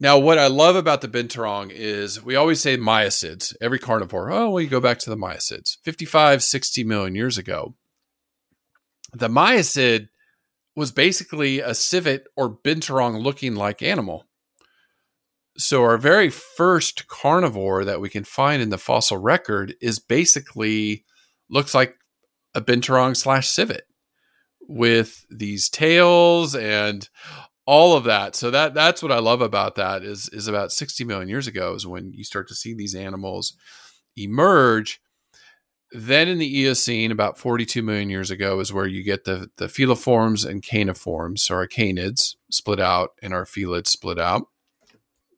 Now, 0.02 0.18
what 0.18 0.38
I 0.38 0.48
love 0.48 0.78
about 0.78 1.02
the 1.02 1.10
binturong 1.10 1.72
is 1.72 2.24
we 2.24 2.38
always 2.38 2.62
say 2.62 2.78
Miacids. 2.78 3.54
Every 3.60 3.80
carnivore, 3.80 4.32
oh, 4.32 4.50
well, 4.50 4.62
you 4.62 4.70
go 4.70 4.80
back 4.80 5.00
to 5.00 5.10
the 5.10 5.18
Miacids. 5.18 5.78
55, 5.84 6.42
60 6.42 6.84
million 6.86 7.16
years 7.16 7.38
ago. 7.38 7.76
The 9.12 9.28
Miacid 9.28 10.08
was 10.74 10.94
basically 10.94 11.60
a 11.60 11.74
civet 11.74 12.28
or 12.38 12.56
binturong 12.56 13.22
looking 13.22 13.56
like 13.56 13.82
animal. 13.82 14.26
So, 15.58 15.84
our 15.84 15.98
very 15.98 16.30
first 16.30 17.10
carnivore 17.10 17.84
that 17.84 18.00
we 18.00 18.08
can 18.08 18.24
find 18.24 18.62
in 18.62 18.70
the 18.70 18.78
fossil 18.78 19.18
record 19.18 19.76
is 19.82 20.00
basically 20.00 21.04
looks 21.50 21.76
like 21.76 21.96
a 22.56 22.62
binturong 22.62 23.18
slash 23.18 23.50
civet 23.50 23.84
with 24.62 25.26
these 25.30 25.68
tails 25.68 26.56
and 26.56 27.10
all 27.70 27.96
of 27.96 28.04
that. 28.06 28.36
So 28.36 28.50
that 28.50 28.74
that's 28.74 29.04
what 29.04 29.12
I 29.12 29.20
love 29.20 29.42
about 29.42 29.76
that 29.76 30.02
is 30.04 30.28
is 30.30 30.48
about 30.48 30.72
60 30.72 31.04
million 31.04 31.30
years 31.30 31.46
ago 31.46 31.76
is 31.76 31.86
when 31.86 32.12
you 32.14 32.24
start 32.24 32.48
to 32.48 32.56
see 32.56 32.74
these 32.74 32.96
animals 32.96 33.54
emerge. 34.18 35.00
Then 35.92 36.28
in 36.28 36.40
the 36.40 36.48
Eocene, 36.48 37.12
about 37.12 37.38
42 37.38 37.84
million 37.84 38.10
years 38.10 38.32
ago, 38.32 38.60
is 38.60 38.74
where 38.74 38.88
you 38.88 39.04
get 39.04 39.26
the 39.26 39.52
the 39.58 39.68
feliforms 39.68 40.50
and 40.50 40.64
caniforms, 40.64 41.44
so 41.44 41.54
our 41.54 41.68
canids 41.68 42.38
split 42.50 42.80
out 42.80 43.12
and 43.22 43.36
our 43.36 43.46
felids 43.46 43.92
split 43.92 44.18
out. 44.18 44.48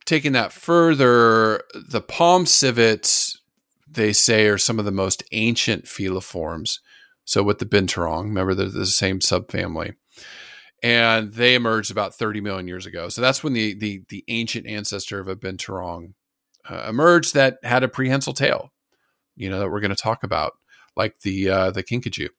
Taking 0.06 0.32
that 0.32 0.54
further, 0.54 1.64
the 1.74 2.02
palm 2.02 2.46
civets, 2.46 3.42
they 3.86 4.14
say, 4.14 4.48
are 4.48 4.58
some 4.58 4.80
of 4.80 4.86
the 4.86 4.92
most 4.92 5.22
ancient 5.34 5.84
feliforms. 5.84 6.80
So 7.26 7.44
with 7.44 7.60
the 7.60 7.66
binturong, 7.66 8.24
remember 8.24 8.54
they're 8.56 8.70
the 8.70 8.86
same 8.86 9.20
subfamily 9.20 9.96
and 10.84 11.34
they 11.34 11.56
emerged 11.56 11.92
about 11.92 12.16
30 12.16 12.42
million 12.42 12.68
years 12.68 12.86
ago. 12.86 13.10
So 13.10 13.22
that's 13.22 13.44
when 13.44 13.54
the 13.54 13.74
the, 13.74 14.04
the 14.10 14.24
ancient 14.28 14.68
ancestor 14.68 15.20
of 15.20 15.28
a 15.28 15.36
binturong 15.36 16.14
uh, 16.70 16.86
emerged 16.90 17.34
that 17.34 17.58
had 17.64 17.84
a 17.84 17.88
prehensile 17.88 18.34
tail, 18.34 18.72
you 19.36 19.50
know, 19.50 19.60
that 19.60 19.70
we're 19.70 19.80
going 19.80 19.96
to 19.96 20.02
talk 20.02 20.24
about, 20.24 20.54
like 20.96 21.20
the 21.20 21.50
uh, 21.50 21.72
the 21.72 21.84
kinkajou. 21.84 22.30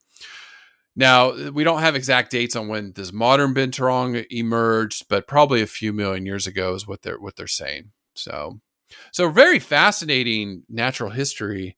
Now 0.95 1.49
we 1.51 1.63
don't 1.63 1.79
have 1.79 1.95
exact 1.95 2.31
dates 2.31 2.55
on 2.55 2.67
when 2.67 2.93
this 2.93 3.11
modern 3.11 3.53
binturong 3.53 4.25
emerged, 4.29 5.07
but 5.09 5.27
probably 5.27 5.61
a 5.61 5.67
few 5.67 5.91
million 5.91 6.25
years 6.25 6.45
ago 6.45 6.75
is 6.75 6.87
what 6.87 7.01
they're 7.01 7.19
what 7.19 7.35
they're 7.35 7.47
saying. 7.47 7.91
So, 8.15 8.59
so 9.11 9.29
very 9.29 9.59
fascinating 9.59 10.63
natural 10.69 11.09
history. 11.09 11.77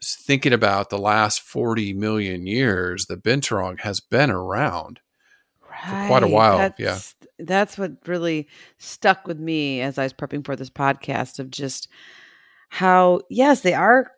Thinking 0.00 0.52
about 0.52 0.90
the 0.90 0.98
last 0.98 1.40
40 1.40 1.92
million 1.94 2.46
years, 2.46 3.06
the 3.06 3.16
binturong 3.16 3.80
has 3.80 3.98
been 3.98 4.30
around 4.30 5.00
for 5.84 6.06
quite 6.06 6.22
a 6.22 6.28
while, 6.28 6.58
That's, 6.58 6.80
yeah. 6.80 6.98
That's 7.38 7.78
what 7.78 7.92
really 8.06 8.48
stuck 8.78 9.26
with 9.26 9.38
me 9.38 9.80
as 9.80 9.98
I 9.98 10.02
was 10.04 10.12
prepping 10.12 10.44
for 10.44 10.56
this 10.56 10.70
podcast 10.70 11.38
of 11.38 11.50
just 11.50 11.88
how, 12.68 13.20
yes, 13.30 13.60
they 13.60 13.74
are 13.74 14.10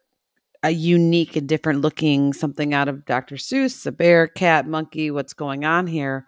a 0.62 0.70
unique 0.70 1.36
and 1.36 1.48
different 1.48 1.80
looking 1.80 2.32
something 2.32 2.74
out 2.74 2.88
of 2.88 3.04
Dr. 3.04 3.36
Seuss, 3.36 3.86
a 3.86 3.92
bear, 3.92 4.26
cat, 4.26 4.66
monkey, 4.66 5.10
what's 5.10 5.32
going 5.32 5.64
on 5.64 5.86
here. 5.86 6.26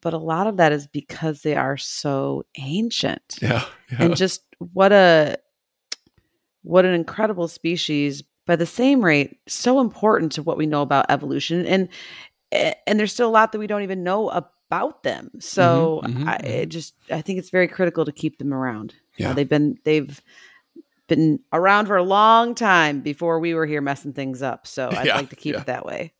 But 0.00 0.14
a 0.14 0.18
lot 0.18 0.46
of 0.46 0.56
that 0.56 0.72
is 0.72 0.86
because 0.86 1.42
they 1.42 1.54
are 1.56 1.76
so 1.76 2.44
ancient. 2.58 3.38
Yeah, 3.42 3.64
yeah. 3.90 4.02
And 4.04 4.16
just 4.16 4.42
what 4.58 4.92
a 4.92 5.36
what 6.62 6.84
an 6.84 6.94
incredible 6.94 7.48
species 7.48 8.22
by 8.46 8.56
the 8.56 8.66
same 8.66 9.04
rate 9.04 9.38
so 9.48 9.80
important 9.80 10.32
to 10.32 10.42
what 10.42 10.56
we 10.56 10.66
know 10.66 10.82
about 10.82 11.06
evolution 11.08 11.66
and 11.66 11.88
eh, 12.52 12.74
and 12.86 12.98
there's 12.98 13.12
still 13.12 13.28
a 13.28 13.30
lot 13.30 13.52
that 13.52 13.58
we 13.58 13.66
don't 13.66 13.82
even 13.82 14.02
know 14.04 14.28
about 14.30 14.52
them 15.02 15.30
so 15.38 16.02
Mhm, 16.04 16.16
mhm, 16.24 16.28
I, 16.28 16.36
mhm. 16.38 16.44
it 16.46 16.66
just 16.70 16.94
i 17.10 17.20
think 17.20 17.38
it's 17.38 17.50
very 17.50 17.68
critical 17.68 18.04
to 18.04 18.12
keep 18.12 18.38
them 18.38 18.52
around 18.54 18.94
Yeah. 19.18 19.32
they've 19.34 19.48
been 19.48 19.76
they've 19.84 20.20
been 21.08 21.40
around 21.52 21.86
for 21.86 21.96
a 21.96 22.02
long 22.02 22.54
time 22.54 23.00
before 23.00 23.38
we 23.40 23.54
were 23.54 23.66
here 23.66 23.80
messing 23.82 24.12
things 24.14 24.40
up. 24.42 24.66
So 24.66 24.88
I'd 24.96 25.04
Yeah, 25.06 25.16
like 25.16 25.30
to 25.30 25.36
keep 25.36 25.54
yeah. 25.54 25.60
it 25.60 25.66
that 25.66 25.84
way. 25.84 26.14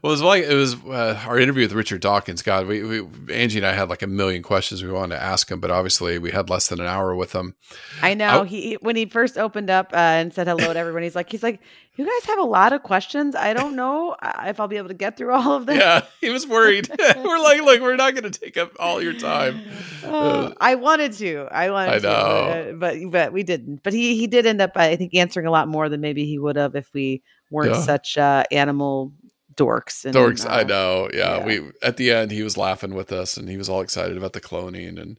Well, 0.00 0.10
it 0.10 0.14
was 0.14 0.22
like 0.22 0.44
it 0.44 0.54
was 0.54 0.74
uh, 0.86 1.20
our 1.26 1.38
interview 1.38 1.64
with 1.64 1.72
Richard 1.72 2.00
Dawkins. 2.00 2.40
God, 2.42 2.66
we, 2.66 2.82
we 2.82 3.34
Angie 3.34 3.58
and 3.58 3.66
I 3.66 3.72
had 3.72 3.88
like 3.90 4.00
a 4.02 4.06
million 4.06 4.42
questions 4.42 4.82
we 4.82 4.90
wanted 4.90 5.16
to 5.16 5.22
ask 5.22 5.50
him, 5.50 5.60
but 5.60 5.70
obviously 5.70 6.18
we 6.18 6.30
had 6.30 6.48
less 6.48 6.68
than 6.68 6.80
an 6.80 6.86
hour 6.86 7.14
with 7.14 7.32
him. 7.34 7.54
I 8.00 8.14
know 8.14 8.42
I- 8.42 8.44
he 8.46 8.74
when 8.80 8.96
he 8.96 9.04
first 9.06 9.36
opened 9.36 9.68
up 9.70 9.92
uh, 9.92 9.96
and 9.96 10.32
said 10.32 10.46
hello 10.46 10.72
to 10.72 10.78
everyone. 10.78 11.02
He's 11.02 11.14
like, 11.14 11.30
he's 11.30 11.42
like, 11.42 11.60
you 11.96 12.06
guys 12.06 12.24
have 12.26 12.38
a 12.38 12.44
lot 12.44 12.72
of 12.72 12.82
questions. 12.82 13.34
I 13.36 13.52
don't 13.52 13.76
know 13.76 14.16
uh, 14.22 14.44
if 14.46 14.60
I'll 14.60 14.68
be 14.68 14.78
able 14.78 14.88
to 14.88 14.94
get 14.94 15.18
through 15.18 15.34
all 15.34 15.52
of 15.52 15.66
them. 15.66 15.76
Yeah, 15.78 16.04
he 16.22 16.30
was 16.30 16.46
worried. 16.46 16.88
we're 17.16 17.38
like, 17.42 17.60
look, 17.60 17.82
we're 17.82 17.96
not 17.96 18.14
going 18.14 18.30
to 18.30 18.40
take 18.40 18.56
up 18.56 18.72
all 18.80 19.02
your 19.02 19.12
time. 19.12 19.60
Oh, 20.04 20.54
I 20.58 20.76
wanted 20.76 21.12
to. 21.14 21.48
I 21.50 21.70
wanted 21.70 21.92
I 21.92 21.98
to, 21.98 22.02
know. 22.02 22.76
but, 22.78 22.94
but 23.00 23.10
but 23.10 23.32
we 23.34 23.42
didn't. 23.42 23.82
But 23.82 23.92
he 23.92 24.16
he 24.16 24.26
did 24.26 24.46
end 24.46 24.62
up, 24.62 24.72
I 24.76 24.96
think, 24.96 25.14
answering 25.14 25.46
a 25.46 25.50
lot 25.50 25.68
more 25.68 25.88
than 25.90 26.00
maybe 26.00 26.24
he 26.24 26.38
would 26.38 26.56
have 26.56 26.74
if 26.74 26.88
we 26.94 27.22
weren't 27.50 27.74
Yeah. 27.74 27.80
such 27.82 28.16
uh, 28.16 28.44
animal 28.50 29.12
dorks. 29.56 30.04
And, 30.04 30.14
Dorks, 30.14 30.48
I 30.48 30.62
uh, 30.62 30.64
know. 30.64 31.08
Yeah, 31.12 31.38
yeah. 31.38 31.44
we 31.44 31.70
at 31.82 31.96
the 31.96 32.12
end 32.12 32.30
he 32.30 32.42
was 32.42 32.56
laughing 32.56 32.94
with 32.94 33.12
us, 33.12 33.36
and 33.36 33.48
he 33.48 33.56
was 33.56 33.68
all 33.68 33.80
excited 33.80 34.16
about 34.16 34.32
the 34.32 34.40
cloning 34.40 35.00
and 35.00 35.18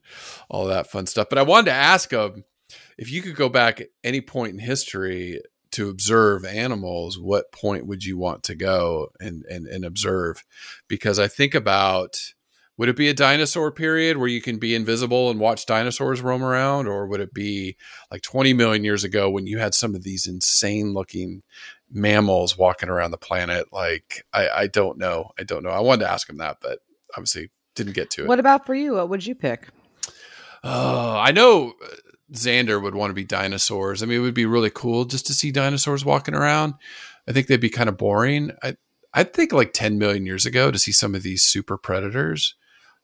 all 0.49 0.65
that 0.65 0.89
fun 0.89 1.05
stuff. 1.05 1.27
But 1.29 1.39
I 1.39 1.43
wanted 1.43 1.65
to 1.65 1.73
ask 1.73 2.11
him 2.11 2.43
if 2.97 3.11
you 3.11 3.21
could 3.21 3.35
go 3.35 3.49
back 3.49 3.81
at 3.81 3.89
any 4.03 4.21
point 4.21 4.53
in 4.53 4.59
history 4.59 5.41
to 5.71 5.89
observe 5.89 6.45
animals, 6.45 7.17
what 7.17 7.51
point 7.51 7.87
would 7.87 8.03
you 8.03 8.17
want 8.17 8.43
to 8.43 8.55
go 8.55 9.09
and 9.19 9.43
and, 9.49 9.67
and 9.67 9.83
observe? 9.85 10.43
Because 10.87 11.19
I 11.19 11.27
think 11.27 11.55
about 11.55 12.17
would 12.77 12.89
it 12.89 12.95
be 12.95 13.07
a 13.07 13.13
dinosaur 13.13 13.71
period 13.71 14.17
where 14.17 14.27
you 14.27 14.41
can 14.41 14.57
be 14.57 14.73
invisible 14.73 15.29
and 15.29 15.39
watch 15.39 15.67
dinosaurs 15.67 16.21
roam 16.21 16.43
around, 16.43 16.87
or 16.87 17.05
would 17.05 17.19
it 17.19 17.33
be 17.33 17.77
like 18.09 18.23
20 18.23 18.53
million 18.53 18.83
years 18.83 19.03
ago 19.03 19.29
when 19.29 19.45
you 19.45 19.59
had 19.59 19.75
some 19.75 19.93
of 19.93 20.03
these 20.03 20.25
insane 20.25 20.93
looking 20.93 21.43
mammals 21.93 22.57
walking 22.57 22.89
around 22.89 23.11
the 23.11 23.17
planet? 23.17 23.71
Like, 23.71 24.25
I, 24.33 24.49
I 24.49 24.67
don't 24.67 24.97
know. 24.97 25.31
I 25.39 25.43
don't 25.43 25.63
know. 25.63 25.69
I 25.69 25.79
wanted 25.79 26.05
to 26.05 26.11
ask 26.11 26.29
him 26.29 26.37
that, 26.37 26.57
but 26.61 26.79
obviously 27.15 27.49
didn't 27.75 27.93
get 27.93 28.09
to 28.11 28.23
it. 28.23 28.27
What 28.27 28.39
about 28.39 28.65
for 28.65 28.75
you? 28.75 28.95
What 28.95 29.09
would 29.09 29.25
you 29.25 29.35
pick? 29.35 29.67
Oh, 30.63 31.17
I 31.17 31.31
know 31.31 31.73
uh, 31.83 31.87
Xander 32.33 32.81
would 32.81 32.95
want 32.95 33.09
to 33.11 33.15
be 33.15 33.25
dinosaurs. 33.25 34.01
I 34.01 34.05
mean, 34.05 34.17
it 34.19 34.21
would 34.21 34.33
be 34.33 34.45
really 34.45 34.69
cool 34.69 35.05
just 35.05 35.27
to 35.27 35.33
see 35.33 35.51
dinosaurs 35.51 36.05
walking 36.05 36.35
around. 36.35 36.75
I 37.27 37.31
think 37.31 37.47
they'd 37.47 37.57
be 37.57 37.69
kind 37.69 37.89
of 37.89 37.97
boring. 37.97 38.51
I 38.61 38.75
I 39.13 39.23
think 39.23 39.51
like 39.51 39.73
10 39.73 39.99
million 39.99 40.25
years 40.25 40.45
ago 40.45 40.71
to 40.71 40.79
see 40.79 40.91
some 40.91 41.13
of 41.13 41.21
these 41.21 41.43
super 41.43 41.77
predators, 41.77 42.55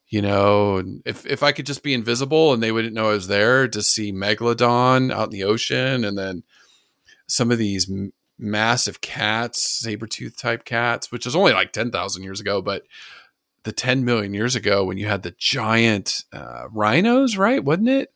you 0.08 0.20
know, 0.20 0.78
and 0.78 1.02
if 1.04 1.24
if 1.26 1.42
I 1.42 1.52
could 1.52 1.66
just 1.66 1.82
be 1.82 1.94
invisible 1.94 2.52
and 2.52 2.62
they 2.62 2.72
wouldn't 2.72 2.94
know 2.94 3.10
I 3.10 3.14
was 3.14 3.28
there 3.28 3.68
to 3.68 3.82
see 3.82 4.12
megalodon 4.12 5.12
out 5.12 5.28
in 5.28 5.30
the 5.30 5.44
ocean 5.44 6.04
and 6.04 6.18
then 6.18 6.42
some 7.28 7.50
of 7.52 7.58
these 7.58 7.88
m- 7.88 8.12
massive 8.40 9.00
cats, 9.00 9.62
saber-tooth 9.80 10.36
type 10.36 10.64
cats, 10.64 11.12
which 11.12 11.26
is 11.26 11.36
only 11.36 11.52
like 11.52 11.72
10,000 11.72 12.22
years 12.22 12.40
ago, 12.40 12.62
but 12.62 12.84
the 13.64 13.72
10 13.72 14.04
million 14.04 14.32
years 14.32 14.56
ago 14.56 14.84
when 14.84 14.96
you 14.96 15.06
had 15.06 15.22
the 15.22 15.34
giant 15.38 16.24
uh, 16.32 16.64
rhinos, 16.72 17.36
right? 17.36 17.62
Wasn't 17.62 17.88
it? 17.88 18.12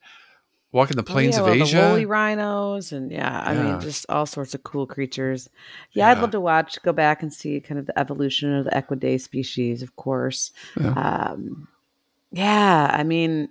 Walking 0.72 0.96
the 0.96 1.02
plains 1.04 1.36
Oh, 1.38 1.44
yeah, 1.46 1.52
of 1.52 1.56
well, 1.58 1.62
Asia. 1.66 1.76
the 1.76 1.82
woolly 1.88 2.06
rhinos, 2.06 2.90
and 2.92 3.12
yeah, 3.12 3.42
I 3.46 3.52
Yeah. 3.52 3.62
mean, 3.62 3.80
just 3.80 4.06
all 4.08 4.26
sorts 4.26 4.54
of 4.54 4.64
cool 4.64 4.86
creatures. 4.88 5.48
Yeah, 5.92 6.08
I'd 6.08 6.18
love 6.18 6.32
to 6.32 6.40
watch, 6.40 6.82
go 6.82 6.92
back 6.92 7.22
and 7.22 7.32
see 7.32 7.60
kind 7.60 7.78
of 7.78 7.86
the 7.86 7.96
evolution 7.96 8.52
of 8.52 8.64
the 8.64 8.70
equidae 8.72 9.20
species, 9.20 9.82
of 9.82 9.94
course. 9.94 10.50
Yeah. 10.80 10.90
Um, 11.30 11.68
yeah, 12.32 12.90
I 12.92 13.04
mean, 13.04 13.50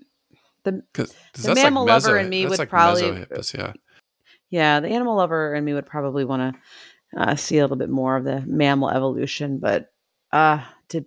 the 0.63 0.84
the 0.95 1.53
mammal 1.55 1.86
Meso- 1.86 1.88
lover 1.89 2.17
in 2.17 2.28
me 2.30 2.45
would 2.45 2.59
like 2.59 2.67
probably- 2.69 3.26
yeah. 3.53 3.74
Yeah, 4.54 4.80
the 4.82 4.89
animal 4.89 5.16
lover 5.16 5.56
in 5.56 5.66
me 5.66 5.74
would 5.74 5.88
probably 5.88 6.24
want 6.26 6.54
to 6.54 7.20
uh, 7.20 7.36
see 7.36 7.58
a 7.58 7.64
little 7.64 7.76
bit 7.76 7.89
more 7.89 8.16
of 8.16 8.24
the 8.24 8.41
mammal 8.45 8.91
evolution, 8.91 9.58
but 9.58 9.91
uh, 10.32 10.64
to 10.89 11.04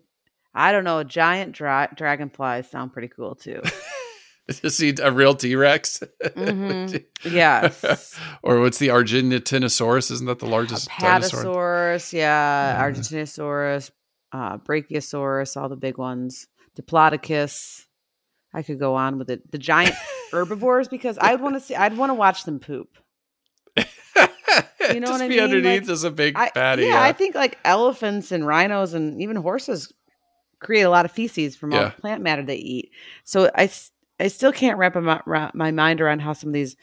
I 0.53 0.72
don't 0.72 0.82
know, 0.82 1.05
giant 1.05 1.53
dra- 1.53 1.92
dragonflies 1.94 2.68
sound 2.68 2.92
pretty 2.92 3.07
cool 3.07 3.36
too. 3.36 3.62
to 4.49 4.68
see 4.68 4.92
a 5.01 5.12
real 5.12 5.36
T 5.36 5.55
Rex. 5.55 6.03
Mhm. 6.24 7.05
Yes. 7.24 8.18
or 8.42 8.59
what's 8.61 8.78
the 8.78 8.88
Argentinosaurus? 8.88 10.11
Isn't 10.11 10.26
that 10.26 10.40
the 10.40 10.47
largest 10.47 10.88
dinosaur? 10.99 11.44
Apatosaurus, 11.44 12.12
yeah, 12.12 12.82
Argentinosaurus, 12.82 13.92
uh, 14.32 14.59
Brachiosaurus, 14.59 15.57
all 15.57 15.68
the 15.68 15.76
big 15.76 15.99
ones. 15.99 16.49
Diplodocus. 16.76 17.84
I 18.53 18.62
could 18.64 18.80
go 18.80 18.97
on 18.97 19.18
with 19.18 19.30
it. 19.30 19.53
The 19.53 19.59
giant 19.59 19.94
herbivores 20.32 20.88
because 20.88 21.16
I 21.18 21.30
would 21.30 21.40
want 21.42 21.55
to 21.55 21.61
see. 21.61 21.76
I'd 21.76 21.97
want 21.97 22.11
to 22.11 22.14
watch 22.14 22.42
them 22.42 22.59
poop. 22.59 22.88
You 24.92 25.00
know 25.00 25.09
Just 25.09 25.12
what 25.20 25.22
I 25.22 25.28
be 25.28 25.34
mean? 25.36 25.44
underneath 25.44 25.82
Like, 25.82 25.90
as 25.90 26.04
a 26.04 26.11
big 26.11 26.36
I, 26.36 26.50
fatty. 26.50 26.84
yeah, 26.84 27.02
I 27.02 27.12
think 27.12 27.34
like 27.34 27.59
elephants 27.64 28.30
and 28.30 28.46
rhinos 28.46 28.94
and 28.94 29.20
even 29.20 29.36
horses 29.36 29.92
create 30.61 30.82
a 30.82 30.90
lot 30.90 31.04
of 31.04 31.11
feces 31.12 31.57
from 31.57 31.72
all 31.72 31.80
Yeah. 31.80 31.88
the 31.94 32.00
plant 32.00 32.22
matter 32.22 32.42
they 32.44 32.54
eat. 32.57 32.90
So 33.24 33.50
I, 33.54 33.68
I 34.20 34.28
still 34.28 34.52
can't 34.52 34.78
wrap 34.78 34.94
my, 34.94 35.50
my 35.54 35.70
mind 35.72 36.00
around 36.00 36.20
how 36.20 36.32
some 36.34 36.50
of 36.50 36.54
these 36.54 36.76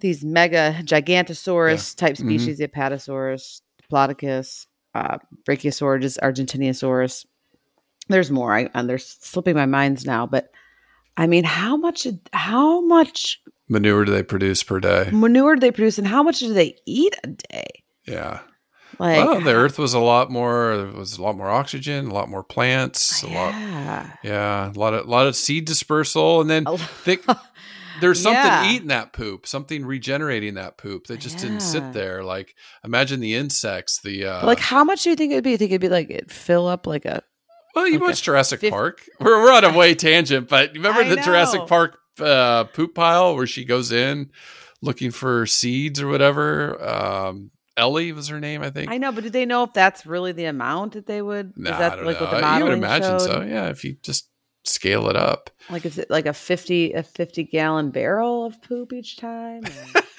these 0.00 0.24
mega 0.24 0.76
gigantosaurus 0.84 1.96
type 1.96 2.14
Mhm. 2.14 2.18
species, 2.18 2.58
the 2.58 2.68
Apatosaurus, 2.68 3.62
Diplodocus, 3.82 4.66
uh, 4.94 5.18
Brachiosaurus, 5.48 6.18
Argentinosaurus. 6.22 7.26
There's 8.08 8.30
more. 8.30 8.54
I 8.54 8.70
and 8.74 8.88
they're 8.88 8.98
slipping 8.98 9.54
my 9.56 9.66
minds 9.66 10.04
now, 10.06 10.26
but 10.26 10.50
I 11.16 11.26
mean, 11.26 11.44
how 11.44 11.76
much? 11.76 12.06
How 12.32 12.80
much 12.80 13.40
manure 13.68 14.04
do 14.04 14.12
they 14.12 14.22
produce 14.22 14.62
per 14.62 14.80
day? 14.80 15.10
manure 15.12 15.54
do 15.56 15.60
they 15.60 15.72
produce, 15.72 15.98
and 15.98 16.06
how 16.06 16.22
much 16.22 16.40
do 16.40 16.52
they 16.52 16.76
eat 16.86 17.14
a 17.24 17.28
day? 17.28 17.66
Yeah. 18.06 18.40
Like, 18.98 19.24
well, 19.24 19.40
the 19.40 19.52
Earth 19.52 19.78
was 19.78 19.94
a 19.94 19.98
lot 20.00 20.30
more. 20.30 20.76
There 20.76 20.86
was 20.98 21.18
a 21.18 21.22
lot 21.22 21.36
more 21.36 21.48
oxygen, 21.48 22.06
a 22.08 22.14
lot 22.14 22.28
more 22.28 22.42
plants, 22.42 23.22
a 23.22 23.26
lot. 23.28 23.52
yeah. 23.54 24.10
Yeah, 24.24 24.72
a 24.72 24.78
lot 24.78 24.94
of 24.94 25.06
a 25.06 25.10
lot 25.10 25.26
of 25.26 25.36
seed 25.36 25.66
dispersal, 25.66 26.40
and 26.40 26.50
then 26.50 26.64
thick. 27.04 27.22
There's 28.00 28.20
something 28.20 28.42
Yeah. 28.42 28.70
eating 28.72 28.88
that 28.88 29.12
poop, 29.12 29.46
something 29.46 29.84
regenerating 29.84 30.54
that 30.54 30.78
poop 30.78 31.06
that 31.08 31.20
just 31.20 31.38
didn't 31.38 31.60
sit 31.60 31.92
there. 31.92 32.24
Like 32.24 32.54
imagine 32.82 33.20
the 33.20 33.34
insects, 33.34 34.00
the 34.00 34.24
uh, 34.24 34.46
like, 34.46 34.58
how 34.58 34.82
much 34.84 35.02
do 35.04 35.10
you 35.10 35.16
think 35.16 35.32
it'd 35.32 35.44
be? 35.44 35.50
You 35.52 35.58
think 35.58 35.70
it'd 35.70 35.80
be 35.80 35.88
like 35.88 36.10
it 36.10 36.30
fill 36.30 36.66
up 36.66 36.86
like 36.86 37.04
a 37.04 37.22
Well, 37.76 37.86
you 37.86 37.98
a 37.98 38.00
watched 38.00 38.24
Jurassic 38.24 38.68
Park. 38.70 39.02
We're, 39.20 39.42
we're 39.42 39.52
on 39.52 39.64
a 39.64 39.76
way 39.76 39.94
tangent, 39.94 40.48
but 40.48 40.72
remember 40.74 41.04
the 41.04 41.16
Jurassic. 41.16 41.66
Park 41.66 41.97
uh, 42.20 42.64
poop 42.64 42.94
pile 42.94 43.34
where 43.34 43.46
she 43.46 43.64
goes 43.64 43.92
in 43.92 44.30
looking 44.82 45.10
for 45.10 45.46
seeds 45.46 46.00
or 46.00 46.08
whatever? 46.08 46.80
Um, 46.82 47.50
Ellie 47.76 48.12
was 48.12 48.28
her 48.28 48.40
name, 48.40 48.62
I 48.62 48.70
think. 48.70 48.90
I 48.90 48.98
know, 48.98 49.12
but 49.12 49.22
do 49.24 49.30
they 49.30 49.46
know 49.46 49.62
if 49.64 49.72
that's 49.72 50.04
really 50.04 50.32
the 50.32 50.46
amount 50.46 50.94
that 50.94 51.06
they 51.06 51.22
would? 51.22 51.56
Nah, 51.56 51.70
is 51.72 51.78
that 51.78 51.92
I 51.92 51.96
don't 51.96 52.04
like 52.06 52.20
know. 52.20 52.26
what 52.26 52.40
the 52.40 52.58
you 52.58 52.64
would 52.64 52.72
imagine 52.72 53.18
showed? 53.18 53.20
so. 53.20 53.42
Yeah, 53.42 53.68
if 53.68 53.84
you 53.84 53.96
just 54.02 54.28
scale 54.64 55.08
it 55.08 55.16
up. 55.16 55.50
Like 55.70 55.86
is 55.86 55.96
it 55.98 56.10
like 56.10 56.26
a 56.26 56.32
fifty 56.32 56.92
a 56.92 57.02
fifty 57.02 57.44
gallon 57.44 57.90
barrel 57.90 58.44
of 58.46 58.60
poop 58.62 58.92
each 58.92 59.16
time? 59.16 59.62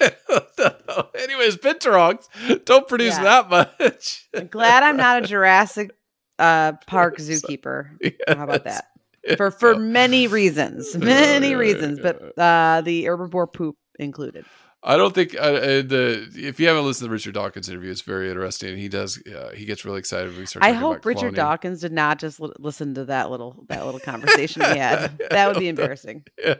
Anyways, 1.14 1.56
Binturongs 1.58 2.64
don't 2.64 2.88
produce 2.88 3.16
Yeah. 3.16 3.24
that 3.24 3.50
much. 3.50 4.26
I'm 4.34 4.46
glad 4.46 4.82
I'm 4.82 4.96
not 4.96 5.22
a 5.22 5.26
Jurassic 5.26 5.90
uh, 6.38 6.72
Park 6.86 7.18
zookeeper. 7.18 7.90
How 8.28 8.44
about 8.44 8.64
that? 8.64 8.86
For 9.36 9.50
for 9.50 9.76
many 9.76 10.26
reasons, 10.26 10.96
many 10.98 11.54
reasons, 11.54 12.00
but 12.00 12.38
uh, 12.38 12.80
the 12.80 13.04
herbivore 13.04 13.52
poop 13.52 13.76
included. 13.98 14.46
I 14.82 14.96
don't 14.96 15.14
think 15.14 15.34
uh, 15.34 15.40
uh, 15.40 15.60
the 15.82 16.26
if 16.34 16.58
you 16.58 16.66
haven't 16.66 16.86
listened 16.86 17.04
to 17.04 17.08
the 17.08 17.12
Richard 17.12 17.34
Dawkins 17.34 17.68
interview, 17.68 17.90
it's 17.90 18.00
very 18.00 18.30
interesting. 18.30 18.78
He 18.78 18.88
does 18.88 19.22
uh, 19.26 19.50
he 19.54 19.66
gets 19.66 19.84
really 19.84 19.98
excited 19.98 20.30
when 20.30 20.38
we 20.38 20.46
start. 20.46 20.64
I 20.64 20.72
hope 20.72 21.04
Richard 21.04 21.34
cloning. 21.34 21.36
Dawkins 21.36 21.80
did 21.82 21.92
not 21.92 22.18
just 22.18 22.40
li- 22.40 22.52
listen 22.58 22.94
to 22.94 23.04
that 23.06 23.30
little 23.30 23.62
that 23.68 23.84
little 23.84 24.00
conversation 24.00 24.62
we 24.62 24.78
had. 24.78 25.20
That 25.30 25.48
would 25.48 25.60
be 25.60 25.68
embarrassing. 25.68 26.24
Yeah. 26.42 26.54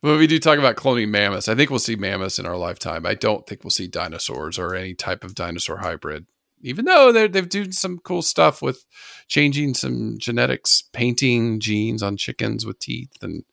But 0.00 0.18
we 0.18 0.26
do 0.26 0.38
talk 0.38 0.58
about 0.58 0.76
cloning 0.76 1.08
mammoths. 1.08 1.48
I 1.48 1.54
think 1.54 1.70
we'll 1.70 1.78
see 1.78 1.96
mammoths 1.96 2.38
in 2.38 2.46
our 2.46 2.56
lifetime. 2.56 3.04
I 3.04 3.14
don't 3.14 3.46
think 3.46 3.62
we'll 3.62 3.70
see 3.70 3.88
dinosaurs 3.88 4.58
or 4.58 4.74
any 4.74 4.94
type 4.94 5.22
of 5.22 5.34
dinosaur 5.34 5.78
hybrid. 5.78 6.26
Even 6.64 6.86
though 6.86 7.12
they're, 7.12 7.28
they've 7.28 7.48
done 7.48 7.72
some 7.72 7.98
cool 7.98 8.22
stuff 8.22 8.62
with 8.62 8.84
changing 9.28 9.74
some 9.74 10.16
genetics, 10.18 10.82
painting 10.92 11.60
genes 11.60 12.02
on 12.02 12.16
chickens 12.16 12.64
with 12.66 12.78
teeth, 12.78 13.12
and 13.22 13.44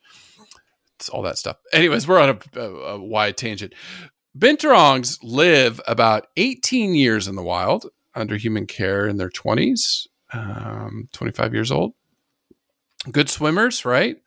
it's 0.95 1.09
all 1.09 1.21
that 1.23 1.37
stuff. 1.37 1.57
Anyways, 1.73 2.07
we're 2.07 2.19
on 2.19 2.29
a, 2.55 2.59
a, 2.59 2.73
a 2.95 2.99
wide 3.03 3.37
tangent. 3.37 3.73
Binturongs 4.37 5.17
live 5.21 5.81
about 5.87 6.27
18 6.37 6.95
years 6.95 7.27
in 7.27 7.35
the 7.35 7.43
wild 7.43 7.87
under 8.15 8.37
human 8.37 8.65
care 8.65 9.05
in 9.07 9.17
their 9.17 9.29
20s, 9.29 10.07
um, 10.33 11.09
25 11.11 11.53
years 11.53 11.71
old. 11.71 11.93
Good 13.11 13.29
swimmers, 13.29 13.83
right? 13.83 14.17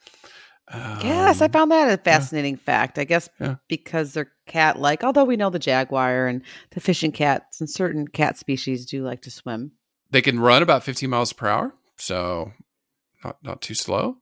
Yes, 0.72 1.40
I 1.40 1.46
Um, 1.46 1.52
found 1.52 1.70
that 1.70 1.92
a 1.92 2.02
fascinating 2.02 2.56
fact. 2.56 2.98
I 2.98 3.04
guess 3.04 3.28
Yeah. 3.40 3.56
because 3.68 4.12
they're 4.12 4.32
cat 4.46 4.78
like, 4.78 5.04
although 5.04 5.24
we 5.24 5.36
know 5.36 5.50
the 5.50 5.58
jaguar 5.58 6.26
and 6.26 6.42
the 6.70 6.80
fishing 6.80 7.12
cats 7.12 7.60
and 7.60 7.68
certain 7.68 8.06
cat 8.08 8.38
species 8.38 8.86
do 8.86 9.02
like 9.04 9.22
to 9.22 9.30
swim. 9.30 9.72
they 10.10 10.22
can 10.22 10.38
run 10.38 10.62
about 10.62 10.84
15 10.84 11.10
miles 11.10 11.32
per 11.32 11.48
hour, 11.48 11.74
so 11.96 12.52
not 13.24 13.36
not 13.42 13.60
too 13.60 13.74
slow. 13.74 14.18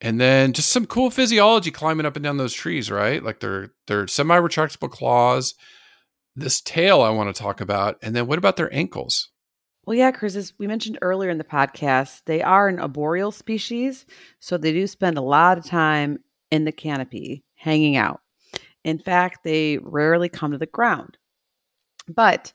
And 0.00 0.20
then 0.20 0.52
just 0.52 0.70
some 0.70 0.86
cool 0.86 1.10
physiology 1.10 1.70
climbing 1.70 2.06
up 2.06 2.16
and 2.16 2.24
down 2.24 2.36
those 2.36 2.54
trees, 2.54 2.90
right? 2.90 3.22
Like 3.22 3.38
they're 3.38 3.70
they're 3.86 4.08
semi-retractable 4.08 4.90
claws. 4.90 5.54
This 6.34 6.60
tail 6.60 7.02
I 7.02 7.10
want 7.10 7.34
to 7.34 7.42
talk 7.42 7.60
about, 7.60 7.98
and 8.02 8.16
then 8.16 8.26
what 8.26 8.38
about 8.38 8.56
their 8.56 8.74
ankles? 8.74 9.28
Well, 9.84 9.96
yeah, 9.96 10.10
Chris, 10.10 10.34
as 10.34 10.54
we 10.58 10.66
mentioned 10.66 10.98
earlier 11.02 11.28
in 11.28 11.36
the 11.38 11.44
podcast, 11.44 12.22
they 12.24 12.40
are 12.40 12.68
an 12.68 12.80
arboreal 12.80 13.32
species, 13.32 14.06
so 14.40 14.56
they 14.56 14.72
do 14.72 14.86
spend 14.86 15.18
a 15.18 15.22
lot 15.22 15.58
of 15.58 15.66
time 15.66 16.20
in 16.50 16.64
the 16.64 16.72
canopy, 16.72 17.44
hanging 17.54 17.96
out. 17.96 18.21
In 18.84 18.98
fact, 18.98 19.44
they 19.44 19.78
rarely 19.78 20.28
come 20.28 20.52
to 20.52 20.58
the 20.58 20.66
ground. 20.66 21.16
But 22.08 22.52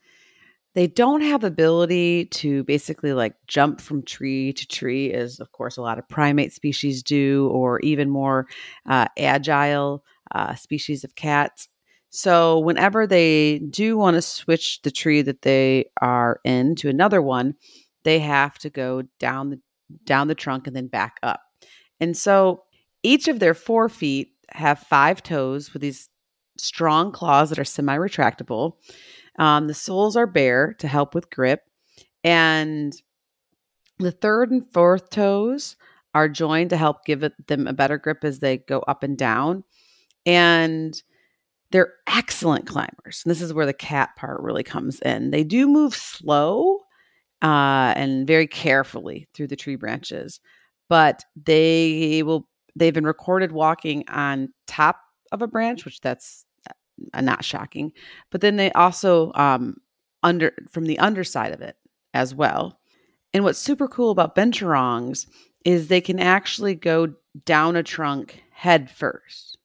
they 0.77 0.85
don't 0.85 1.21
have 1.21 1.43
ability 1.43 2.25
to 2.25 2.63
basically 2.65 3.11
like 3.11 3.33
jump 3.47 3.81
from 3.81 4.03
tree 4.03 4.53
to 4.53 4.67
tree 4.67 5.11
as 5.11 5.39
of 5.39 5.51
course 5.51 5.75
a 5.75 5.81
lot 5.81 5.97
of 5.97 6.07
primate 6.07 6.53
species 6.53 7.01
do 7.01 7.49
or 7.51 7.79
even 7.79 8.11
more 8.11 8.45
uh, 8.85 9.07
agile 9.17 10.03
uh, 10.35 10.53
species 10.53 11.03
of 11.03 11.15
cats 11.15 11.67
so 12.11 12.59
whenever 12.59 13.07
they 13.07 13.57
do 13.71 13.97
want 13.97 14.13
to 14.13 14.21
switch 14.21 14.79
the 14.83 14.91
tree 14.91 15.23
that 15.23 15.41
they 15.41 15.85
are 15.99 16.39
in 16.43 16.75
to 16.75 16.89
another 16.89 17.23
one 17.23 17.55
they 18.03 18.19
have 18.19 18.59
to 18.59 18.69
go 18.69 19.01
down 19.17 19.49
the 19.49 19.59
down 20.03 20.27
the 20.27 20.35
trunk 20.35 20.67
and 20.67 20.75
then 20.75 20.85
back 20.85 21.17
up 21.23 21.41
and 21.99 22.15
so 22.15 22.61
each 23.01 23.27
of 23.27 23.39
their 23.39 23.55
four 23.55 23.89
feet 23.89 24.29
have 24.51 24.77
five 24.77 25.23
toes 25.23 25.73
with 25.73 25.81
these 25.81 26.07
strong 26.59 27.11
claws 27.11 27.49
that 27.49 27.59
are 27.59 27.65
semi 27.65 27.97
retractable 27.97 28.73
um, 29.37 29.67
the 29.67 29.73
soles 29.73 30.15
are 30.15 30.27
bare 30.27 30.73
to 30.79 30.87
help 30.87 31.13
with 31.13 31.29
grip. 31.29 31.61
And 32.23 32.93
the 33.99 34.11
third 34.11 34.51
and 34.51 34.65
fourth 34.73 35.09
toes 35.09 35.75
are 36.13 36.29
joined 36.29 36.71
to 36.71 36.77
help 36.77 37.05
give 37.05 37.23
it, 37.23 37.33
them 37.47 37.67
a 37.67 37.73
better 37.73 37.97
grip 37.97 38.23
as 38.23 38.39
they 38.39 38.57
go 38.57 38.79
up 38.79 39.03
and 39.03 39.17
down. 39.17 39.63
And 40.25 41.01
they're 41.71 41.93
excellent 42.07 42.65
climbers. 42.65 43.21
And 43.23 43.31
this 43.31 43.41
is 43.41 43.53
where 43.53 43.65
the 43.65 43.73
cat 43.73 44.15
part 44.15 44.41
really 44.41 44.63
comes 44.63 44.99
in. 45.01 45.31
They 45.31 45.43
do 45.43 45.67
move 45.67 45.93
slow 45.93 46.79
uh, 47.41 47.93
and 47.95 48.25
very 48.25 48.47
carefully 48.47 49.27
through 49.33 49.47
the 49.47 49.55
tree 49.55 49.75
branches, 49.75 50.39
but 50.89 51.23
they 51.35 52.23
will. 52.23 52.47
They've 52.75 52.93
been 52.93 53.07
recorded 53.07 53.51
walking 53.51 54.03
on 54.07 54.49
top 54.67 54.99
of 55.31 55.41
a 55.41 55.47
branch, 55.47 55.83
which 55.83 55.99
that's 55.99 56.45
not 57.21 57.45
shocking. 57.45 57.91
But 58.31 58.41
then 58.41 58.55
they 58.55 58.71
also 58.71 59.31
um, 59.33 59.77
under 60.23 60.53
from 60.69 60.85
the 60.85 60.99
underside 60.99 61.53
of 61.53 61.61
it 61.61 61.75
as 62.13 62.33
well. 62.33 62.79
And 63.33 63.43
what's 63.43 63.59
super 63.59 63.87
cool 63.87 64.11
about 64.11 64.35
binturongs 64.35 65.27
is 65.65 65.87
they 65.87 66.01
can 66.01 66.19
actually 66.19 66.75
go 66.75 67.13
down 67.45 67.75
a 67.75 67.83
trunk 67.83 68.41
head 68.51 68.89
first. 68.89 69.57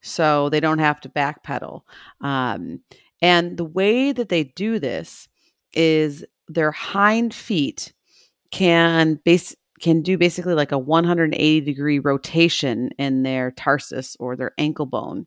So 0.00 0.48
they 0.48 0.60
don't 0.60 0.78
have 0.78 1.00
to 1.02 1.08
backpedal. 1.08 1.82
Um, 2.20 2.80
and 3.20 3.56
the 3.56 3.64
way 3.64 4.12
that 4.12 4.28
they 4.28 4.44
do 4.44 4.78
this 4.78 5.28
is 5.72 6.24
their 6.48 6.72
hind 6.72 7.32
feet 7.32 7.92
can 8.50 9.20
base 9.24 9.54
can 9.80 10.00
do 10.00 10.16
basically 10.16 10.54
like 10.54 10.70
a 10.70 10.78
180 10.78 11.60
degree 11.60 11.98
rotation 11.98 12.90
in 12.98 13.24
their 13.24 13.50
tarsus 13.50 14.16
or 14.20 14.36
their 14.36 14.52
ankle 14.56 14.86
bone 14.86 15.26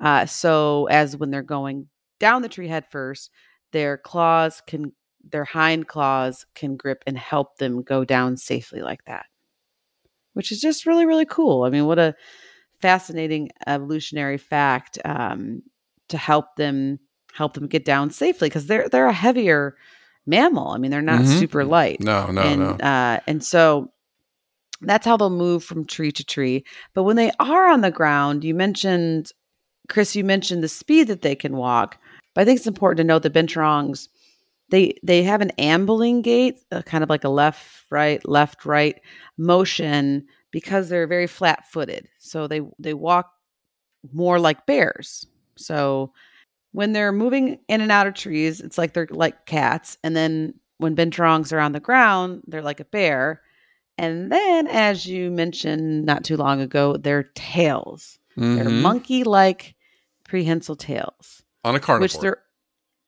uh, 0.00 0.26
so 0.26 0.86
as 0.86 1.16
when 1.16 1.30
they're 1.30 1.42
going 1.42 1.88
down 2.20 2.42
the 2.42 2.48
tree 2.48 2.68
head 2.68 2.86
first, 2.90 3.30
their 3.72 3.98
claws 3.98 4.62
can, 4.66 4.92
their 5.30 5.44
hind 5.44 5.88
claws 5.88 6.46
can 6.54 6.76
grip 6.76 7.02
and 7.06 7.18
help 7.18 7.56
them 7.58 7.82
go 7.82 8.04
down 8.04 8.36
safely 8.36 8.80
like 8.80 9.04
that, 9.04 9.26
which 10.34 10.52
is 10.52 10.60
just 10.60 10.86
really, 10.86 11.06
really 11.06 11.26
cool. 11.26 11.64
I 11.64 11.70
mean, 11.70 11.86
what 11.86 11.98
a 11.98 12.14
fascinating 12.80 13.50
evolutionary 13.66 14.38
fact 14.38 14.98
um, 15.04 15.62
to 16.08 16.16
help 16.16 16.56
them 16.56 16.98
help 17.34 17.54
them 17.54 17.68
get 17.68 17.84
down 17.84 18.10
safely 18.10 18.48
because 18.48 18.66
they're 18.66 18.88
they're 18.88 19.06
a 19.06 19.12
heavier 19.12 19.76
mammal. 20.26 20.68
I 20.68 20.78
mean, 20.78 20.90
they're 20.90 21.02
not 21.02 21.22
mm-hmm. 21.22 21.38
super 21.38 21.64
light. 21.64 22.00
No, 22.00 22.30
no, 22.30 22.42
and, 22.42 22.60
no. 22.60 22.70
Uh, 22.70 23.20
and 23.26 23.44
so 23.44 23.90
that's 24.80 25.06
how 25.06 25.16
they'll 25.16 25.30
move 25.30 25.64
from 25.64 25.84
tree 25.84 26.12
to 26.12 26.24
tree. 26.24 26.64
But 26.94 27.02
when 27.02 27.16
they 27.16 27.32
are 27.40 27.68
on 27.68 27.80
the 27.80 27.90
ground, 27.90 28.44
you 28.44 28.54
mentioned 28.54 29.32
Chris, 29.88 30.14
you 30.14 30.24
mentioned 30.24 30.62
the 30.62 30.68
speed 30.68 31.08
that 31.08 31.22
they 31.22 31.34
can 31.34 31.56
walk, 31.56 31.98
but 32.34 32.42
I 32.42 32.44
think 32.44 32.58
it's 32.58 32.66
important 32.66 32.98
to 32.98 33.04
note 33.04 33.22
that 33.22 33.32
binturongs 33.32 34.08
they 34.70 34.98
they 35.02 35.22
have 35.22 35.40
an 35.40 35.50
ambling 35.52 36.22
gait, 36.22 36.60
uh, 36.72 36.82
kind 36.82 37.02
of 37.02 37.10
like 37.10 37.24
a 37.24 37.28
left 37.28 37.84
right 37.90 38.26
left 38.28 38.64
right 38.64 39.00
motion 39.36 40.26
because 40.50 40.88
they're 40.88 41.06
very 41.06 41.26
flat 41.26 41.66
footed. 41.66 42.08
So 42.18 42.46
they 42.46 42.60
they 42.78 42.94
walk 42.94 43.32
more 44.12 44.38
like 44.38 44.66
bears. 44.66 45.26
So 45.56 46.12
when 46.72 46.92
they're 46.92 47.12
moving 47.12 47.58
in 47.68 47.80
and 47.80 47.90
out 47.90 48.06
of 48.06 48.14
trees, 48.14 48.60
it's 48.60 48.78
like 48.78 48.92
they're 48.92 49.08
like 49.10 49.46
cats, 49.46 49.96
and 50.04 50.14
then 50.14 50.54
when 50.78 50.94
binturongs 50.94 51.52
are 51.52 51.60
on 51.60 51.72
the 51.72 51.80
ground, 51.80 52.42
they're 52.46 52.62
like 52.62 52.80
a 52.80 52.84
bear. 52.84 53.42
And 53.96 54.30
then, 54.30 54.68
as 54.68 55.06
you 55.06 55.28
mentioned 55.30 56.04
not 56.04 56.22
too 56.22 56.36
long 56.36 56.60
ago, 56.60 56.96
their 56.96 57.24
tails. 57.34 58.18
Mm-hmm. 58.36 58.56
They're 58.56 58.68
monkey 58.68 59.24
like 59.24 59.74
prehensile 60.28 60.76
tails 60.76 61.42
on 61.64 61.74
a 61.74 61.80
carnivore. 61.80 62.04
Which 62.04 62.18
they're 62.20 62.38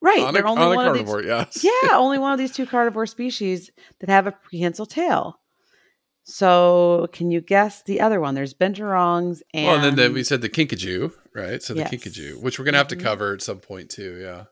right. 0.03 0.21
On 0.23 0.35
they're 0.35 0.45
a, 0.45 0.51
only 0.51 0.63
on 0.63 0.75
one 0.75 0.87
a 0.87 0.89
carnivore, 0.89 1.19
of 1.21 1.25
these, 1.53 1.65
yes. 1.65 1.83
yeah, 1.85 1.97
only 1.97 2.19
one 2.19 2.33
of 2.33 2.39
these 2.39 2.53
two 2.53 2.67
carnivore 2.67 3.07
species 3.07 3.71
that 4.01 4.09
have 4.11 4.27
a 4.27 4.33
prehensile 4.33 4.87
tail. 4.87 5.37
So, 6.25 7.09
can 7.13 7.31
you 7.31 7.41
guess 7.41 7.83
the 7.83 8.01
other 8.01 8.21
one? 8.21 8.35
There's 8.35 8.55
binturongs 8.55 9.41
and 9.55 9.67
well, 9.67 9.75
and 9.77 9.85
then, 9.85 9.95
then 9.97 10.13
we 10.13 10.23
said 10.23 10.43
the 10.43 10.49
kinkajou, 10.51 11.13
right? 11.35 11.63
So 11.63 11.75
the 11.75 11.81
yes. 11.81 11.91
kinkajou, 11.91 12.43
which 12.43 12.59
we're 12.59 12.65
gonna 12.65 12.77
have 12.79 12.89
to 12.89 12.97
Mhm. 12.97 13.03
cover 13.03 13.35
at 13.35 13.43
some 13.43 13.59
point 13.59 13.91
too. 13.91 14.19
Yeah, 14.21 14.45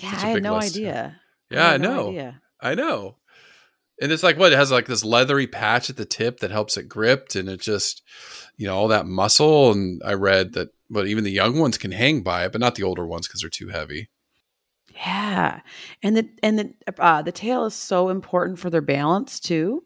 Yeah, 0.00 0.08
I 0.10 0.28
had 0.30 0.42
no 0.42 0.56
list. 0.56 0.76
idea. 0.76 1.20
yeah, 1.50 1.70
I 1.70 1.76
no 1.76 1.94
know, 1.94 2.08
idea. 2.10 2.42
I 2.60 2.74
know. 2.74 3.16
And 4.00 4.12
it's 4.12 4.22
like 4.22 4.38
what 4.38 4.52
it 4.52 4.56
has 4.56 4.70
like 4.70 4.86
this 4.86 5.04
leathery 5.04 5.48
patch 5.48 5.90
at 5.90 5.96
the 5.96 6.04
tip 6.04 6.38
that 6.40 6.52
helps 6.52 6.76
it 6.76 6.88
gripped, 6.88 7.34
and 7.34 7.48
it 7.48 7.60
just 7.60 8.02
you 8.56 8.66
know 8.66 8.76
all 8.76 8.88
that 8.88 9.06
muscle. 9.06 9.72
And 9.72 10.00
I 10.04 10.14
read 10.14 10.52
that, 10.54 10.68
but 10.90 11.06
even 11.06 11.24
the 11.24 11.30
young 11.30 11.58
ones 11.58 11.78
can 11.78 11.92
hang 11.92 12.22
by 12.22 12.44
it, 12.44 12.52
but 12.52 12.60
not 12.60 12.74
the 12.74 12.82
older 12.82 13.06
ones 13.06 13.26
because 13.26 13.40
they're 13.40 13.50
too 13.50 13.68
heavy. 13.68 14.08
Yeah, 14.94 15.60
and 16.02 16.16
the 16.16 16.28
and 16.42 16.58
the 16.58 16.74
uh, 16.98 17.22
the 17.22 17.32
tail 17.32 17.64
is 17.66 17.74
so 17.74 18.08
important 18.08 18.58
for 18.58 18.70
their 18.70 18.80
balance 18.80 19.38
too. 19.38 19.84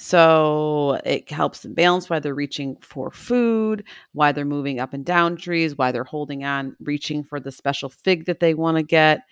So 0.00 1.00
it 1.04 1.30
helps 1.30 1.60
them 1.60 1.74
balance 1.74 2.08
while 2.08 2.20
they're 2.20 2.34
reaching 2.34 2.76
for 2.80 3.10
food, 3.10 3.84
why 4.12 4.30
they're 4.30 4.44
moving 4.44 4.78
up 4.78 4.94
and 4.94 5.04
down 5.04 5.36
trees, 5.36 5.76
why 5.76 5.90
they're 5.90 6.04
holding 6.04 6.44
on, 6.44 6.76
reaching 6.78 7.24
for 7.24 7.40
the 7.40 7.50
special 7.50 7.88
fig 7.88 8.26
that 8.26 8.38
they 8.38 8.54
want 8.54 8.76
to 8.76 8.84
get. 8.84 9.22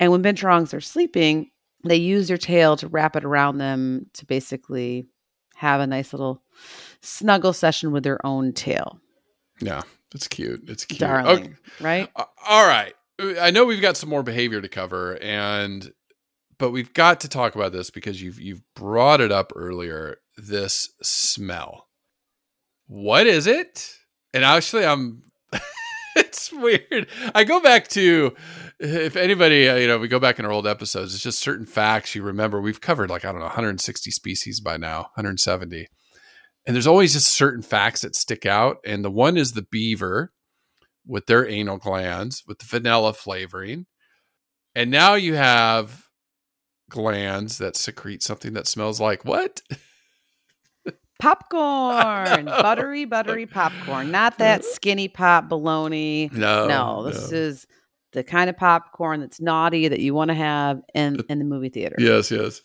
And 0.00 0.10
when 0.10 0.22
binturongs 0.22 0.72
are 0.72 0.80
sleeping, 0.80 1.50
they 1.84 1.96
use 1.96 2.26
their 2.26 2.38
tail 2.38 2.74
to 2.78 2.88
wrap 2.88 3.16
it 3.16 3.24
around 3.24 3.58
them 3.58 4.06
to 4.14 4.24
basically 4.24 5.08
have 5.56 5.82
a 5.82 5.86
nice 5.86 6.14
little 6.14 6.42
snuggle 7.02 7.52
session 7.52 7.92
with 7.92 8.02
their 8.02 8.24
own 8.26 8.54
tail. 8.54 8.98
Yeah, 9.60 9.82
it's 10.14 10.28
cute. 10.28 10.64
It's 10.68 10.84
cute. 10.84 11.00
Darling, 11.00 11.44
Okay. 11.44 11.54
right? 11.80 12.10
All 12.46 12.66
right. 12.66 12.94
I 13.40 13.50
know 13.50 13.64
we've 13.64 13.80
got 13.82 13.96
some 13.96 14.08
more 14.08 14.22
behavior 14.22 14.60
to 14.60 14.68
cover 14.68 15.16
and 15.22 15.92
but 16.58 16.70
we've 16.70 16.92
got 16.94 17.20
to 17.20 17.28
talk 17.28 17.54
about 17.54 17.72
this 17.72 17.90
because 17.90 18.22
you've 18.22 18.40
you've 18.40 18.62
brought 18.74 19.20
it 19.20 19.32
up 19.32 19.52
earlier 19.56 20.18
this 20.36 20.88
smell. 21.02 21.88
What 22.86 23.26
is 23.26 23.46
it? 23.46 23.94
And 24.34 24.44
actually 24.44 24.84
I'm 24.86 25.22
it's 26.16 26.52
weird. 26.52 27.06
I 27.34 27.44
go 27.44 27.60
back 27.60 27.88
to 27.88 28.34
if 28.78 29.14
anybody, 29.16 29.68
uh, 29.68 29.76
you 29.76 29.86
know, 29.86 29.98
we 29.98 30.08
go 30.08 30.18
back 30.18 30.38
in 30.38 30.44
our 30.44 30.50
old 30.50 30.66
episodes, 30.66 31.14
it's 31.14 31.22
just 31.22 31.38
certain 31.38 31.66
facts 31.66 32.14
you 32.14 32.22
remember. 32.22 32.60
We've 32.60 32.80
covered 32.80 33.10
like 33.10 33.24
I 33.24 33.30
don't 33.30 33.40
know 33.40 33.46
160 33.46 34.10
species 34.10 34.60
by 34.60 34.76
now, 34.76 35.02
170. 35.14 35.86
And 36.66 36.74
there's 36.76 36.86
always 36.86 37.12
just 37.12 37.34
certain 37.34 37.62
facts 37.62 38.02
that 38.02 38.14
stick 38.14 38.46
out 38.46 38.78
and 38.84 39.04
the 39.04 39.10
one 39.10 39.36
is 39.36 39.52
the 39.52 39.66
beaver 39.70 40.32
with 41.06 41.26
their 41.26 41.48
anal 41.48 41.78
glands 41.78 42.44
with 42.46 42.58
the 42.58 42.66
vanilla 42.66 43.12
flavoring. 43.12 43.86
And 44.74 44.90
now 44.90 45.14
you 45.14 45.34
have 45.34 46.04
glands 46.88 47.58
that 47.58 47.76
secrete 47.76 48.22
something 48.22 48.52
that 48.52 48.66
smells 48.66 49.00
like 49.00 49.24
what? 49.24 49.62
Popcorn, 51.18 52.44
buttery, 52.46 53.04
buttery 53.04 53.46
popcorn, 53.46 54.10
not 54.10 54.38
that 54.38 54.64
skinny 54.64 55.06
pop 55.06 55.48
baloney. 55.48 56.32
No. 56.32 56.66
no, 56.66 57.04
this 57.04 57.30
no. 57.30 57.38
is 57.38 57.66
the 58.12 58.24
kind 58.24 58.50
of 58.50 58.56
popcorn 58.56 59.20
that's 59.20 59.40
naughty 59.40 59.86
that 59.86 60.00
you 60.00 60.14
want 60.14 60.30
to 60.30 60.34
have 60.34 60.80
in 60.94 61.20
in 61.28 61.38
the 61.38 61.44
movie 61.44 61.68
theater. 61.68 61.94
Yes, 61.98 62.32
yes. 62.32 62.60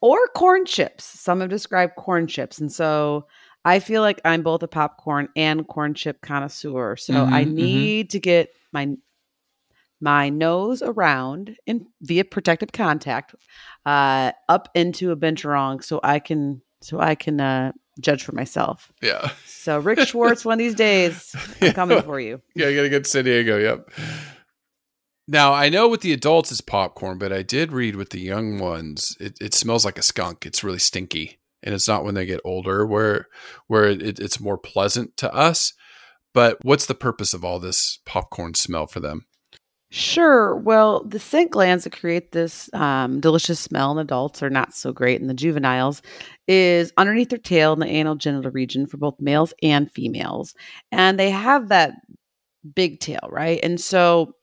Or 0.00 0.18
corn 0.36 0.64
chips. 0.64 1.04
Some 1.04 1.40
have 1.40 1.50
described 1.50 1.96
corn 1.96 2.26
chips, 2.26 2.58
and 2.58 2.70
so 2.72 3.26
I 3.64 3.80
feel 3.80 4.02
like 4.02 4.20
I'm 4.24 4.42
both 4.42 4.62
a 4.62 4.68
popcorn 4.68 5.28
and 5.36 5.66
corn 5.66 5.94
chip 5.94 6.20
connoisseur. 6.20 6.96
So 6.96 7.24
I 7.24 7.44
Mhm, 7.44 7.48
mhm. 7.48 7.54
need 7.54 8.10
to 8.10 8.20
get 8.20 8.50
my 8.72 8.96
my 10.00 10.28
nose 10.28 10.80
around 10.80 11.56
in 11.66 11.86
via 12.02 12.24
protective 12.24 12.70
contact 12.72 13.34
uh, 13.84 14.30
up 14.48 14.68
into 14.74 15.10
a 15.10 15.16
binturong 15.16 15.82
so 15.82 15.98
I 16.04 16.20
can 16.20 16.62
so 16.80 17.00
I 17.00 17.16
can 17.16 17.40
uh, 17.40 17.72
judge 18.00 18.22
for 18.22 18.32
myself. 18.32 18.92
Yeah. 19.02 19.30
So 19.44 19.80
Rick 19.80 19.98
Schwartz, 20.00 20.44
one 20.44 20.52
of 20.54 20.58
these 20.60 20.76
days, 20.76 21.34
I'm 21.60 21.72
coming 21.74 22.00
for 22.02 22.20
you. 22.20 22.40
Yeah, 22.54 22.68
I 22.68 22.76
gotta 22.76 22.88
get 22.88 23.04
to 23.04 23.10
San 23.10 23.24
Diego. 23.24 23.58
Yep. 23.58 23.90
Now 25.30 25.52
I 25.52 25.68
know 25.68 25.88
with 25.88 26.00
the 26.00 26.14
adults 26.14 26.50
it's 26.50 26.62
popcorn, 26.62 27.18
but 27.18 27.34
I 27.34 27.42
did 27.42 27.70
read 27.70 27.96
with 27.96 28.10
the 28.10 28.20
young 28.20 28.58
ones, 28.58 29.14
it, 29.20 29.36
it 29.42 29.52
smells 29.52 29.84
like 29.84 29.98
a 29.98 30.02
skunk. 30.02 30.46
It's 30.46 30.64
really 30.64 30.78
stinky, 30.78 31.38
and 31.62 31.74
it's 31.74 31.86
not 31.86 32.02
when 32.02 32.14
they 32.14 32.24
get 32.24 32.40
older 32.46 32.86
where 32.86 33.26
where 33.66 33.84
it, 33.84 34.18
it's 34.18 34.40
more 34.40 34.56
pleasant 34.56 35.18
to 35.18 35.32
us. 35.32 35.74
But 36.32 36.56
what's 36.62 36.86
the 36.86 36.94
purpose 36.94 37.34
of 37.34 37.44
all 37.44 37.58
this 37.58 37.98
popcorn 38.06 38.54
smell 38.54 38.86
for 38.86 39.00
them? 39.00 39.26
Sure. 39.90 40.54
Well, 40.54 41.04
the 41.04 41.18
scent 41.18 41.50
glands 41.50 41.84
that 41.84 41.98
create 41.98 42.32
this 42.32 42.72
um, 42.74 43.20
delicious 43.20 43.58
smell 43.58 43.92
in 43.92 43.98
adults 43.98 44.42
are 44.42 44.50
not 44.50 44.74
so 44.74 44.92
great 44.92 45.20
in 45.20 45.28
the 45.28 45.34
juveniles 45.34 46.02
is 46.46 46.92
underneath 46.98 47.30
their 47.30 47.38
tail 47.38 47.72
in 47.72 47.80
the 47.80 47.86
anal 47.86 48.14
genital 48.14 48.50
region 48.50 48.86
for 48.86 48.98
both 48.98 49.18
males 49.18 49.54
and 49.62 49.90
females. 49.90 50.54
And 50.92 51.18
they 51.18 51.30
have 51.30 51.68
that 51.68 51.94
big 52.74 53.00
tail, 53.00 53.28
right? 53.30 53.60
And 53.62 53.80
so 53.80 54.34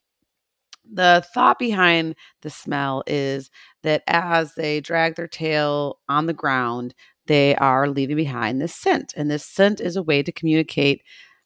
the 0.92 1.26
thought 1.34 1.60
behind 1.60 2.16
the 2.42 2.50
smell 2.50 3.04
is 3.08 3.50
that 3.84 4.04
as 4.08 4.56
they 4.56 4.82
drag 4.82 5.16
their 5.16 5.28
tail 5.28 6.00
on 6.10 6.26
the 6.26 6.34
ground, 6.34 6.94
they 7.28 7.56
are 7.56 7.88
leaving 7.88 8.16
behind 8.16 8.62
this 8.62 8.76
scent. 8.76 9.14
And 9.16 9.30
this 9.30 9.46
scent 9.46 9.82
is 9.82 9.96
a 9.96 10.04
way 10.04 10.22
to 10.24 10.32
communicate, 10.32 11.02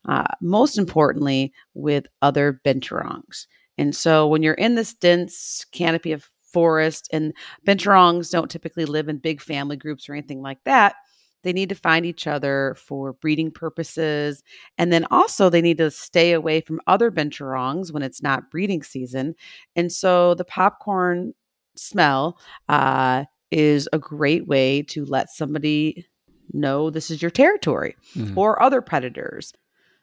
uh, 0.08 0.26
most 0.42 0.78
importantly, 0.78 1.54
with 1.74 2.08
other 2.22 2.60
binturongs. 2.66 3.48
And 3.78 3.96
so 3.96 4.28
when 4.28 4.44
you're 4.44 4.54
in 4.56 4.76
this 4.76 4.94
dense 4.94 5.66
canopy 5.72 6.12
of 6.12 6.30
forest, 6.44 7.08
and 7.14 7.34
binturongs 7.66 8.32
don't 8.32 8.52
typically 8.52 8.86
live 8.86 9.08
in 9.08 9.18
big 9.18 9.40
family 9.40 9.78
groups 9.78 10.10
or 10.10 10.14
anything 10.14 10.42
like 10.42 10.60
that, 10.66 10.96
they 11.44 11.54
need 11.54 11.70
to 11.70 11.76
find 11.76 12.06
each 12.06 12.28
other 12.28 12.76
for 12.78 13.14
breeding 13.14 13.52
purposes. 13.52 14.44
And 14.78 14.92
then 14.92 15.06
also, 15.12 15.50
they 15.50 15.62
need 15.62 15.78
to 15.78 15.92
stay 15.92 16.34
away 16.34 16.62
from 16.62 16.82
other 16.88 17.12
binturongs 17.12 17.92
when 17.92 18.04
it's 18.04 18.22
not 18.22 18.52
breeding 18.52 18.84
season. 18.84 19.36
And 19.76 19.92
so, 19.92 20.34
the 20.34 20.46
popcorn 20.46 21.34
smell 21.76 22.38
uh, 22.68 23.26
is 23.52 23.88
a 23.94 24.00
great 24.00 24.48
way 24.48 24.82
to 24.84 25.06
let 25.06 25.30
somebody 25.30 26.06
know 26.54 26.90
this 26.90 27.12
is 27.12 27.22
your 27.22 27.32
territory 27.32 27.96
mm-hmm. 28.16 28.38
or 28.38 28.62
other 28.62 28.82
predators. 28.82 29.54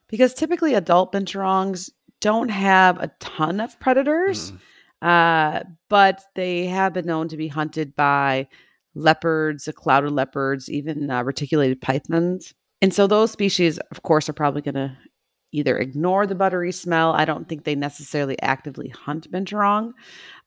Because 0.09 0.35
typically, 0.35 0.75
adult 0.75 1.13
binturongs 1.13 1.91
don't 2.21 2.49
have 2.49 2.99
a 2.99 3.11
ton 3.21 3.61
of 3.61 3.79
predators, 3.81 4.53
mm. 4.53 4.59
uh, 5.03 5.65
but 5.89 6.23
they 6.35 6.67
have 6.67 6.93
been 6.93 7.07
known 7.07 7.29
to 7.29 7.37
be 7.37 7.49
hunted 7.49 7.95
by 7.97 8.47
leopards, 8.97 9.69
clouded 9.77 10.13
leopards, 10.13 10.69
even 10.71 11.11
uh, 11.11 11.23
reticulated 11.23 11.81
pythons. 11.81 12.55
And 12.83 12.93
so 12.93 13.07
those 13.07 13.31
species, 13.31 13.79
of 13.91 14.03
course, 14.03 14.29
are 14.29 14.35
probably 14.35 14.63
going 14.63 14.75
to 14.75 14.97
either 15.53 15.79
ignore 15.79 16.27
the 16.27 16.35
buttery 16.35 16.73
smell. 16.73 17.13
I 17.13 17.25
don't 17.25 17.49
think 17.49 17.65
they 17.65 17.75
necessarily 17.75 18.41
actively 18.43 18.89
hunt 18.89 19.31
binturong. 19.31 19.93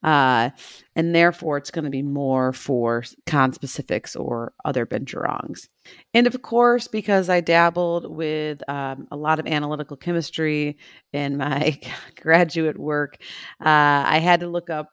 Uh, 0.04 0.50
and 0.96 1.16
therefore, 1.16 1.58
it's 1.58 1.72
going 1.72 1.86
to 1.86 1.92
be 1.92 2.04
more 2.04 2.54
for 2.54 3.04
conspecifics 3.26 4.20
or 4.20 4.54
other 4.66 4.86
binturongs. 4.86 5.68
And 6.14 6.28
of 6.28 6.42
course, 6.42 6.88
because 6.88 7.30
I 7.30 7.42
dabbled 7.42 8.16
with 8.16 8.62
um, 8.70 9.08
a 9.12 9.18
lot 9.18 9.40
of 9.40 9.48
analytical 9.48 9.98
chemistry 9.98 10.78
in 11.12 11.38
my 11.38 11.80
graduate 12.22 12.78
work, 12.78 13.18
uh, 13.62 14.04
I 14.06 14.20
had 14.20 14.42
to 14.42 14.48
look 14.48 14.70
up 14.70 14.92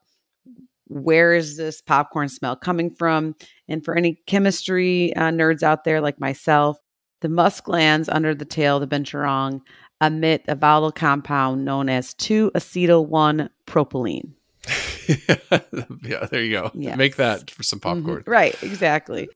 where 0.89 1.35
is 1.35 1.57
this 1.57 1.81
popcorn 1.81 2.29
smell 2.29 2.57
coming 2.57 2.91
from? 2.91 3.35
And 3.69 3.85
for 3.85 3.97
any 3.97 4.21
chemistry 4.27 5.15
uh, 5.17 5.31
nerds 5.31 5.63
out 5.63 5.85
there 5.85 6.01
like 6.01 6.21
myself, 6.21 6.79
the 7.21 7.29
musk 7.29 7.65
glands 7.65 8.09
under 8.09 8.35
the 8.35 8.45
tail 8.45 8.77
of 8.77 8.89
the 8.89 8.97
binturong 8.97 9.61
emit 10.01 10.45
a 10.49 10.55
volatile 10.55 10.93
compound 10.93 11.65
known 11.65 11.89
as 11.89 12.15
2-acetyl 12.15 13.07
1 13.07 13.51
pyrroline. 13.67 14.35
yeah, 15.09 16.27
there 16.31 16.43
you 16.43 16.53
go. 16.53 16.71
Yes. 16.75 16.97
Make 16.97 17.17
that 17.17 17.51
for 17.51 17.63
some 17.63 17.81
mm-hmm. 17.81 18.01
popcorn. 18.01 18.21
Mm-hmm. 18.23 18.31
Right, 18.31 18.63
exactly. 18.63 19.29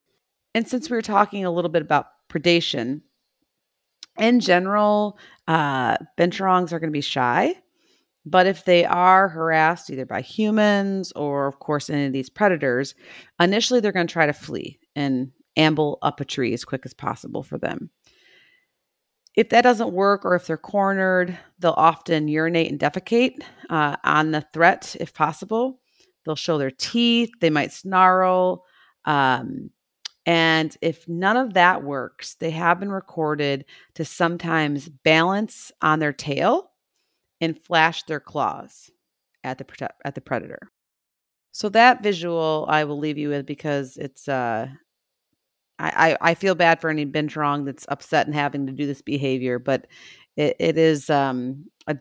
And 0.55 0.69
since 0.69 0.91
we 0.91 0.97
were 0.97 1.03
talking 1.03 1.45
a 1.45 1.51
little 1.51 1.71
bit 1.71 1.83
about 1.83 2.07
predation, 2.29 3.01
in 4.19 4.41
general, 4.41 5.19
uh, 5.49 5.97
binturongs 6.19 6.73
are 6.73 6.79
going 6.79 6.91
to 6.91 6.93
be 6.93 7.01
shy. 7.01 7.55
But 8.27 8.47
if 8.47 8.65
they 8.65 8.85
are 8.85 9.29
harassed 9.29 9.91
either 9.91 10.05
by 10.05 10.21
humans 10.21 11.13
or, 11.17 11.47
of 11.47 11.59
course, 11.59 11.89
any 11.89 12.07
of 12.07 12.13
these 12.13 12.29
predators, 12.29 12.95
initially 13.41 13.81
they're 13.81 13.93
going 13.93 14.07
to 14.07 14.13
try 14.13 14.27
to 14.27 14.33
flee 14.33 14.79
and 14.95 15.31
amble 15.57 15.99
up 16.03 16.21
a 16.21 16.25
tree 16.25 16.53
as 16.53 16.65
quick 16.65 16.83
as 16.85 16.95
possible 16.95 17.43
for 17.43 17.59
them. 17.59 17.91
If 19.37 19.51
that 19.51 19.63
doesn't 19.63 19.93
work, 19.93 20.25
or 20.25 20.35
if 20.35 20.47
they're 20.47 20.57
cornered, 20.57 21.39
they'll 21.61 21.73
often 21.77 22.29
urinate 22.29 22.71
and 22.71 22.81
defecate 22.81 23.43
uh, 23.71 23.97
on 24.05 24.33
the 24.33 24.45
threat 24.53 24.97
if 25.01 25.15
possible. 25.15 25.81
They'll 26.25 26.37
show 26.37 26.59
their 26.59 26.71
teeth, 26.71 27.31
they 27.41 27.51
might 27.51 27.73
snarl. 27.73 28.65
Um, 29.05 29.71
and 30.27 30.77
if 30.83 31.09
none 31.09 31.37
of 31.37 31.55
that 31.55 31.83
works, 31.83 32.35
they 32.35 32.51
have 32.51 32.81
been 32.81 32.93
recorded 32.93 33.65
to 33.95 34.05
sometimes 34.05 34.89
balance 34.89 35.73
on 35.81 36.01
their 36.01 36.13
tail 36.13 36.70
and 37.41 37.59
flash 37.63 38.03
their 38.05 38.21
claws 38.21 38.91
at 39.45 39.59
the 39.59 39.91
at 40.05 40.15
the 40.15 40.21
predator. 40.21 40.71
So 41.53 41.69
that 41.71 42.03
visual 42.03 42.67
I 42.69 42.85
will 42.85 42.99
leave 42.99 43.19
you 43.19 43.31
with 43.31 43.47
because 43.47 43.97
it's 43.97 44.29
uh 44.29 44.69
I, 45.83 46.17
I, 46.21 46.35
feel 46.35 46.55
bad 46.55 46.79
for 46.79 46.91
any 46.91 47.07
binturong 47.07 47.65
that's 47.65 47.87
upset 47.89 48.27
and 48.27 48.35
having 48.35 48.67
to 48.67 48.73
do 48.73 48.87
this 48.87 49.01
behavior, 49.01 49.59
but 49.59 49.87
it, 50.37 50.57
it 50.59 50.77
is 50.77 51.09
um, 51.09 51.71
a, 51.87 51.97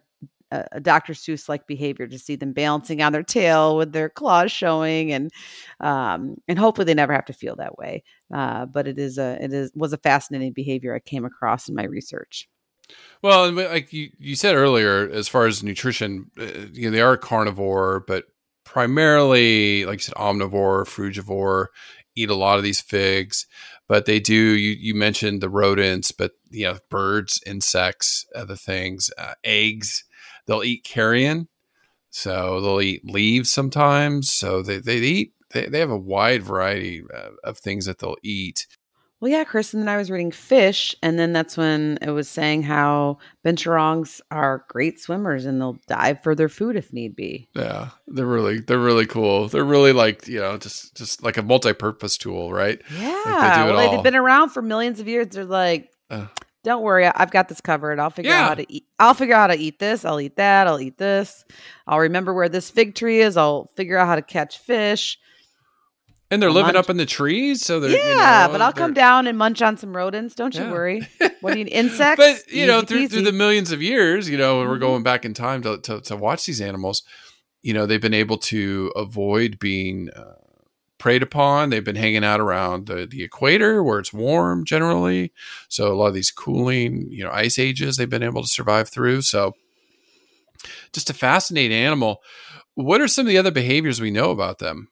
a 0.51 0.79
Dr. 0.79 1.13
Seuss 1.13 1.47
like 1.47 1.67
behavior 1.67 2.07
to 2.07 2.19
see 2.19 2.35
them 2.35 2.53
balancing 2.53 3.01
on 3.01 3.13
their 3.13 3.23
tail 3.23 3.77
with 3.77 3.91
their 3.93 4.09
claws 4.09 4.51
showing, 4.51 5.11
and 5.11 5.31
um, 5.79 6.35
and 6.47 6.59
hopefully 6.59 6.85
they 6.85 6.93
never 6.93 7.13
have 7.13 7.25
to 7.25 7.33
feel 7.33 7.55
that 7.57 7.77
way. 7.77 8.03
Uh, 8.33 8.65
but 8.65 8.87
it 8.87 8.99
is 8.99 9.17
a 9.17 9.37
it 9.43 9.53
is 9.53 9.71
was 9.75 9.93
a 9.93 9.97
fascinating 9.97 10.53
behavior 10.53 10.95
I 10.95 10.99
came 10.99 11.25
across 11.25 11.69
in 11.69 11.75
my 11.75 11.85
research. 11.85 12.47
Well, 13.21 13.51
like 13.51 13.91
you, 13.91 14.11
you 14.17 14.35
said 14.35 14.55
earlier, 14.55 15.09
as 15.09 15.27
far 15.27 15.45
as 15.45 15.63
nutrition, 15.63 16.31
uh, 16.39 16.45
you 16.71 16.89
know, 16.89 16.91
they 16.91 17.01
are 17.01 17.17
carnivore, 17.17 18.03
but 18.07 18.25
primarily, 18.63 19.85
like 19.85 19.99
you 19.99 20.03
said, 20.03 20.15
omnivore, 20.15 20.85
frugivore, 20.85 21.67
eat 22.15 22.29
a 22.29 22.35
lot 22.35 22.57
of 22.57 22.63
these 22.63 22.81
figs. 22.81 23.45
But 23.87 24.05
they 24.05 24.19
do. 24.19 24.35
You 24.35 24.71
you 24.79 24.93
mentioned 24.93 25.41
the 25.41 25.49
rodents, 25.49 26.11
but 26.11 26.33
you 26.51 26.65
know, 26.65 26.77
birds, 26.91 27.41
insects, 27.45 28.25
other 28.35 28.55
things, 28.55 29.09
uh, 29.17 29.33
eggs. 29.43 30.03
They'll 30.45 30.63
eat 30.63 30.83
carrion, 30.83 31.47
so 32.11 32.61
they'll 32.61 32.81
eat 32.81 33.05
leaves 33.05 33.51
sometimes. 33.51 34.31
So 34.31 34.61
they 34.61 34.77
they 34.77 34.97
eat. 34.97 35.33
They, 35.51 35.65
they 35.65 35.79
have 35.79 35.89
a 35.89 35.97
wide 35.97 36.43
variety 36.43 37.03
uh, 37.11 37.31
of 37.43 37.57
things 37.57 37.85
that 37.85 37.97
they'll 37.97 38.17
eat. 38.23 38.67
Well, 39.21 39.29
yeah, 39.29 39.43
Chris. 39.43 39.73
And 39.73 39.83
then 39.83 39.89
I 39.89 39.97
was 39.97 40.09
reading 40.09 40.31
Fish, 40.31 40.95
and 41.03 41.19
then 41.19 41.33
that's 41.33 41.57
when 41.57 41.99
it 42.01 42.11
was 42.11 42.29
saying 42.29 42.63
how 42.63 43.17
binturongs 43.45 44.21
are 44.31 44.65
great 44.69 44.99
swimmers 44.99 45.45
and 45.45 45.59
they'll 45.59 45.77
dive 45.87 46.23
for 46.23 46.35
their 46.35 46.47
food 46.47 46.77
if 46.77 46.93
need 46.93 47.15
be. 47.15 47.49
Yeah, 47.53 47.89
they're 48.07 48.25
really 48.25 48.59
they're 48.59 48.79
really 48.79 49.05
cool. 49.05 49.49
They're 49.49 49.63
really 49.63 49.91
like 49.91 50.27
you 50.27 50.39
know 50.39 50.57
just 50.57 50.95
just 50.95 51.21
like 51.21 51.37
a 51.37 51.43
multi-purpose 51.43 52.17
tool, 52.17 52.53
right? 52.53 52.81
Yeah, 52.97 53.21
like 53.25 53.55
they 53.55 53.73
well, 53.73 53.91
they've 53.91 54.03
been 54.03 54.15
around 54.15 54.49
for 54.49 54.61
millions 54.61 54.99
of 55.01 55.07
years. 55.07 55.27
They're 55.27 55.43
like, 55.43 55.91
uh, 56.09 56.27
don't 56.63 56.81
worry, 56.81 57.05
I've 57.05 57.31
got 57.31 57.49
this 57.49 57.61
covered. 57.61 57.99
I'll 57.99 58.09
figure 58.09 58.31
yeah. 58.31 58.43
out 58.43 58.47
how 58.49 58.55
to 58.55 58.73
eat. 58.73 58.85
I'll 58.99 59.13
figure 59.13 59.35
out 59.35 59.49
how 59.49 59.55
to 59.55 59.61
eat 59.61 59.79
this. 59.79 60.05
I'll 60.05 60.21
eat 60.21 60.37
that. 60.37 60.67
I'll 60.67 60.79
eat 60.79 60.97
this. 60.97 61.43
I'll 61.87 61.99
remember 61.99 62.33
where 62.33 62.49
this 62.49 62.69
fig 62.69 62.95
tree 62.95 63.19
is. 63.21 63.35
I'll 63.35 63.69
figure 63.75 63.97
out 63.97 64.07
how 64.07 64.15
to 64.15 64.21
catch 64.21 64.59
fish. 64.59 65.19
And 66.31 66.41
they're 66.41 66.51
living 66.51 66.73
munch. 66.73 66.85
up 66.85 66.89
in 66.91 66.97
the 66.97 67.07
trees, 67.07 67.65
so 67.65 67.79
they're 67.79 67.89
yeah. 67.89 68.41
You 68.43 68.47
know, 68.47 68.51
but 68.51 68.61
I'll 68.61 68.73
come 68.73 68.93
down 68.93 69.25
and 69.25 69.37
munch 69.37 69.63
on 69.63 69.77
some 69.77 69.97
rodents. 69.97 70.35
Don't 70.35 70.53
you 70.53 70.61
yeah. 70.61 70.71
worry. 70.71 71.07
What 71.41 71.53
do 71.53 71.59
you 71.59 71.65
need? 71.65 71.71
Insects? 71.71 72.17
but 72.17 72.53
you 72.53 72.67
know, 72.67 72.81
through, 72.81 73.07
through 73.07 73.21
the 73.21 73.31
millions 73.31 73.71
of 73.71 73.81
years, 73.81 74.29
you 74.29 74.37
know, 74.37 74.59
mm-hmm. 74.59 74.69
we're 74.69 74.77
going 74.77 75.03
back 75.03 75.23
in 75.23 75.33
time 75.33 75.61
to, 75.61 75.77
to, 75.79 76.01
to 76.01 76.17
watch 76.17 76.45
these 76.45 76.59
animals. 76.59 77.03
You 77.61 77.73
know, 77.73 77.85
they've 77.85 78.01
been 78.01 78.13
able 78.13 78.37
to 78.39 78.91
avoid 78.93 79.57
being 79.57 80.09
uh, 80.09 80.33
preyed 80.99 81.23
upon. 81.23 81.69
They've 81.69 81.83
been 81.83 81.95
hanging 81.95 82.23
out 82.23 82.39
around 82.39 82.85
the, 82.85 83.07
the 83.09 83.23
equator 83.23 83.81
where 83.81 83.99
it's 83.99 84.13
warm 84.13 84.65
generally. 84.65 85.33
So 85.69 85.91
a 85.91 85.95
lot 85.95 86.07
of 86.07 86.13
these 86.13 86.29
cooling, 86.29 87.07
you 87.09 87.23
know, 87.23 87.31
ice 87.31 87.57
ages 87.57 87.97
they've 87.97 88.09
been 88.09 88.21
able 88.21 88.43
to 88.43 88.47
survive 88.47 88.89
through. 88.89 89.23
So 89.23 89.55
just 90.93 91.09
a 91.09 91.13
fascinating 91.13 91.77
animal. 91.77 92.21
What 92.75 93.01
are 93.01 93.07
some 93.07 93.25
of 93.25 93.29
the 93.29 93.37
other 93.37 93.51
behaviors 93.51 93.99
we 93.99 94.11
know 94.11 94.29
about 94.31 94.59
them? 94.59 94.89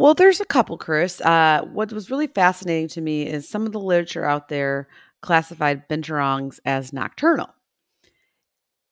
Well, 0.00 0.14
there's 0.14 0.40
a 0.40 0.44
couple, 0.44 0.78
Chris. 0.78 1.20
Uh, 1.20 1.62
what 1.72 1.92
was 1.92 2.10
really 2.10 2.26
fascinating 2.26 2.88
to 2.88 3.00
me 3.00 3.24
is 3.26 3.48
some 3.48 3.66
of 3.66 3.72
the 3.72 3.78
literature 3.80 4.24
out 4.24 4.48
there 4.48 4.88
classified 5.20 5.88
binturongs 5.88 6.58
as 6.64 6.92
nocturnal. 6.92 7.50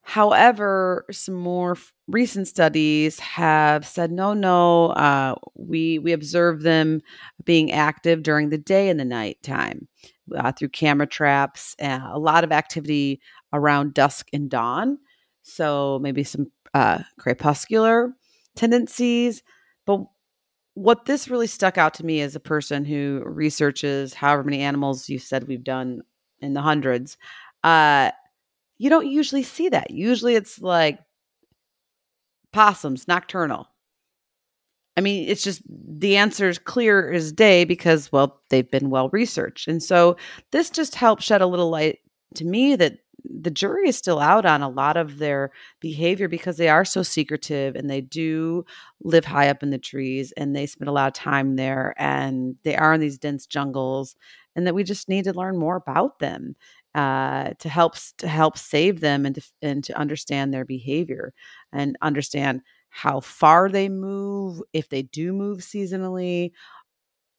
However, 0.03 1.05
some 1.11 1.35
more 1.35 1.73
f- 1.73 1.93
recent 2.07 2.49
studies 2.49 3.19
have 3.21 3.87
said 3.87 4.11
no, 4.11 4.33
no. 4.33 4.87
Uh, 4.89 5.35
we 5.55 5.99
we 5.99 6.13
observe 6.13 6.63
them 6.63 7.03
being 7.45 7.71
active 7.73 8.23
during 8.23 8.49
the 8.49 8.57
day 8.59 8.89
and 8.89 8.99
the 8.99 9.05
nighttime 9.05 9.87
uh, 10.35 10.53
through 10.53 10.71
camera 10.71 11.07
traps. 11.07 11.77
Uh, 11.81 12.01
a 12.11 12.19
lot 12.19 12.43
of 12.43 12.53
activity 12.53 13.21
around 13.53 13.93
dusk 13.93 14.29
and 14.33 14.49
dawn. 14.49 14.99
So 15.43 15.99
maybe 16.01 16.25
some 16.25 16.51
uh, 16.73 17.01
crepuscular 17.19 18.15
tendencies. 18.57 19.43
But 19.85 20.07
what 20.79 21.07
this 21.07 21.29
really 21.29 21.49
stuck 21.49 21.77
out 21.77 21.93
to 21.93 22.07
me 22.07 22.21
as 22.21 22.37
a 22.37 22.41
person 22.41 22.85
who 22.85 23.21
researches 23.27 24.15
however 24.15 24.45
many 24.45 24.61
animals 24.61 25.09
you 25.09 25.19
said 25.19 25.49
we've 25.49 25.65
done 25.65 26.03
in 26.41 26.55
the 26.55 26.63
hundreds. 26.63 27.17
Uh, 27.65 28.13
you 28.79 28.89
don't 28.89 29.09
usually 29.09 29.43
see 29.43 29.69
that. 29.69 29.91
Usually 29.91 30.37
it's 30.37 30.61
like 30.61 31.01
possums, 32.53 33.09
nocturnal. 33.09 33.67
I 34.97 35.01
mean, 35.01 35.29
it's 35.29 35.43
just 35.43 35.63
the 35.69 36.17
answer 36.17 36.49
is 36.49 36.61
clear 36.61 37.13
as 37.13 37.33
day 37.33 37.65
because, 37.65 38.13
well, 38.13 38.41
they've 38.49 38.71
been 38.71 38.89
well 38.89 39.09
researched. 39.09 39.67
And 39.67 39.83
so 39.83 40.17
this 40.53 40.71
just 40.71 40.95
helped 40.95 41.25
shed 41.25 41.43
a 41.43 41.47
little 41.47 41.71
light 41.71 41.99
to 42.37 42.45
me 42.45 42.77
that 42.77 42.99
the 43.29 43.51
jury 43.51 43.89
is 43.89 43.97
still 43.97 44.19
out 44.21 44.47
on 44.47 44.63
a 44.63 44.69
lot 44.69 44.97
of 44.97 45.19
their 45.19 45.51
behavior 45.81 46.29
because 46.29 46.57
they 46.57 46.69
are 46.69 46.85
so 46.85 47.03
secretive 47.03 47.77
and 47.77 47.91
they 47.91 48.01
do 48.01 48.65
live 49.03 49.25
high 49.25 49.49
up 49.49 49.63
in 49.63 49.71
the 49.71 49.79
trees 49.79 50.33
and 50.37 50.57
they 50.57 50.67
spend 50.67 50.89
a 50.89 50.93
lot 50.93 51.09
of 51.09 51.13
time 51.13 51.57
there 51.57 51.95
and 51.99 52.57
they 52.65 52.77
are 52.77 52.95
in 52.95 53.01
these 53.01 53.19
dense 53.19 53.47
jungles 53.47 54.17
and 54.57 54.67
that 54.67 54.75
we 54.75 54.83
just 54.85 55.09
need 55.09 55.25
to 55.25 55.33
learn 55.33 55.59
more 55.59 55.77
about 55.77 56.19
them 56.19 56.57
uh, 56.95 57.51
to 57.59 57.69
help 57.69 57.95
to 58.17 58.27
help 58.27 58.57
save 58.59 59.01
them 59.01 59.27
and 59.27 59.35
to, 59.37 59.43
and 59.63 59.85
to 59.85 59.97
understand 59.99 60.53
their 60.53 60.65
behavior 60.65 61.33
and 61.73 61.97
understand 62.03 62.63
how 62.91 63.21
far 63.21 63.69
they 63.69 63.89
move 63.89 64.63
if 64.73 64.89
they 64.89 65.03
do 65.03 65.33
move 65.33 65.59
seasonally 65.59 66.51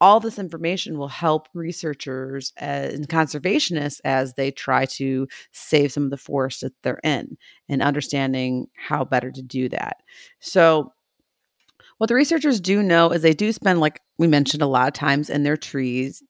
all 0.02 0.20
this 0.20 0.40
information 0.40 0.98
will 0.98 1.10
help 1.10 1.48
researchers 1.54 2.54
and 2.58 3.08
conservationists 3.10 4.00
as 4.06 4.34
they 4.36 4.52
try 4.52 4.86
to 4.86 5.28
save 5.52 5.92
some 5.92 6.06
of 6.06 6.10
the 6.10 6.18
forests 6.18 6.62
that 6.62 6.74
they're 6.84 7.02
in 7.04 7.38
and 7.68 7.82
understanding 7.82 8.68
how 8.76 9.04
better 9.04 9.32
to 9.32 9.42
do 9.42 9.70
that 9.70 9.98
so 10.40 10.92
what 11.98 12.08
the 12.08 12.16
researchers 12.16 12.62
do 12.62 12.82
know 12.82 13.12
is 13.12 13.22
they 13.22 13.34
do 13.34 13.52
spend 13.52 13.80
like 13.80 14.02
we 14.18 14.28
mentioned 14.28 14.62
a 14.62 14.68
lot 14.68 14.88
of 14.88 14.94
times 14.94 15.30
in 15.30 15.44
their 15.44 15.58
trees 15.58 16.24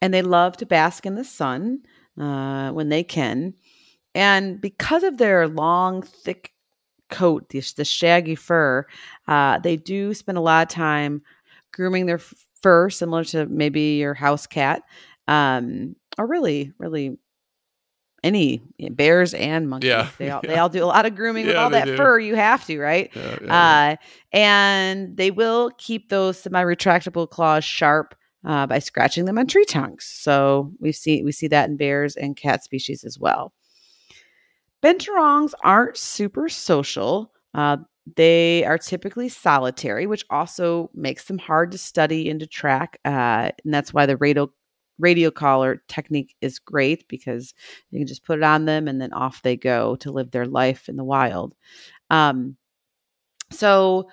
and 0.00 0.12
they 0.12 0.22
love 0.22 0.56
to 0.58 0.66
bask 0.66 1.06
in 1.06 1.14
the 1.14 1.24
sun 1.24 1.80
uh, 2.20 2.70
when 2.70 2.88
they 2.88 3.02
can. 3.02 3.54
And 4.14 4.60
because 4.60 5.02
of 5.02 5.18
their 5.18 5.48
long, 5.48 6.02
thick 6.02 6.52
coat, 7.10 7.48
the, 7.50 7.60
the 7.76 7.84
shaggy 7.84 8.34
fur, 8.34 8.86
uh, 9.28 9.58
they 9.58 9.76
do 9.76 10.14
spend 10.14 10.38
a 10.38 10.42
lot 10.42 10.66
of 10.66 10.74
time 10.74 11.22
grooming 11.72 12.06
their 12.06 12.20
fur, 12.62 12.90
similar 12.90 13.24
to 13.24 13.46
maybe 13.46 13.96
your 13.96 14.14
house 14.14 14.46
cat, 14.46 14.82
um, 15.28 15.96
or 16.18 16.26
really, 16.26 16.72
really 16.78 17.18
any 18.24 18.60
bears 18.92 19.34
and 19.34 19.68
monkeys. 19.68 19.88
Yeah. 19.88 20.08
They 20.18 20.30
all 20.30 20.40
Yeah. 20.44 20.50
they 20.50 20.58
all 20.58 20.68
do 20.68 20.82
a 20.82 20.86
lot 20.86 21.06
of 21.06 21.14
grooming 21.14 21.46
with 21.46 21.56
all 21.56 21.70
that 21.70 21.84
do. 21.84 21.96
fur. 21.96 22.18
You 22.18 22.34
have 22.34 22.64
to, 22.66 22.78
right? 22.80 23.10
Yeah, 23.14 23.38
yeah, 23.42 23.54
Uh, 23.92 23.96
and 24.36 25.16
they 25.16 25.30
will 25.30 25.70
keep 25.78 26.08
those 26.08 26.38
semi-retractable 26.38 27.30
claws 27.30 27.64
sharp 27.64 28.14
uh, 28.44 28.66
by 28.66 28.78
scratching 28.80 29.26
them 29.26 29.38
on 29.38 29.46
tree 29.46 29.64
trunks. 29.64 30.08
So 30.22 30.72
we 30.80 30.92
see 30.92 31.22
we 31.22 31.30
see 31.32 31.46
that 31.48 31.68
in 31.68 31.76
bears 31.76 32.16
and 32.16 32.36
cat 32.36 32.64
species 32.64 33.04
as 33.04 33.18
well. 33.18 33.52
Binturongs 34.82 35.52
aren't 35.62 35.96
super 35.96 36.48
social. 36.48 37.32
Uh, 37.54 37.78
they 38.14 38.64
are 38.64 38.78
typically 38.78 39.28
solitary, 39.28 40.06
which 40.06 40.24
also 40.30 40.90
makes 40.94 41.24
them 41.24 41.38
hard 41.38 41.72
to 41.72 41.78
study 41.78 42.30
and 42.30 42.40
to 42.40 42.46
track. 42.46 42.98
Uh, 43.04 43.50
and 43.64 43.74
that's 43.74 43.92
why 43.92 44.06
the 44.06 44.16
radio 44.16 44.50
radio 44.98 45.30
collar 45.30 45.82
technique 45.88 46.34
is 46.40 46.58
great 46.58 47.06
because 47.08 47.52
you 47.90 48.00
can 48.00 48.06
just 48.06 48.24
put 48.24 48.38
it 48.38 48.44
on 48.44 48.64
them 48.64 48.88
and 48.88 48.98
then 49.00 49.12
off 49.12 49.42
they 49.42 49.56
go 49.56 49.94
to 49.96 50.10
live 50.10 50.30
their 50.30 50.46
life 50.46 50.88
in 50.88 50.96
the 50.96 51.04
wild. 51.04 51.54
Um, 52.08 52.56
so 53.50 54.08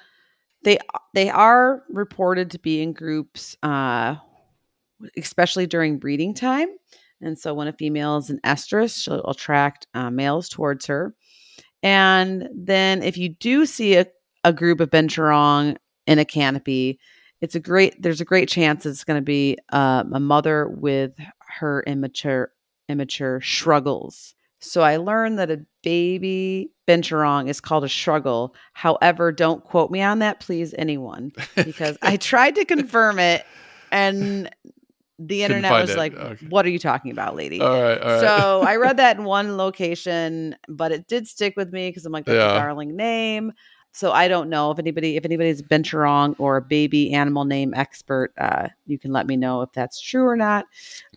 they 0.64 0.80
they 1.14 1.30
are 1.30 1.84
reported 1.90 2.52
to 2.52 2.60
be 2.60 2.82
in 2.82 2.94
groups, 2.94 3.58
uh, 3.64 4.16
especially 5.18 5.68
during 5.68 6.00
breeding 6.00 6.34
time. 6.34 6.70
And 7.22 7.38
so 7.40 7.54
when 7.54 7.68
a 7.68 7.74
female 7.74 8.18
is 8.18 8.30
an 8.30 8.40
estrus, 8.44 9.02
she'll 9.02 9.26
attract 9.26 9.88
uh, 9.94 10.10
males 10.10 10.50
towards 10.50 10.86
her. 10.88 11.16
And 11.84 12.50
then 12.56 13.04
if 13.04 13.18
you 13.18 13.30
do 13.30 13.66
see 13.66 13.96
a, 13.98 14.08
a 14.44 14.54
group 14.54 14.80
of 14.80 14.90
benturong 14.90 15.78
in 16.08 16.18
a 16.18 16.26
canopy, 16.26 17.00
it's 17.42 17.56
a 17.56 17.60
great 17.60 18.02
there's 18.02 18.22
a 18.22 18.26
great 18.26 18.48
chance 18.48 18.86
it's 18.86 19.04
going 19.04 19.20
to 19.20 19.26
be 19.26 19.58
um, 19.70 20.14
a 20.14 20.20
mother 20.20 20.70
with 20.70 21.12
her 21.60 21.84
immature 21.86 22.52
immature 22.90 23.42
struggles. 23.42 24.34
So 24.60 24.82
I 24.82 24.96
learned 24.96 25.40
that 25.40 25.52
a 25.52 25.66
baby 25.84 26.72
benturong 26.88 27.50
is 27.50 27.60
called 27.60 27.84
a 27.84 27.90
struggle. 27.90 28.56
However, 28.72 29.34
don't 29.34 29.62
quote 29.62 29.92
me 29.92 30.02
on 30.02 30.20
that, 30.20 30.40
please, 30.40 30.74
anyone, 30.78 31.34
because 31.56 31.98
I 32.02 32.16
tried 32.18 32.56
to 32.56 32.64
confirm 32.64 33.20
it 33.20 33.46
and 33.92 34.50
the 35.28 35.44
internet 35.44 35.72
was 35.72 35.96
like, 35.96 36.14
Okay. 36.14 36.38
"What 36.50 36.66
are 36.66 36.70
you 36.70 36.80
talking 36.80 37.12
about, 37.12 37.36
lady?" 37.36 37.60
All 37.62 37.68
right, 37.82 38.00
all 38.02 38.10
right. 38.10 38.20
So 38.20 38.62
I 38.62 38.76
read 38.76 38.98
that 38.98 39.18
in 39.18 39.24
one 39.40 39.58
location, 39.58 40.56
but 40.68 40.92
it 40.92 41.08
did 41.08 41.28
stick 41.28 41.56
with 41.58 41.72
me 41.72 41.90
because 41.90 42.06
I'm 42.06 42.12
like, 42.12 42.26
that's 42.26 42.36
Yeah. 42.36 42.52
a 42.52 42.60
darling 42.60 42.96
name. 42.96 43.52
So 43.96 44.12
I 44.12 44.28
don't 44.28 44.50
know 44.50 44.72
if 44.72 44.80
anybody, 44.80 45.18
if 45.18 45.26
anybody's 45.26 45.62
benturong 45.62 46.36
or 46.40 46.58
a 46.58 46.62
baby 46.62 47.14
animal 47.14 47.46
name 47.46 47.74
expert, 47.76 48.34
uh, 48.40 48.70
you 48.88 48.98
can 48.98 49.12
let 49.12 49.28
me 49.28 49.38
know 49.38 49.62
if 49.62 49.72
that's 49.74 50.02
true 50.02 50.26
or 50.26 50.36
not. 50.36 50.66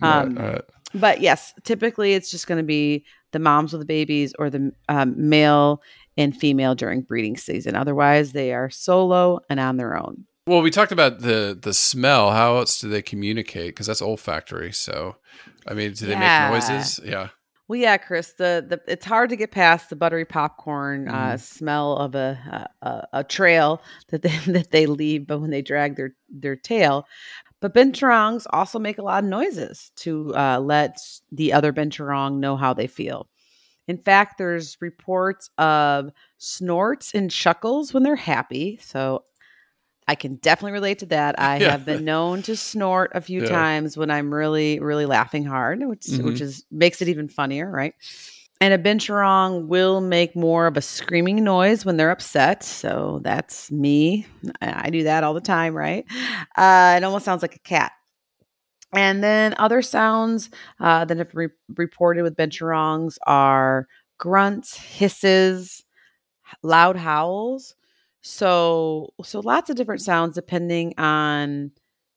All 0.02 0.08
right, 0.10 0.26
Um, 0.26 0.38
all 0.38 0.44
right. 0.52 0.64
But 0.94 1.20
yes, 1.20 1.52
typically 1.64 2.12
it's 2.14 2.30
just 2.30 2.46
going 2.46 2.58
to 2.58 2.64
be 2.64 3.04
the 3.32 3.38
moms 3.38 3.72
with 3.72 3.80
the 3.80 3.86
babies 3.86 4.34
or 4.38 4.50
the 4.50 4.72
um, 4.88 5.14
male 5.16 5.82
and 6.18 6.34
female 6.36 6.74
during 6.74 7.02
breeding 7.02 7.36
season. 7.36 7.74
Otherwise, 7.76 8.32
they 8.32 8.52
are 8.54 8.70
solo 8.70 9.40
and 9.50 9.58
on 9.58 9.76
their 9.78 9.96
own. 9.96 10.24
Well, 10.46 10.62
we 10.62 10.70
talked 10.70 10.92
about 10.92 11.20
the 11.20 11.58
the 11.60 11.74
smell. 11.74 12.30
How 12.30 12.56
else 12.58 12.78
do 12.80 12.88
they 12.88 13.02
communicate? 13.02 13.74
Because 13.74 13.86
that's 13.88 14.02
olfactory. 14.02 14.72
So, 14.72 15.16
I 15.66 15.74
mean, 15.74 15.92
do 15.92 16.06
they 16.06 16.12
Yeah. 16.12 16.50
make 16.50 16.52
noises? 16.52 17.00
Yeah. 17.04 17.28
Well, 17.68 17.80
yeah, 17.80 17.96
Chris. 17.96 18.32
The, 18.34 18.64
the 18.68 18.80
it's 18.86 19.04
hard 19.04 19.28
to 19.30 19.36
get 19.36 19.50
past 19.50 19.90
the 19.90 19.96
buttery 19.96 20.24
popcorn 20.24 21.08
uh, 21.08 21.32
Mhm. 21.34 21.40
smell 21.40 21.96
of 21.96 22.14
a, 22.14 22.68
a 22.82 22.86
a- 22.88 23.08
a 23.20 23.24
trail 23.24 23.82
that 24.10 24.22
they 24.22 24.28
that 24.46 24.70
they 24.70 24.86
leave, 24.86 25.26
but 25.26 25.40
when 25.40 25.50
they 25.50 25.62
drag 25.62 25.96
their 25.96 26.14
their 26.30 26.54
tail. 26.54 27.06
But 27.60 27.74
binturongs 27.74 28.46
also 28.50 28.78
make 28.78 28.98
a 28.98 29.02
lot 29.02 29.24
of 29.24 29.28
noises 29.30 29.90
to 29.96 30.32
uh, 30.36 30.60
let 30.60 30.98
the 31.32 31.52
other 31.54 31.72
binturong 31.72 32.38
know 32.38 32.56
how 32.56 32.72
they 32.72 32.86
feel. 32.86 33.28
In 33.88 33.98
fact, 33.98 34.38
there's 34.38 34.76
reports 34.80 35.50
of 35.58 36.10
snorts 36.38 37.14
and 37.14 37.30
chuckles 37.32 37.92
when 37.92 38.02
they're 38.04 38.14
happy. 38.14 38.78
So 38.82 39.24
I 40.08 40.14
can 40.14 40.36
definitely 40.36 40.72
relate 40.72 41.00
to 41.00 41.06
that. 41.06 41.38
I 41.38 41.56
Yeah. 41.60 41.70
have 41.72 41.84
been 41.84 42.04
known 42.04 42.42
to 42.42 42.56
snort 42.56 43.10
a 43.14 43.20
few 43.20 43.40
Yeah. 43.40 43.48
times 43.48 43.96
when 43.96 44.10
I'm 44.10 44.32
really, 44.32 44.78
really 44.80 45.06
laughing 45.06 45.44
hard, 45.44 45.80
which 45.86 46.02
Mhm. 46.02 46.24
which 46.24 46.40
is 46.40 46.64
makes 46.70 47.02
it 47.02 47.08
even 47.08 47.28
funnier, 47.28 47.70
right? 47.70 47.94
And 48.60 48.72
a 48.72 48.78
binturong 48.78 49.66
will 49.66 50.00
make 50.00 50.34
more 50.34 50.66
of 50.66 50.76
a 50.78 50.80
screaming 50.82 51.44
noise 51.44 51.84
when 51.84 51.96
they're 51.98 52.10
upset. 52.10 52.62
So 52.62 53.20
that's 53.22 53.70
me. 53.70 54.26
I 54.62 54.86
I 54.86 54.90
do 54.90 55.02
that 55.04 55.24
all 55.24 55.34
the 55.34 55.40
time, 55.40 55.74
right? 55.74 56.04
Uh, 56.56 56.94
it 56.96 57.04
almost 57.04 57.24
sounds 57.24 57.42
like 57.42 57.56
a 57.56 57.60
cat. 57.60 57.92
And 58.92 59.22
then 59.22 59.54
other 59.58 59.82
sounds 59.82 60.48
uh, 60.80 61.04
that 61.04 61.18
have 61.18 61.34
re- 61.34 61.48
reported 61.76 62.22
with 62.22 62.36
binturongs 62.36 63.18
are 63.26 63.86
grunts, 64.18 64.76
hisses, 64.76 65.82
loud 66.62 66.96
howls. 66.96 67.74
So 68.26 69.14
so 69.22 69.38
lots 69.38 69.70
of 69.70 69.76
different 69.76 70.00
sounds 70.00 70.34
depending 70.34 70.94
on 70.98 71.70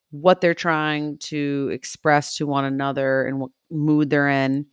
what 0.10 0.42
they're 0.42 0.56
trying 0.56 1.20
to 1.20 1.70
express 1.72 2.36
to 2.38 2.48
one 2.48 2.66
another 2.66 3.28
and 3.28 3.40
what 3.40 3.52
mood 3.70 4.10
they're 4.10 4.28
in. 4.28 4.66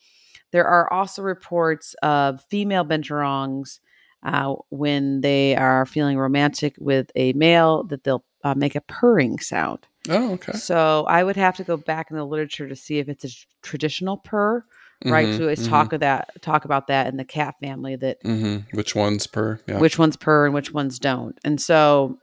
There 0.53 0.67
are 0.67 0.91
also 0.91 1.21
reports 1.21 1.95
of 2.03 2.43
female 2.49 2.87
binturongs 2.87 3.81
uh, 4.23 4.55
when 4.71 5.21
they 5.21 5.55
are 5.57 5.85
feeling 5.85 6.17
romantic 6.17 6.75
with 6.79 7.11
a 7.15 7.35
male 7.35 7.85
that 7.85 8.03
they'll 8.03 8.25
uh, 8.43 8.55
make 8.57 8.75
a 8.75 8.81
purring 8.81 9.39
sound. 9.39 9.87
Oh, 10.09 10.33
okay. 10.33 10.53
So 10.53 11.05
I 11.07 11.23
would 11.23 11.37
have 11.37 11.57
to 11.57 11.65
go 11.65 11.77
back 11.77 12.11
in 12.11 12.17
the 12.17 12.25
literature 12.25 12.67
to 12.67 12.77
see 12.77 12.99
if 12.99 13.11
it's 13.11 13.27
a 13.27 13.47
traditional 13.61 14.17
purr, 14.17 14.65
right? 15.05 15.29
Mhm, 15.29 15.37
So 15.39 15.49
it's 15.49 15.63
mhm, 15.67 15.69
talk 15.69 15.93
of 15.93 16.01
that 16.01 16.31
talk 16.43 16.65
about 16.65 16.87
that 16.89 17.07
in 17.09 17.17
the 17.17 17.25
cat 17.25 17.55
family 17.61 17.97
that 17.97 18.23
mhm. 18.25 18.65
Which 18.73 18.95
ones 18.95 19.27
purr? 19.27 19.61
Yeah. 19.67 19.79
which 19.79 19.99
ones 19.99 20.17
purr 20.17 20.47
and 20.47 20.55
which 20.55 20.73
ones 20.73 20.99
don't. 20.99 21.39
And 21.45 21.61
so, 21.61 22.19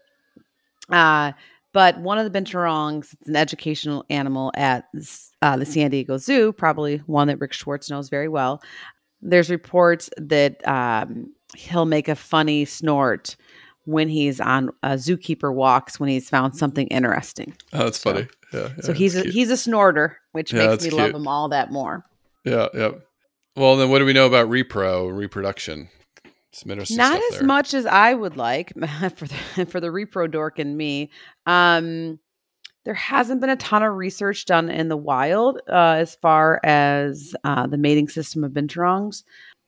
uh, 0.89 1.31
but 1.71 1.99
one 1.99 2.17
of 2.19 2.31
the 2.31 2.39
binturongs, 2.39 3.13
it's 3.19 3.29
an 3.29 3.35
educational 3.35 4.05
animal 4.09 4.51
at 4.55 4.85
uh, 5.41 5.57
the 5.57 5.65
San 5.65 5.89
Diego 5.91 6.17
Zoo, 6.17 6.53
probably 6.53 6.97
one 7.07 7.27
that 7.29 7.39
Rick 7.39 7.53
Schwartz 7.53 7.89
knows 7.89 8.09
very 8.09 8.27
well. 8.27 8.61
there's 9.25 9.49
reports 9.49 10.09
that 10.17 10.65
um, 10.67 11.33
he'll 11.55 11.85
make 11.85 12.09
a 12.09 12.15
funny 12.15 12.65
snort 12.65 13.35
when 13.85 14.09
he's 14.09 14.39
on 14.41 14.69
a 14.83 14.91
zookeeper 14.95 15.53
walks 15.53 15.97
when 15.99 16.09
he's 16.09 16.29
found 16.29 16.55
something 16.55 16.87
interesting. 16.87 17.55
Oh, 17.71 17.85
that's 17.85 17.99
So- 17.99 18.13
funny. 18.13 18.27
Yeah, 18.53 18.69
So 18.81 18.93
he's 18.93 19.15
a, 19.15 19.23
cute. 19.23 19.33
he's 19.33 19.49
a 19.49 19.57
snorter, 19.57 20.17
which 20.33 20.53
Yeah, 20.53 20.67
makes 20.67 20.83
me 20.83 20.91
love 20.91 21.11
him 21.15 21.27
all 21.27 21.49
that 21.49 21.71
more. 21.71 22.05
Yeah, 22.43 22.67
yeah. 22.73 22.91
Well, 23.55 23.77
then 23.77 23.89
what 23.89 23.99
do 23.99 24.05
we 24.05 24.13
know 24.13 24.25
about 24.25 24.49
repro 24.49 25.15
reproduction? 25.15 25.89
Some 26.51 26.71
interesting 26.71 26.97
Not 26.97 27.21
as 27.31 27.39
there. 27.39 27.47
much 27.47 27.73
as 27.73 27.85
I 27.85 28.13
would 28.13 28.37
like 28.37 28.73
for 29.15 29.27
the 29.27 29.65
for 29.65 29.79
the 29.79 29.87
repro 29.87 30.29
dork 30.29 30.59
and 30.59 30.77
me. 30.77 31.09
Um, 31.45 32.19
there 32.85 32.93
hasn't 32.93 33.41
been 33.41 33.49
a 33.49 33.55
ton 33.55 33.81
of 33.81 33.95
research 33.95 34.45
done 34.45 34.69
in 34.69 34.89
the 34.89 34.97
wild 34.97 35.61
uh, 35.69 35.95
as 35.97 36.15
far 36.15 36.59
as 36.63 37.33
uh, 37.43 37.65
the 37.65 37.77
mating 37.77 38.09
system 38.09 38.43
of 38.43 38.51
binturongs. 38.51 39.23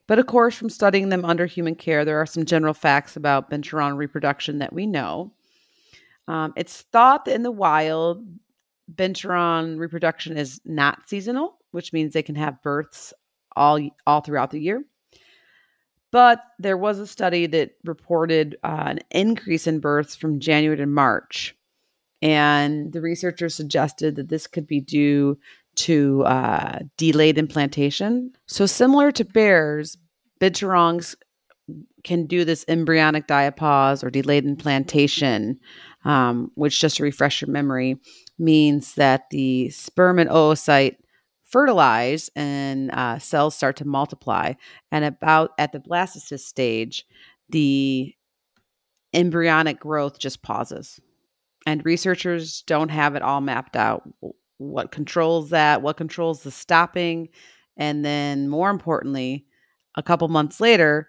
But 0.07 0.19
of 0.19 0.27
course, 0.27 0.55
from 0.55 0.69
studying 0.69 1.09
them 1.09 1.25
under 1.25 1.45
human 1.45 1.75
care, 1.75 2.05
there 2.05 2.21
are 2.21 2.25
some 2.25 2.45
general 2.45 2.73
facts 2.73 3.15
about 3.15 3.49
binturong 3.49 3.97
reproduction 3.97 4.59
that 4.59 4.73
we 4.73 4.85
know. 4.85 5.31
Um, 6.27 6.53
it's 6.55 6.81
thought 6.91 7.25
that 7.25 7.35
in 7.35 7.43
the 7.43 7.51
wild, 7.51 8.23
binturong 8.93 9.79
reproduction 9.79 10.37
is 10.37 10.59
not 10.65 11.09
seasonal, 11.09 11.54
which 11.75 11.93
means 11.93 12.13
they 12.13 12.23
can 12.23 12.35
have 12.35 12.63
births 12.63 13.13
all 13.55 13.79
all 14.07 14.21
throughout 14.21 14.51
the 14.51 14.61
year. 14.61 14.83
But 16.11 16.41
there 16.59 16.77
was 16.77 16.97
a 16.97 17.07
study 17.07 17.45
that 17.47 17.71
reported 17.83 18.55
uh, 18.63 18.83
an 18.87 18.99
increase 19.11 19.67
in 19.67 19.81
births 19.81 20.15
from 20.15 20.39
January 20.39 20.77
to 20.77 20.85
March. 20.85 21.53
And 22.21 22.93
the 22.93 23.01
researchers 23.01 23.53
suggested 23.53 24.15
that 24.15 24.29
this 24.29 24.47
could 24.47 24.65
be 24.65 24.79
due 24.79 25.37
to 25.75 26.23
uh, 26.23 26.79
delayed 26.95 27.37
implantation. 27.37 28.31
So, 28.47 28.65
similar 28.65 29.11
to 29.11 29.25
bears, 29.25 29.97
binturongs 30.39 31.15
can 32.05 32.27
do 32.27 32.45
this 32.45 32.63
embryonic 32.69 33.27
diapause 33.27 34.01
or 34.01 34.09
delayed 34.09 34.45
implantation, 34.45 35.59
um, 36.05 36.49
which, 36.55 36.79
just 36.79 36.97
to 36.97 37.03
refresh 37.03 37.41
your 37.41 37.49
memory, 37.51 37.97
means 38.39 38.95
that 38.95 39.29
the 39.31 39.69
sperm 39.69 40.19
and 40.19 40.29
oocyte 40.29 40.95
fertilize 41.55 42.29
and 42.35 42.91
uh, 42.91 43.17
cells 43.17 43.55
start 43.55 43.77
to 43.77 43.87
multiply. 43.87 44.51
And 44.91 45.05
about 45.05 45.51
at 45.57 45.71
the 45.71 45.79
blastocyst 45.79 46.41
stage, 46.41 47.05
the 47.47 48.13
embryonic 49.13 49.79
growth 49.79 50.19
just 50.19 50.41
pauses. 50.41 50.99
And 51.65 51.85
researchers 51.85 52.61
don't 52.67 52.89
have 52.89 53.15
it 53.15 53.21
all 53.21 53.39
mapped 53.39 53.77
out. 53.77 54.03
What 54.57 54.91
controls 54.91 55.51
that? 55.51 55.81
What 55.81 55.95
controls 55.95 56.43
the 56.43 56.51
stopping? 56.51 57.29
And 57.77 58.03
then, 58.03 58.49
more 58.49 58.69
importantly, 58.69 59.45
a 59.95 60.03
couple 60.03 60.27
months 60.27 60.59
later, 60.59 61.07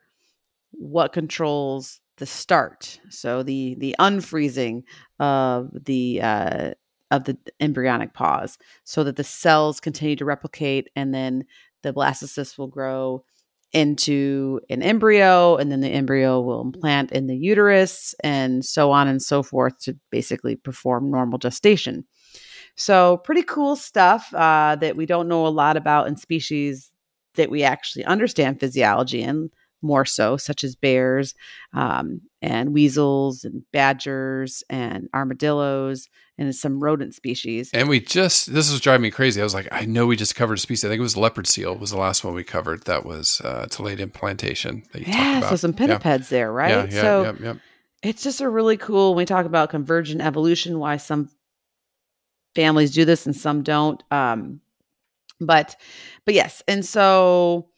what 0.71 1.13
controls 1.13 2.01
the 2.19 2.27
start? 2.27 3.01
So 3.11 3.43
the 3.43 3.75
the 3.81 3.97
unfreezing 3.99 4.85
of 5.19 5.71
the 5.73 6.21
uh, 6.23 6.71
of 7.11 7.25
the 7.25 7.37
embryonic 7.61 8.15
pause, 8.15 8.59
so 8.85 9.05
that 9.05 9.17
the 9.17 9.25
cells 9.25 9.81
continue 9.81 10.17
to 10.17 10.25
replicate, 10.25 10.89
and 10.97 11.15
then 11.15 11.45
the 11.83 11.93
blastocyst 11.93 12.59
will 12.59 12.67
grow 12.67 13.25
into 13.73 14.61
an 14.71 14.83
embryo, 14.83 15.57
and 15.57 15.71
then 15.71 15.81
the 15.81 15.89
embryo 15.89 16.41
will 16.41 16.61
implant 16.61 17.13
in 17.13 17.27
the 17.27 17.37
uterus, 17.37 18.15
and 18.23 18.65
so 18.65 18.91
on 18.91 19.09
and 19.09 19.23
so 19.23 19.43
forth 19.43 19.79
to 19.81 19.97
basically 20.11 20.57
perform 20.57 21.11
normal 21.11 21.39
gestation. 21.39 22.05
So, 22.77 23.19
pretty 23.19 23.43
cool 23.43 23.77
stuff 23.77 24.33
uh, 24.35 24.77
that 24.77 24.97
we 24.97 25.07
don't 25.07 25.29
know 25.29 25.47
a 25.47 25.49
lot 25.49 25.77
about 25.77 26.09
in 26.09 26.17
species 26.17 26.91
that 27.35 27.51
we 27.51 27.63
actually 27.63 28.05
understand 28.05 28.61
physiology 28.61 29.23
in 29.23 29.51
more 29.83 30.05
so, 30.05 30.37
such 30.37 30.65
as 30.65 30.75
bears 30.75 31.35
um, 31.73 32.21
and 32.43 32.73
weasels 32.73 33.45
and 33.45 33.63
badgers 33.73 34.65
and 34.71 35.09
armadillos 35.15 36.09
and 36.39 36.55
some 36.55 36.81
rodent 36.83 37.15
species. 37.15 37.71
And 37.73 37.89
we 37.89 38.01
just 38.01 38.53
this 38.53 38.71
was 38.71 38.81
driving 38.81 39.03
me 39.03 39.11
crazy. 39.11 39.41
I 39.41 39.45
was 39.45 39.55
like, 39.55 39.69
I 39.73 39.85
know 39.85 40.07
we 40.07 40.17
just 40.17 40.35
covered 40.35 40.55
a 40.55 40.61
species. 40.61 40.85
I 40.85 40.89
think 40.89 40.99
it 40.99 41.03
was 41.03 41.17
leopard 41.17 41.47
seal 41.47 41.75
was 41.77 41.91
the 41.91 41.99
last 41.99 42.25
one 42.25 42.35
we 42.35 42.45
covered. 42.45 42.85
That 42.85 43.05
was 43.05 43.41
uh, 43.45 43.67
delayed 43.71 44.01
implantation 44.01 44.83
that 44.93 45.01
you 45.01 45.07
Yeah, 45.09 45.13
talked 45.13 45.39
about. 45.39 45.51
so 45.51 45.57
some 45.57 45.73
Yeah. 45.73 45.99
pinnipeds 45.99 46.29
there, 46.29 46.53
right? 46.53 46.71
Yeah, 46.71 46.85
yeah, 46.95 47.01
so 47.01 47.23
yeah, 47.23 47.33
yeah. 47.41 47.55
it's 48.03 48.23
just 48.23 48.41
a 48.41 48.49
really 48.49 48.77
cool 48.77 49.11
when 49.13 49.19
we 49.19 49.25
talk 49.27 49.47
about 49.47 49.71
convergent 49.71 50.21
evolution 50.21 50.79
why 50.79 50.97
some 50.97 51.29
families 52.55 52.91
do 52.93 53.05
this 53.05 53.27
and 53.27 53.37
some 53.37 53.63
don't 53.63 54.03
um 54.11 54.61
but 55.41 55.77
but 56.25 56.35
yes 56.35 56.63
and 56.67 56.85
so 56.85 57.69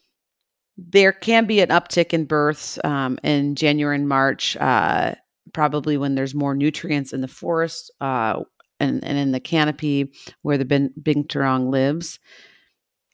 there 0.79 1.13
can 1.13 1.45
be 1.45 1.61
an 1.61 1.69
uptick 1.69 2.13
in 2.13 2.25
births 2.25 2.79
um, 2.85 3.19
in 3.23 3.55
january 3.55 3.97
and 3.97 4.09
march 4.09 4.57
uh, 4.59 5.15
probably 5.53 5.97
when 5.97 6.15
there's 6.15 6.35
more 6.35 6.55
nutrients 6.55 7.13
in 7.13 7.21
the 7.21 7.29
forest 7.29 7.91
uh, 8.01 8.41
and, 8.81 9.03
and 9.05 9.19
in 9.19 9.33
the 9.33 9.41
canopy 9.41 10.13
where 10.43 10.59
the 10.59 10.65
bin- 10.65 10.93
binturong 11.01 11.71
lives. 11.71 12.19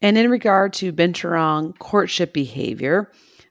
And 0.03 0.19
in 0.19 0.31
regard 0.31 0.73
to 0.75 0.93
binturong 0.93 1.79
courtship 1.79 2.33
behavior 2.33 3.11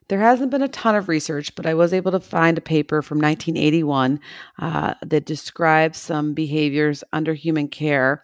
there 0.10 0.20
hasn't 0.20 0.52
been 0.52 0.62
a 0.62 0.68
ton 0.68 0.96
of 0.96 1.08
research, 1.08 1.56
but 1.56 1.66
I 1.66 1.74
was 1.74 1.94
able 1.94 2.12
to 2.12 2.20
find 2.20 2.58
a 2.58 2.62
paper 2.62 3.02
from 3.02 3.20
1981 3.20 4.20
uh, 4.60 4.94
that 5.02 5.26
describes 5.26 5.98
some 5.98 6.34
behaviors 6.34 7.06
under 7.14 7.34
human 7.34 7.70
care 7.70 8.22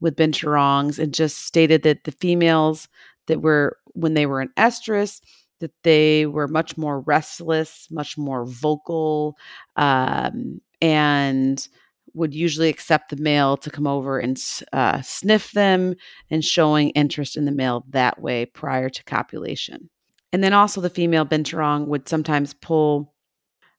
with 0.00 0.16
binturongs 0.16 0.98
and 0.98 1.14
just 1.14 1.38
stated 1.38 1.82
that 1.82 2.04
the 2.04 2.12
females 2.12 2.88
that 3.26 3.40
were, 3.40 3.78
when 3.94 4.14
they 4.14 4.26
were 4.26 4.40
in 4.40 4.50
estrus, 4.56 5.20
that 5.60 5.72
they 5.82 6.26
were 6.26 6.48
much 6.48 6.76
more 6.76 7.00
restless, 7.00 7.88
much 7.90 8.18
more 8.18 8.44
vocal, 8.44 9.36
um, 9.76 10.60
and 10.80 11.68
would 12.12 12.34
usually 12.34 12.68
accept 12.68 13.10
the 13.10 13.16
male 13.16 13.56
to 13.56 13.70
come 13.70 13.86
over 13.86 14.18
and 14.18 14.40
uh, 14.72 15.00
sniff 15.02 15.52
them 15.52 15.94
and 16.30 16.44
showing 16.44 16.90
interest 16.90 17.36
in 17.36 17.44
the 17.44 17.52
male 17.52 17.84
that 17.90 18.20
way 18.20 18.46
prior 18.46 18.88
to 18.88 19.02
copulation. 19.04 19.90
And 20.32 20.42
then 20.42 20.52
also 20.52 20.80
the 20.80 20.90
female 20.90 21.26
binturong 21.26 21.86
would 21.86 22.08
sometimes 22.08 22.54
pull 22.54 23.14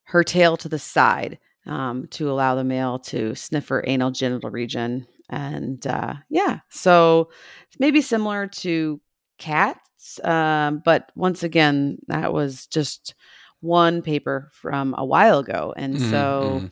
her 0.05 0.23
tail 0.23 0.57
to 0.57 0.69
the 0.69 0.79
side 0.79 1.39
um, 1.65 2.07
to 2.11 2.29
allow 2.29 2.55
the 2.55 2.63
male 2.63 2.99
to 2.99 3.35
sniff 3.35 3.67
her 3.69 3.83
anal 3.87 4.11
genital 4.11 4.49
region. 4.49 5.05
And 5.29 5.85
uh, 5.87 6.15
yeah, 6.29 6.59
so 6.69 7.29
maybe 7.79 8.01
similar 8.01 8.47
to 8.47 9.01
cats. 9.37 9.84
Um, 10.23 10.81
but 10.83 11.11
once 11.15 11.43
again, 11.43 11.97
that 12.07 12.33
was 12.33 12.67
just 12.67 13.15
one 13.61 14.01
paper 14.01 14.49
from 14.53 14.95
a 14.97 15.05
while 15.05 15.39
ago. 15.39 15.73
And 15.75 15.99
Mhm, 15.99 16.01
so 16.01 16.65
mhm. 16.65 16.71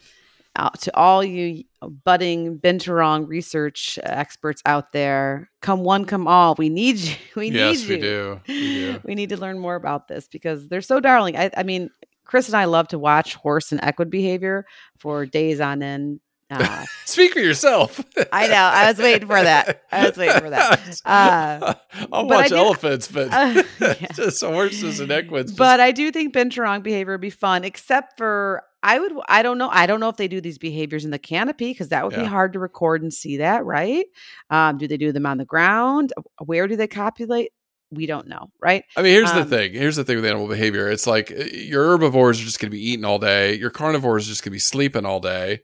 uh, 0.55 0.69
to 0.81 0.95
all 0.95 1.23
you 1.23 1.63
budding 1.81 2.59
binturong 2.59 3.27
research 3.27 3.97
experts 4.03 4.61
out 4.65 4.91
there, 4.91 5.49
come 5.61 5.83
one, 5.83 6.05
come 6.05 6.27
all. 6.27 6.55
We 6.57 6.69
need 6.69 6.97
you. 6.97 7.15
We 7.35 7.49
yes, 7.49 7.85
need 7.85 7.87
we 7.87 7.97
you. 7.97 7.97
do. 7.97 8.41
We 8.59 8.69
do. 8.69 9.01
We 9.05 9.15
need 9.15 9.29
to 9.29 9.37
learn 9.37 9.59
more 9.59 9.75
about 9.75 10.07
this 10.07 10.27
because 10.27 10.67
they're 10.69 10.81
so 10.81 10.99
darling. 10.99 11.37
I, 11.37 11.49
I 11.57 11.63
mean, 11.63 11.89
Chris 12.25 12.47
and 12.47 12.55
I 12.57 12.65
love 12.65 12.87
to 12.89 12.99
watch 12.99 13.35
horse 13.35 13.71
and 13.71 13.81
equid 13.83 14.09
behavior 14.09 14.65
for 14.97 15.25
days 15.25 15.59
on 15.59 15.81
end. 15.83 16.19
Uh, 16.49 16.85
Speak 17.05 17.33
for 17.33 17.39
yourself. 17.39 18.03
I 18.31 18.47
know. 18.47 18.53
I 18.55 18.87
was 18.89 18.97
waiting 18.99 19.27
for 19.27 19.41
that. 19.41 19.81
I 19.91 20.07
was 20.09 20.17
waiting 20.17 20.39
for 20.39 20.49
that. 20.51 21.01
Uh, 21.05 21.73
I'll 22.11 22.27
watch 22.27 22.49
do- 22.49 22.55
elephants, 22.55 23.07
but 23.07 23.29
Uh, 23.31 23.63
yeah. 23.81 24.07
just 24.13 24.43
horses 24.43 24.99
and 24.99 25.11
equids. 25.11 25.51
just- 25.51 25.57
but 25.57 25.79
I 25.79 25.91
do 25.91 26.11
think 26.11 26.33
binturong 26.33 26.83
behavior 26.83 27.13
would 27.13 27.21
be 27.21 27.29
fun, 27.29 27.63
except 27.63 28.17
for 28.17 28.63
I 28.83 28.99
would 28.99 29.13
I 29.29 29.41
don't 29.43 29.57
know 29.57 29.69
I 29.71 29.85
don't 29.85 29.99
know 29.99 30.09
if 30.09 30.17
they 30.17 30.27
do 30.27 30.41
these 30.41 30.57
behaviors 30.57 31.05
in 31.05 31.11
the 31.11 31.19
canopy 31.19 31.71
because 31.71 31.89
that 31.89 32.03
would 32.05 32.15
be 32.15 32.23
hard 32.25 32.53
to 32.53 32.59
record 32.59 33.01
and 33.01 33.13
see 33.13 33.37
that 33.37 33.63
right. 33.65 34.05
Um, 34.49 34.77
do 34.77 34.87
they 34.87 34.97
do 34.97 35.11
them 35.11 35.25
on 35.25 35.37
the 35.37 35.45
ground? 35.45 36.11
Where 36.43 36.67
do 36.67 36.75
they 36.75 36.87
copulate? 36.87 37.51
We 37.93 38.05
don't 38.05 38.27
know, 38.27 38.51
right? 38.59 38.83
I 38.97 39.01
mean, 39.01 39.11
here's 39.13 39.31
the 39.31 39.41
Um, 39.41 39.47
thing. 39.49 39.73
Here's 39.73 39.95
the 39.95 40.03
thing 40.03 40.15
with 40.17 40.25
animal 40.25 40.47
behavior. 40.47 40.89
It's 40.89 41.07
like 41.07 41.31
uh, 41.31 41.43
your 41.45 41.83
herbivores 41.85 42.41
are 42.41 42.45
just 42.45 42.59
going 42.59 42.69
to 42.71 42.75
be 42.75 42.83
eating 42.89 43.05
all 43.05 43.19
day. 43.19 43.55
Your 43.55 43.69
carnivores 43.69 44.25
are 44.25 44.29
just 44.29 44.43
going 44.43 44.51
to 44.51 44.55
be 44.55 44.59
sleeping 44.59 45.05
all 45.05 45.19
day. 45.19 45.61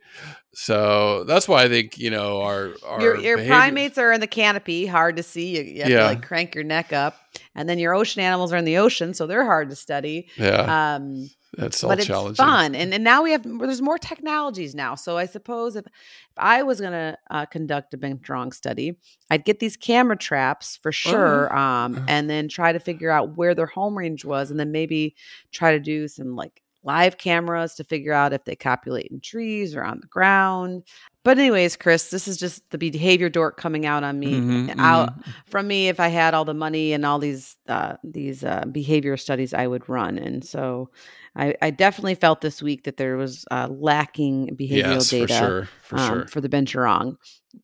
So 0.54 1.24
that's 1.26 1.48
why 1.48 1.64
I 1.64 1.70
think 1.70 1.98
you 1.98 2.10
know 2.10 2.42
our 2.42 2.74
our 2.86 3.02
your 3.02 3.18
your 3.18 3.38
primates 3.48 3.98
are 3.98 4.12
in 4.12 4.20
the 4.20 4.28
canopy, 4.28 4.86
hard 4.86 5.18
to 5.18 5.24
see. 5.24 5.58
You, 5.58 5.64
you 5.64 5.82
have 5.84 5.92
Yeah. 5.92 6.00
to 6.00 6.06
like 6.06 6.22
crank 6.24 6.56
your 6.56 6.64
neck 6.64 6.92
up, 6.92 7.16
and 7.56 7.70
then 7.70 7.78
your 7.80 7.94
ocean 7.94 8.22
animals 8.22 8.52
are 8.52 8.58
in 8.58 8.66
the 8.66 8.78
ocean, 8.78 9.14
so 9.14 9.28
they're 9.28 9.46
hard 9.46 9.70
to 9.70 9.76
study. 9.76 10.28
Yeah, 10.38 10.96
Um, 10.96 11.30
that's 11.58 11.84
all 11.84 11.90
but 11.90 12.00
it's 12.00 12.08
fun 12.38 12.76
and, 12.76 12.94
and 12.94 13.04
now 13.04 13.24
we 13.24 13.32
have 13.32 13.44
there's 13.60 13.82
more 13.82 13.98
technologies 13.98 14.76
now 14.76 14.96
so 14.96 15.18
i 15.18 15.26
suppose 15.26 15.76
if, 15.76 15.86
if 15.86 15.92
i 16.38 16.62
was 16.62 16.80
going 16.80 16.92
to 16.92 17.18
uh, 17.32 17.46
conduct 17.48 17.94
a 17.94 17.98
binturong 17.98 18.54
study 18.54 18.98
i'd 19.32 19.46
get 19.46 19.60
these 19.60 19.76
camera 19.76 20.16
traps 20.18 20.78
for 20.82 20.92
sure 20.92 21.54
um, 21.56 21.96
Uh. 21.96 22.02
and 22.08 22.30
then 22.30 22.48
try 22.48 22.72
to 22.72 22.80
figure 22.80 23.10
out 23.10 23.36
where 23.36 23.56
their 23.56 23.66
home 23.66 23.98
range 23.98 24.24
was 24.26 24.52
and 24.52 24.60
then 24.60 24.72
maybe 24.72 25.16
try 25.52 25.72
to 25.72 25.80
do 25.80 26.08
some 26.08 26.36
like 26.36 26.62
live 26.84 27.18
cameras 27.18 27.76
to 27.76 27.84
figure 27.84 28.14
out 28.14 28.32
if 28.32 28.46
they 28.46 28.56
copulate 28.56 29.08
in 29.08 29.20
trees 29.20 29.76
or 29.76 29.84
on 29.84 30.00
the 30.00 30.08
ground. 30.08 30.82
But 31.26 31.38
anyways, 31.38 31.76
Chris, 31.76 32.10
this 32.10 32.26
is 32.26 32.38
just 32.38 32.68
the 32.70 32.78
behavior 32.78 33.28
dork 33.28 33.58
coming 33.58 33.86
out 33.86 34.06
on 34.06 34.18
me, 34.18 34.36
Mhm, 34.36 34.76
out 34.80 35.20
mhm. 35.20 35.34
from 35.46 35.68
me. 35.68 35.90
If 35.90 36.00
I 36.00 36.08
had 36.08 36.34
all 36.34 36.46
the 36.46 36.54
money 36.54 36.94
and 36.94 37.06
all 37.06 37.20
these 37.20 37.58
uh, 37.68 37.98
these 38.06 38.46
uh, 38.46 38.64
behavior 38.72 39.18
studies, 39.18 39.54
I 39.54 39.68
would 39.68 39.90
run. 39.90 40.18
And 40.18 40.44
so, 40.44 40.90
I, 41.36 41.56
I 41.62 41.72
definitely 41.72 42.16
felt 42.16 42.42
this 42.42 42.62
week 42.62 42.84
that 42.84 42.98
there 42.98 43.18
was 43.18 43.46
uh, 43.52 43.68
lacking 43.70 44.56
behavioral 44.60 44.96
yes, 44.96 45.10
data 45.10 45.28
for 45.28 45.40
sure, 45.40 45.70
for 45.82 45.98
um, 45.98 46.08
sure. 46.08 46.28
for 46.28 46.42
the 46.42 46.50
binturong. 46.50 47.16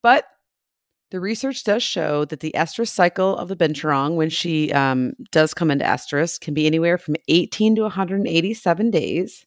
But 0.02 0.24
the 1.10 1.20
research 1.20 1.62
does 1.64 1.82
show 1.82 2.24
that 2.26 2.40
the 2.40 2.52
estrus 2.56 2.88
cycle 2.88 3.36
of 3.36 3.48
the 3.48 3.56
binturong, 3.56 4.16
when 4.16 4.28
she 4.28 4.72
um, 4.72 5.12
does 5.30 5.54
come 5.54 5.70
into 5.70 5.84
estrus, 5.84 6.40
can 6.40 6.52
be 6.52 6.66
anywhere 6.66 6.98
from 6.98 7.16
18 7.28 7.76
to 7.76 7.82
187 7.82 8.90
days. 8.90 9.45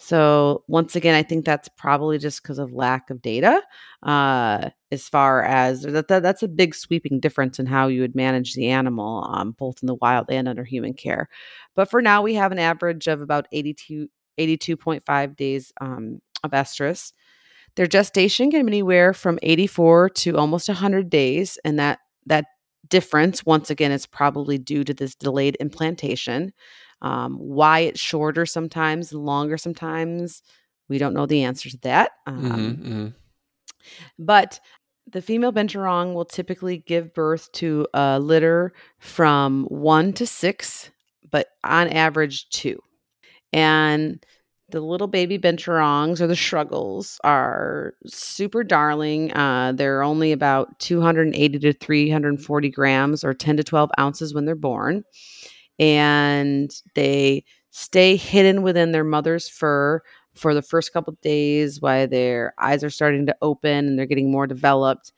So 0.00 0.62
once 0.68 0.94
again, 0.94 1.16
I 1.16 1.24
think 1.24 1.44
that's 1.44 1.68
probably 1.68 2.18
just 2.18 2.40
because 2.40 2.58
of 2.60 2.72
lack 2.72 3.10
of 3.10 3.20
data. 3.20 3.60
Uh, 4.02 4.70
as 4.92 5.08
far 5.08 5.42
as 5.42 5.82
that, 5.82 6.06
that, 6.06 6.22
that's 6.22 6.42
a 6.44 6.48
big 6.48 6.74
sweeping 6.76 7.18
difference 7.18 7.58
in 7.58 7.66
how 7.66 7.88
you 7.88 8.02
would 8.02 8.14
manage 8.14 8.54
the 8.54 8.68
animal, 8.68 9.28
um, 9.28 9.52
both 9.58 9.82
in 9.82 9.86
the 9.88 9.96
wild 9.96 10.26
and 10.30 10.46
under 10.46 10.62
human 10.62 10.94
care. 10.94 11.28
But 11.74 11.90
for 11.90 12.00
now, 12.00 12.22
we 12.22 12.34
have 12.34 12.52
an 12.52 12.60
average 12.60 13.08
of 13.08 13.20
about 13.20 13.48
82, 13.50 14.08
82.5 14.38 15.36
days 15.36 15.72
um, 15.80 16.20
of 16.44 16.52
estrus. 16.52 17.12
Their 17.74 17.88
gestation 17.88 18.50
can 18.50 18.66
be 18.66 18.70
anywhere 18.70 19.12
from 19.12 19.38
84 19.42 20.10
to 20.10 20.36
almost 20.36 20.68
100 20.68 21.10
days, 21.10 21.58
and 21.64 21.78
that 21.78 22.00
that 22.26 22.46
difference, 22.88 23.44
once 23.44 23.70
again, 23.70 23.92
is 23.92 24.06
probably 24.06 24.58
due 24.58 24.84
to 24.84 24.94
this 24.94 25.14
delayed 25.14 25.56
implantation. 25.60 26.52
Um, 27.02 27.36
why 27.38 27.80
it's 27.80 28.00
shorter 28.00 28.46
sometimes, 28.46 29.12
longer 29.12 29.56
sometimes, 29.58 30.42
we 30.88 30.98
don't 30.98 31.14
know 31.14 31.26
the 31.26 31.44
answer 31.44 31.70
to 31.70 31.78
that. 31.78 32.12
Um, 32.26 32.42
Mhm, 32.42 32.82
mhm. 32.92 33.14
But 34.18 34.60
the 35.10 35.22
female 35.22 35.52
binturong 35.52 36.14
will 36.14 36.24
typically 36.24 36.78
give 36.78 37.14
birth 37.14 37.50
to 37.52 37.86
a 37.94 38.18
litter 38.20 38.72
from 38.98 39.64
one 39.64 40.12
to 40.14 40.26
six, 40.26 40.90
but 41.30 41.48
on 41.64 41.88
average 41.88 42.48
two. 42.50 42.80
And 43.52 44.24
the 44.70 44.80
little 44.80 45.06
baby 45.08 45.38
binturongs 45.38 46.20
or 46.20 46.26
the 46.26 46.36
struggles 46.36 47.20
are 47.24 47.94
super 48.06 48.64
darling. 48.64 49.32
Uh, 49.34 49.72
they're 49.72 50.02
only 50.02 50.32
about 50.32 50.78
280 50.80 51.58
to 51.60 51.72
340 51.72 52.70
grams 52.70 53.24
or 53.24 53.34
10 53.34 53.56
to 53.56 53.64
12 53.64 53.90
ounces 53.98 54.34
when 54.34 54.44
they're 54.44 54.54
born. 54.54 55.04
And 55.78 56.70
they 56.94 57.44
stay 57.70 58.16
hidden 58.16 58.62
within 58.62 58.92
their 58.92 59.04
mother's 59.04 59.48
fur 59.48 60.00
for 60.34 60.54
the 60.54 60.62
first 60.62 60.92
couple 60.92 61.12
of 61.12 61.20
days 61.20 61.80
while 61.80 62.06
their 62.08 62.54
eyes 62.58 62.82
are 62.84 62.90
starting 62.90 63.26
to 63.26 63.36
open 63.42 63.86
and 63.86 63.98
they're 63.98 64.06
getting 64.06 64.30
more 64.30 64.46
developed. 64.46 65.12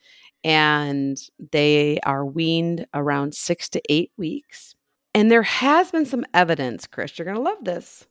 And 0.44 1.18
they 1.52 1.98
are 2.04 2.24
weaned 2.24 2.86
around 2.94 3.34
six 3.34 3.68
to 3.70 3.82
eight 3.88 4.10
weeks. 4.16 4.74
And 5.14 5.30
there 5.30 5.42
has 5.42 5.90
been 5.90 6.06
some 6.06 6.24
evidence, 6.34 6.86
Chris, 6.86 7.18
you're 7.18 7.24
going 7.26 7.36
to 7.36 7.42
love 7.42 7.62
this, 7.64 8.06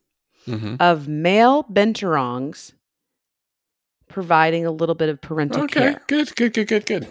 Mhm. 0.46 0.76
of 0.80 1.08
male 1.08 1.64
binturongs 1.64 2.72
providing 4.08 4.66
a 4.66 4.70
little 4.70 4.94
bit 4.94 5.08
of 5.08 5.20
parental 5.20 5.62
Okay, 5.64 5.80
care. 5.92 6.02
good, 6.08 6.34
good, 6.36 6.52
good, 6.52 6.68
good, 6.68 6.86
good. 6.86 7.08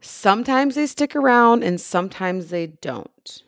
Sometimes 0.00 0.74
they 0.76 0.86
stick 0.86 1.14
around 1.14 1.62
and 1.62 1.80
sometimes 1.80 2.48
they 2.50 2.68
don't. 2.68 3.42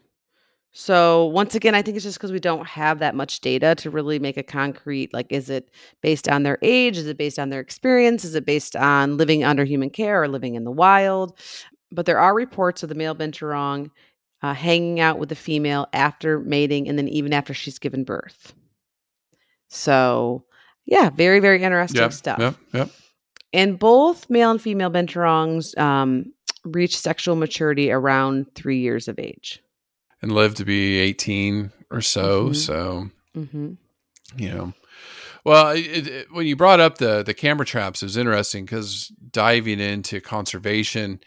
So, 0.74 1.26
once 1.26 1.54
again, 1.54 1.74
I 1.74 1.82
think 1.82 1.96
it's 1.96 2.04
just 2.04 2.16
because 2.16 2.32
we 2.32 2.40
don't 2.40 2.66
have 2.66 2.98
that 3.00 3.14
much 3.14 3.40
data 3.40 3.74
to 3.76 3.90
really 3.90 4.18
make 4.18 4.38
a 4.38 4.42
concrete 4.42 5.12
like, 5.12 5.26
is 5.30 5.50
it 5.50 5.70
based 6.00 6.28
on 6.28 6.44
their 6.44 6.58
age? 6.62 6.96
Is 6.96 7.06
it 7.06 7.18
based 7.18 7.38
on 7.38 7.50
their 7.50 7.60
experience? 7.60 8.24
Is 8.24 8.34
it 8.34 8.46
based 8.46 8.74
on 8.74 9.18
living 9.18 9.44
under 9.44 9.64
human 9.64 9.90
care 9.90 10.22
or 10.22 10.28
living 10.28 10.54
in 10.54 10.64
the 10.64 10.70
wild? 10.70 11.38
But 11.90 12.06
there 12.06 12.18
are 12.18 12.34
reports 12.34 12.82
of 12.82 12.88
the 12.88 12.94
male 12.94 13.14
binturong 13.14 13.90
uh, 14.42 14.54
hanging 14.54 14.98
out 14.98 15.18
with 15.18 15.28
the 15.28 15.34
female 15.34 15.88
after 15.92 16.38
mating 16.40 16.88
and 16.88 16.98
then 16.98 17.08
even 17.08 17.34
after 17.34 17.52
she's 17.52 17.78
given 17.78 18.02
birth. 18.02 18.54
So, 19.68 20.44
yeah, 20.86 21.10
very, 21.10 21.38
very 21.40 21.62
interesting 21.62 22.00
Yep, 22.00 22.12
stuff. 22.12 22.38
yep, 22.38 22.54
yep. 22.72 22.90
And 23.52 23.78
both 23.78 24.28
male 24.30 24.50
and 24.50 24.60
female 24.60 24.90
binturongs 24.90 25.76
um, 25.78 26.32
reach 26.64 26.96
sexual 26.98 27.36
maturity 27.36 27.92
around 27.92 28.46
three 28.54 28.78
years 28.80 29.06
of 29.06 29.18
age. 29.18 29.62
And 30.22 30.32
live 30.32 30.54
to 30.56 30.64
be 30.64 30.98
18 30.98 31.72
or 31.90 32.00
so. 32.00 32.50
Mhm. 32.50 32.56
So, 32.56 33.10
hmm 33.34 33.72
you 34.36 34.48
know. 34.48 34.72
Well, 35.44 35.70
it, 35.70 36.06
it, 36.06 36.32
when 36.32 36.46
you 36.46 36.56
brought 36.56 36.80
up 36.80 36.98
the 36.98 37.22
the 37.22 37.34
camera 37.34 37.66
traps, 37.66 38.02
it 38.02 38.06
was 38.06 38.16
interesting 38.16 38.64
because 38.64 39.12
diving 39.30 39.80
into 39.80 40.20
conservation, 40.20 41.20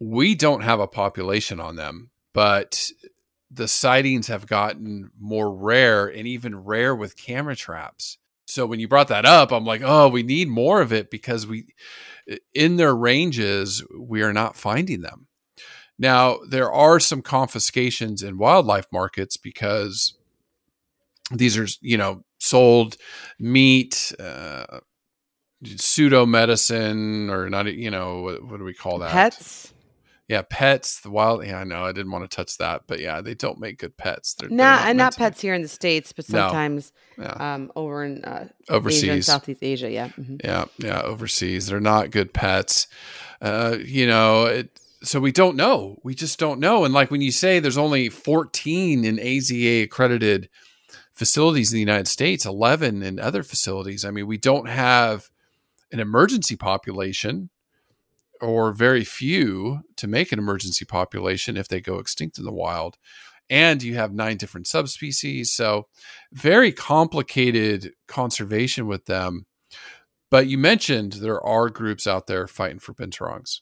we 0.00 0.34
don't 0.34 0.62
have 0.62 0.80
a 0.80 0.88
population 0.88 1.60
on 1.60 1.76
them, 1.76 2.10
but 2.34 2.90
the 3.50 3.68
sightings 3.68 4.26
have 4.28 4.46
gotten 4.46 5.10
more 5.20 5.54
rare 5.54 6.06
and 6.06 6.26
even 6.26 6.64
rare 6.64 6.94
with 6.96 7.16
camera 7.16 7.54
traps. 7.54 8.18
So 8.46 8.66
when 8.66 8.80
you 8.80 8.88
brought 8.88 9.08
that 9.08 9.24
up, 9.24 9.52
I'm 9.52 9.64
like, 9.64 9.82
oh, 9.84 10.08
we 10.08 10.22
need 10.22 10.48
more 10.48 10.80
of 10.80 10.92
it 10.92 11.10
because 11.10 11.46
we, 11.46 11.66
in 12.54 12.76
their 12.76 12.94
ranges, 12.94 13.84
we 13.98 14.22
are 14.22 14.32
not 14.32 14.56
finding 14.56 15.02
them. 15.02 15.28
Now 16.02 16.40
there 16.48 16.70
are 16.70 16.98
some 16.98 17.22
confiscations 17.22 18.24
in 18.24 18.36
wildlife 18.36 18.86
markets 18.92 19.36
because 19.36 20.18
these 21.30 21.56
are 21.56 21.68
you 21.80 21.96
know 21.96 22.24
sold 22.38 22.96
meat 23.38 24.12
uh, 24.18 24.80
pseudo 25.64 26.26
medicine 26.26 27.30
or 27.30 27.48
not 27.48 27.72
you 27.72 27.88
know 27.90 28.22
what, 28.22 28.44
what 28.44 28.58
do 28.58 28.64
we 28.64 28.74
call 28.74 28.98
that 28.98 29.12
Pets? 29.12 29.72
yeah 30.26 30.42
pets 30.50 31.00
the 31.02 31.10
wild 31.10 31.46
yeah 31.46 31.60
i 31.60 31.64
know 31.64 31.84
i 31.84 31.92
didn't 31.92 32.10
want 32.10 32.28
to 32.28 32.36
touch 32.36 32.58
that 32.58 32.82
but 32.88 32.98
yeah 32.98 33.20
they 33.20 33.34
don't 33.34 33.60
make 33.60 33.78
good 33.78 33.96
pets 33.96 34.34
they're, 34.34 34.48
they're 34.48 34.58
Not, 34.58 34.88
and 34.88 34.98
not 34.98 35.16
pets 35.16 35.40
here 35.40 35.54
in 35.54 35.62
the 35.62 35.68
States, 35.68 36.12
but 36.12 36.28
No. 36.28 36.48
sometimes 36.48 36.92
yeah 37.16 37.54
um, 37.54 37.70
over 37.76 38.02
in 38.04 38.24
uh, 38.24 38.48
Asia 38.68 38.74
overseas 38.74 39.26
Southeast 39.26 39.62
Asia. 39.62 39.90
Yeah. 39.90 40.08
mhm. 40.18 40.40
yeah 40.42 40.64
yeah 40.78 41.00
overseas 41.02 41.68
they're 41.68 41.80
not 41.80 42.10
good 42.10 42.34
pets 42.34 42.88
uh 43.40 43.76
you 43.80 44.06
know 44.08 44.46
it 44.46 44.80
so 45.02 45.20
we 45.20 45.32
don't 45.32 45.56
know. 45.56 45.98
We 46.02 46.14
just 46.14 46.38
don't 46.38 46.60
know. 46.60 46.84
And 46.84 46.94
like 46.94 47.10
when 47.10 47.22
you 47.22 47.32
say 47.32 47.58
there's 47.58 47.78
only 47.78 48.08
14 48.08 49.04
in 49.04 49.16
aza 49.16 49.84
accredited 49.84 50.48
facilities 51.12 51.72
in 51.72 51.76
the 51.76 51.80
united 51.80 52.08
states 52.08 52.46
11 52.46 53.02
in 53.02 53.20
other 53.20 53.42
facilities 53.42 54.02
i 54.02 54.10
mean 54.10 54.26
we 54.26 54.38
don't 54.38 54.66
have 54.66 55.28
an 55.92 56.00
emergency 56.00 56.56
population 56.56 57.50
or 58.42 58.72
very 58.72 59.04
few 59.04 59.80
to 59.96 60.08
make 60.08 60.32
an 60.32 60.38
emergency 60.38 60.84
population 60.84 61.56
if 61.56 61.68
they 61.68 61.80
go 61.80 61.98
extinct 61.98 62.38
in 62.38 62.44
the 62.44 62.52
wild. 62.52 62.98
And 63.48 63.82
you 63.82 63.94
have 63.94 64.12
nine 64.12 64.36
different 64.36 64.66
subspecies 64.66 65.52
so 65.52 65.86
very 66.32 66.72
complicated 66.72 67.92
conservation 68.08 68.86
with 68.86 69.06
them. 69.06 69.46
But 70.30 70.48
you 70.48 70.58
mentioned 70.58 71.12
there 71.14 71.40
are 71.40 71.68
groups 71.68 72.06
out 72.06 72.26
there 72.26 72.48
fighting 72.48 72.78
for 72.78 72.94
binturongs. 72.94 73.60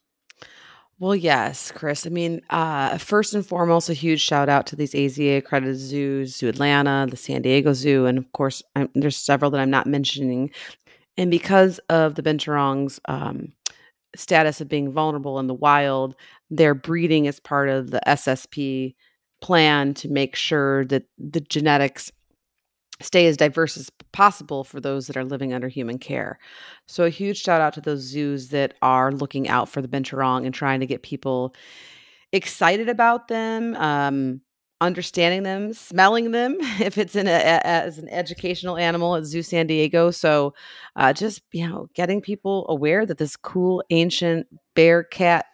Well, 1.01 1.17
yes, 1.17 1.73
Chris. 1.73 2.07
I 2.07 2.11
mean, 2.11 2.43
uh, 2.51 2.99
first 2.99 3.33
and 3.33 3.45
foremost, 3.47 3.89
a 3.89 3.95
huge 3.95 4.21
shout 4.21 4.51
out 4.51 4.67
to 4.67 4.77
these 4.77 4.93
AZA 4.93 5.39
accredited 5.39 5.79
zoos, 5.79 6.37
Zoo 6.37 6.49
Atlanta, 6.49 7.07
the 7.11 7.17
San 7.17 7.41
Diego 7.41 7.73
Zoo, 7.73 8.05
and 8.05 8.19
of 8.19 8.31
course, 8.33 8.63
i 8.77 8.87
there's 8.95 9.17
several 9.17 9.51
that 9.53 9.61
I'm 9.61 9.71
not 9.71 9.87
mentioning. 9.87 10.51
And 11.17 11.31
because 11.31 11.79
of 11.89 12.17
the 12.17 12.23
binturong's 12.23 13.01
um, 13.07 13.53
status 14.15 14.61
of 14.61 14.69
being 14.69 14.93
vulnerable 14.93 15.39
in 15.39 15.47
the 15.47 15.55
wild, 15.55 16.17
their 16.51 16.75
breeding 16.75 17.25
is 17.25 17.41
part 17.41 17.71
of 17.71 17.93
the 17.93 18.03
SSP 18.07 18.95
plan 19.41 19.95
to 19.95 20.09
make 20.09 20.37
sure 20.37 20.85
that 20.87 21.05
the 21.19 21.41
genetics 21.41 22.13
stay 23.01 23.27
as 23.27 23.37
diverse 23.37 23.77
as 23.77 23.91
possible 24.13 24.65
for 24.65 24.81
those 24.81 25.07
that 25.07 25.17
are 25.17 25.25
living 25.25 25.53
under 25.53 25.69
human 25.69 25.99
care. 25.99 26.39
So 26.87 27.05
a 27.05 27.11
huge 27.11 27.41
shout 27.41 27.61
out 27.61 27.73
to 27.75 27.81
those 27.81 28.01
zoos 28.01 28.49
that 28.49 28.75
are 28.83 29.13
looking 29.13 29.49
out 29.49 29.69
for 29.69 29.81
the 29.83 29.89
binturong 29.89 30.45
and 30.45 30.55
trying 30.55 30.81
to 30.81 30.87
get 30.87 31.03
people 31.03 31.55
excited 32.33 32.89
about 32.89 33.29
them, 33.29 33.75
um, 33.77 34.41
understanding 34.81 35.43
them, 35.43 35.73
smelling 35.73 36.31
them 36.31 36.57
if 36.81 36.99
it's 36.99 37.17
in 37.17 37.27
a, 37.27 37.31
a- 37.31 37.67
as 37.67 37.99
an 37.99 38.09
educational 38.09 38.77
animal 38.77 39.17
at 39.17 39.25
Zoo 39.25 39.43
San 39.43 39.67
Diego. 39.67 40.11
So 40.11 40.55
uh, 40.97 41.13
just 41.13 41.43
you 41.53 41.69
know, 41.69 41.89
getting 41.95 42.21
people 42.21 42.67
aware 42.69 43.07
that 43.07 43.19
this 43.19 43.37
cool 43.37 43.83
ancient 43.91 44.47
bear 44.75 45.03
cat 45.05 45.47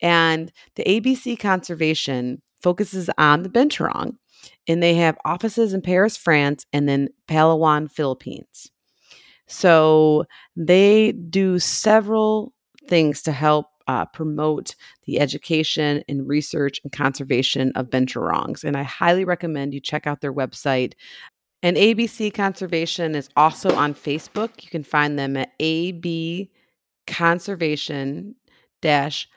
And 0.00 0.52
the 0.76 0.84
ABC 0.84 1.36
Conservation 1.38 2.40
focuses 2.62 3.10
on 3.18 3.42
the 3.42 3.50
binturong, 3.50 4.16
and 4.66 4.82
they 4.82 4.94
have 4.94 5.18
offices 5.26 5.74
in 5.74 5.82
Paris, 5.82 6.16
France, 6.16 6.64
and 6.72 6.88
then 6.88 7.10
Palawan, 7.28 7.90
Philippines. 7.90 8.72
So 9.46 10.24
they 10.56 11.12
do 11.12 11.58
several 11.58 12.54
things 12.88 13.20
to 13.22 13.32
help 13.32 13.66
uh, 13.88 14.04
promote 14.04 14.74
the 15.06 15.18
education 15.18 16.04
and 16.08 16.28
research 16.28 16.80
and 16.84 16.92
conservation 16.92 17.72
of 17.74 17.90
binturongs. 17.90 18.62
And 18.62 18.76
I 18.76 18.82
highly 18.82 19.24
recommend 19.24 19.74
you 19.74 19.80
check 19.80 20.06
out 20.06 20.20
their 20.20 20.32
website. 20.32 20.92
And 21.62 21.76
ABC 21.76 22.32
Conservation 22.32 23.14
is 23.14 23.28
also 23.34 23.74
on 23.74 23.94
Facebook. 23.94 24.62
You 24.62 24.70
can 24.70 24.84
find 24.84 25.18
them 25.18 25.36
at 25.36 25.52
AB 25.58 26.50
Conservation 27.06 28.34
dash 28.82 29.28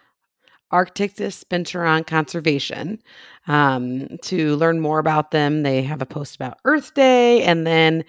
Arctictis 0.72 1.44
binturong 1.44 2.06
Conservation. 2.06 3.02
Um, 3.48 4.08
to 4.24 4.56
learn 4.56 4.80
more 4.80 5.00
about 5.00 5.32
them, 5.32 5.64
they 5.64 5.82
have 5.82 6.02
a 6.02 6.06
post 6.06 6.36
about 6.36 6.60
Earth 6.66 6.94
Day. 6.94 7.44
And 7.44 7.66
then 7.66 8.04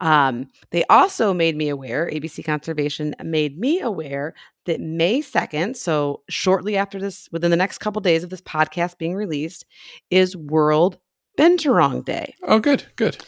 um, 0.00 0.48
they 0.70 0.84
also 0.84 1.32
made 1.34 1.56
me 1.56 1.68
aware, 1.68 2.10
ABC 2.12 2.44
Conservation 2.44 3.14
made 3.22 3.58
me 3.58 3.80
aware 3.80 4.34
that 4.66 4.80
May 4.80 5.20
2nd, 5.20 5.76
so 5.76 6.22
shortly 6.28 6.76
after 6.76 7.00
this, 7.00 7.28
within 7.32 7.50
the 7.50 7.56
next 7.56 7.78
couple 7.78 8.00
days 8.00 8.24
of 8.24 8.30
this 8.30 8.42
podcast 8.42 8.98
being 8.98 9.14
released, 9.14 9.64
is 10.10 10.36
World 10.36 10.98
Binturong 11.38 12.04
Day. 12.04 12.34
Oh, 12.42 12.58
good, 12.58 12.84
good. 12.96 13.18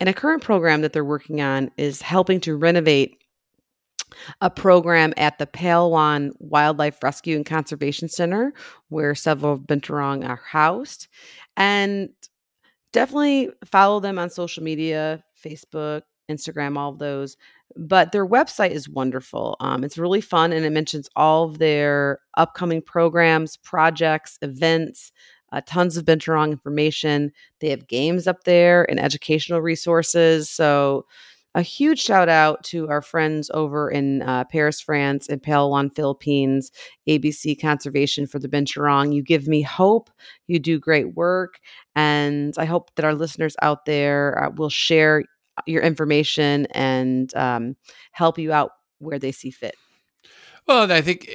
And 0.00 0.08
a 0.08 0.14
current 0.14 0.42
program 0.42 0.80
that 0.82 0.92
they're 0.92 1.04
working 1.04 1.40
on 1.40 1.70
is 1.76 2.02
helping 2.02 2.40
to 2.40 2.56
renovate 2.56 3.18
a 4.40 4.50
program 4.50 5.14
at 5.16 5.38
the 5.38 5.46
Palawan 5.46 6.32
Wildlife 6.38 7.02
Rescue 7.02 7.36
and 7.36 7.46
Conservation 7.46 8.08
Center, 8.08 8.52
where 8.88 9.14
several 9.14 9.58
binturong 9.58 10.28
are 10.28 10.40
housed. 10.44 11.08
And 11.56 12.10
definitely 12.92 13.50
follow 13.64 14.00
them 14.00 14.18
on 14.18 14.30
social 14.30 14.62
media 14.62 15.22
Facebook, 15.42 16.02
Instagram, 16.30 16.76
all 16.76 16.90
of 16.90 16.98
those. 16.98 17.36
But 17.76 18.12
their 18.12 18.26
website 18.26 18.70
is 18.70 18.88
wonderful. 18.88 19.56
Um, 19.60 19.84
it's 19.84 19.98
really 19.98 20.20
fun 20.20 20.52
and 20.52 20.64
it 20.64 20.70
mentions 20.70 21.08
all 21.16 21.44
of 21.44 21.58
their 21.58 22.18
upcoming 22.36 22.82
programs, 22.82 23.56
projects, 23.58 24.38
events, 24.42 25.12
uh, 25.52 25.60
tons 25.66 25.96
of 25.96 26.04
Binturong 26.04 26.50
information. 26.50 27.32
They 27.60 27.70
have 27.70 27.86
games 27.86 28.26
up 28.26 28.44
there 28.44 28.90
and 28.90 28.98
educational 28.98 29.60
resources. 29.60 30.50
So, 30.50 31.06
a 31.54 31.60
huge 31.60 32.00
shout 32.00 32.30
out 32.30 32.64
to 32.64 32.88
our 32.88 33.02
friends 33.02 33.50
over 33.52 33.90
in 33.90 34.22
uh, 34.22 34.44
Paris, 34.44 34.80
France, 34.80 35.28
and 35.28 35.42
Palawan, 35.42 35.94
Philippines, 35.94 36.72
ABC 37.06 37.60
Conservation 37.60 38.26
for 38.26 38.38
the 38.38 38.48
Binturong. 38.48 39.14
You 39.14 39.22
give 39.22 39.46
me 39.46 39.60
hope. 39.60 40.08
You 40.46 40.58
do 40.58 40.78
great 40.78 41.14
work. 41.14 41.58
And 41.94 42.54
I 42.56 42.64
hope 42.64 42.94
that 42.94 43.04
our 43.04 43.14
listeners 43.14 43.54
out 43.60 43.84
there 43.84 44.42
uh, 44.42 44.50
will 44.56 44.70
share 44.70 45.24
your 45.66 45.82
information 45.82 46.66
and 46.72 47.34
um, 47.34 47.76
help 48.12 48.38
you 48.38 48.52
out 48.52 48.70
where 48.98 49.18
they 49.18 49.32
see 49.32 49.50
fit. 49.50 49.74
Well, 50.66 50.92
I 50.92 51.00
think 51.00 51.26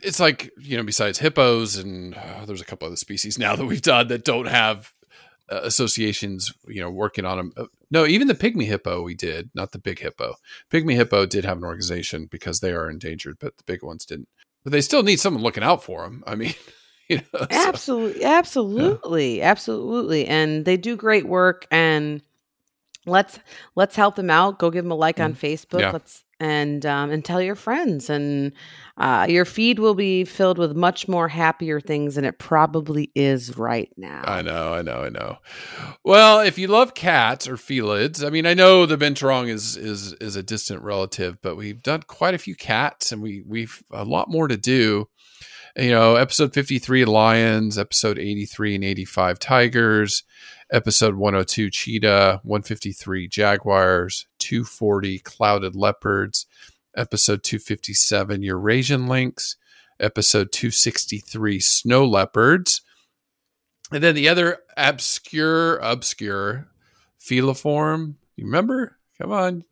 it's 0.00 0.18
like 0.18 0.50
you 0.58 0.76
know, 0.76 0.82
besides 0.82 1.18
hippos, 1.18 1.76
and 1.76 2.14
uh, 2.14 2.44
there's 2.44 2.60
a 2.60 2.64
couple 2.64 2.86
other 2.86 2.96
species 2.96 3.38
now 3.38 3.54
that 3.54 3.66
we've 3.66 3.82
done 3.82 4.08
that 4.08 4.24
don't 4.24 4.48
have 4.48 4.92
uh, 5.48 5.60
associations. 5.62 6.52
You 6.66 6.80
know, 6.80 6.90
working 6.90 7.24
on 7.24 7.36
them. 7.36 7.52
Uh, 7.56 7.66
no, 7.90 8.04
even 8.06 8.26
the 8.26 8.34
pygmy 8.34 8.64
hippo 8.66 9.02
we 9.02 9.14
did, 9.14 9.50
not 9.54 9.70
the 9.70 9.78
big 9.78 10.00
hippo. 10.00 10.34
Pygmy 10.72 10.94
hippo 10.96 11.24
did 11.26 11.44
have 11.44 11.58
an 11.58 11.64
organization 11.64 12.26
because 12.28 12.58
they 12.58 12.72
are 12.72 12.90
endangered, 12.90 13.36
but 13.38 13.56
the 13.56 13.64
big 13.64 13.84
ones 13.84 14.04
didn't. 14.04 14.28
But 14.64 14.72
they 14.72 14.80
still 14.80 15.04
need 15.04 15.20
someone 15.20 15.42
looking 15.44 15.62
out 15.62 15.84
for 15.84 16.02
them. 16.02 16.24
I 16.26 16.34
mean, 16.34 16.54
you 17.08 17.18
know, 17.18 17.22
so- 17.32 17.46
Absolutely, 17.50 18.24
absolutely, 18.24 19.42
absolutely, 19.42 20.26
and 20.26 20.64
they 20.64 20.76
do 20.76 20.96
great 20.96 21.26
work. 21.28 21.66
And 21.70 22.22
let's 23.06 23.38
let's 23.74 23.96
help 23.96 24.16
them 24.16 24.30
out. 24.30 24.58
Go 24.58 24.70
give 24.70 24.84
them 24.84 24.92
a 24.92 24.96
like 24.96 25.20
on 25.20 25.34
Facebook. 25.34 25.80
Yeah. 25.80 25.90
Let's 25.90 26.24
and 26.40 26.84
um, 26.84 27.10
and 27.10 27.24
tell 27.24 27.40
your 27.40 27.54
friends, 27.54 28.10
and 28.10 28.52
uh, 28.96 29.26
your 29.28 29.44
feed 29.44 29.78
will 29.78 29.94
be 29.94 30.24
filled 30.24 30.58
with 30.58 30.76
much 30.76 31.08
more 31.08 31.28
happier 31.28 31.80
things 31.80 32.16
than 32.16 32.24
it 32.24 32.38
probably 32.38 33.10
is 33.14 33.56
right 33.56 33.90
now. 33.96 34.22
I 34.24 34.42
know, 34.42 34.74
I 34.74 34.82
know, 34.82 35.04
I 35.04 35.08
know. 35.08 35.38
Well, 36.04 36.40
if 36.40 36.58
you 36.58 36.66
love 36.66 36.94
cats 36.94 37.46
or 37.48 37.56
felids, 37.56 38.24
I 38.24 38.30
mean, 38.30 38.46
I 38.46 38.54
know 38.54 38.84
the 38.84 38.98
binturong 38.98 39.48
is 39.48 39.76
is 39.76 40.12
is 40.14 40.36
a 40.36 40.42
distant 40.42 40.82
relative, 40.82 41.38
but 41.40 41.56
we've 41.56 41.82
done 41.82 42.02
quite 42.02 42.34
a 42.34 42.38
few 42.38 42.56
cats, 42.56 43.12
and 43.12 43.22
we 43.22 43.42
we've 43.46 43.82
a 43.92 44.04
lot 44.04 44.28
more 44.28 44.48
to 44.48 44.56
do. 44.56 45.06
You 45.76 45.90
know, 45.90 46.16
episode 46.16 46.52
fifty 46.52 46.78
three 46.78 47.04
lions, 47.04 47.78
episode 47.78 48.18
eighty 48.18 48.46
three 48.46 48.74
and 48.74 48.84
eighty 48.84 49.04
five 49.04 49.38
tigers, 49.38 50.22
episode 50.74 51.14
one 51.14 51.34
hundred 51.34 51.48
two 51.48 51.70
cheetah, 51.70 52.40
one 52.42 52.62
fifty 52.62 52.92
three 52.92 53.28
jaguars, 53.28 54.26
two 54.38 54.64
forty 54.64 55.20
clouded 55.20 55.76
leopards, 55.76 56.46
episode 56.96 57.44
two 57.44 57.60
fifty 57.60 57.94
seven 57.94 58.42
Eurasian 58.42 59.06
lynx, 59.06 59.56
episode 60.00 60.50
two 60.50 60.72
sixty 60.72 61.18
three 61.18 61.60
snow 61.60 62.04
leopards. 62.04 62.82
And 63.92 64.02
then 64.02 64.16
the 64.16 64.28
other 64.28 64.58
obscure, 64.76 65.76
obscure 65.76 66.66
feliform. 67.20 68.14
You 68.34 68.46
remember? 68.46 68.98
Come 69.20 69.30
on. 69.30 69.64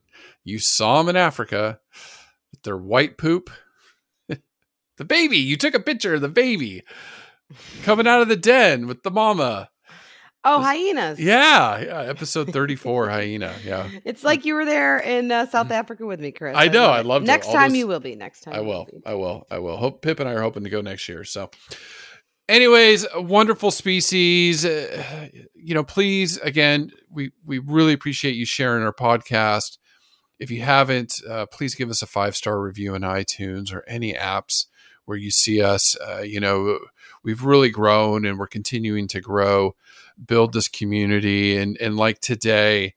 You 0.45 0.61
saw 0.61 0.99
them 0.99 1.09
in 1.09 1.17
Africa 1.17 1.81
with 2.53 2.63
their 2.63 2.77
white 2.77 3.19
poop. 3.19 3.51
the 4.29 5.05
baby. 5.05 5.39
You 5.39 5.57
took 5.57 5.75
a 5.75 5.81
picture 5.81 6.15
of 6.15 6.21
the 6.21 6.29
baby 6.29 6.85
coming 7.83 8.07
out 8.07 8.23
of 8.23 8.29
the 8.29 8.37
den 8.37 8.87
with 8.87 9.03
the 9.03 9.11
mama. 9.11 9.71
Oh, 10.45 10.61
hyenas! 10.61 11.19
Yeah. 11.21 11.81
yeah 11.81 12.01
episode 12.03 12.53
34, 12.53 13.11
hyena. 13.11 13.55
Yeah. 13.65 13.89
It's 14.05 14.25
like 14.25 14.45
you 14.45 14.55
were 14.55 14.65
there 14.65 14.99
in 14.99 15.31
uh, 15.31 15.47
South 15.47 15.71
Africa 15.71 16.07
with 16.07 16.21
me, 16.21 16.33
Chris. 16.33 16.57
I 16.57 16.69
know, 16.69 16.87
I 16.87 17.01
it. 17.01 17.07
loved 17.07 17.25
it. 17.25 17.29
Next 17.29 17.53
time 17.53 17.71
those- 17.71 17.79
you 17.79 17.87
will 17.87 18.01
be. 18.01 18.15
Next 18.17 18.41
time 18.43 18.55
I 18.55 18.61
will. 18.61 18.87
I 19.07 19.15
will. 19.15 19.47
I 19.51 19.59
will. 19.59 19.77
Hope 19.77 20.03
Pip 20.03 20.21
and 20.21 20.29
I 20.29 20.33
are 20.33 20.43
hoping 20.43 20.65
to 20.65 20.71
go 20.71 20.81
next 20.81 21.09
year. 21.09 21.25
So, 21.25 21.51
anyways, 22.49 23.07
wonderful 23.15 23.71
species. 23.71 24.65
Uh, 24.65 25.29
you 25.55 25.75
know, 25.75 25.85
please 25.85 26.39
again, 26.39 26.91
we 27.11 27.33
we 27.45 27.59
really 27.59 27.93
appreciate 27.93 28.35
you 28.35 28.45
sharing 28.47 28.83
our 28.83 28.93
podcast. 28.93 29.79
If 30.39 30.51
you 30.51 30.63
haven't, 30.63 31.21
uh, 31.29 31.47
please 31.47 31.75
give 31.77 31.89
us 31.89 32.03
a 32.03 32.07
five 32.07 32.35
star 32.35 32.61
review 32.61 32.95
in 32.95 33.03
iTunes 33.03 33.73
or 33.73 33.85
any 33.87 34.13
apps 34.15 34.67
where 35.05 35.17
you 35.17 35.31
see 35.31 35.63
us. 35.63 35.97
Uh, 35.97 36.19
you 36.21 36.41
know, 36.41 36.79
we've 37.23 37.45
really 37.45 37.71
grown 37.71 38.25
and 38.25 38.39
we're 38.39 38.47
continuing 38.49 39.07
to 39.09 39.21
grow, 39.21 39.77
build 40.25 40.53
this 40.53 40.69
community, 40.69 41.57
and 41.57 41.77
and 41.81 41.97
like 41.97 42.21
today 42.21 42.95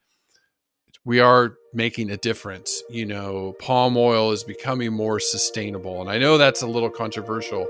we 1.06 1.20
are 1.20 1.56
making 1.74 2.10
a 2.10 2.18
difference. 2.18 2.82
You 2.90 3.06
know, 3.06 3.54
palm 3.60 3.96
oil 3.96 4.32
is 4.32 4.44
becoming 4.44 4.92
more 4.92 5.20
sustainable. 5.20 6.02
And 6.02 6.10
I 6.10 6.18
know 6.18 6.38
that's 6.38 6.64
a 6.64 6.68
little 6.68 6.90
controversial 6.90 7.68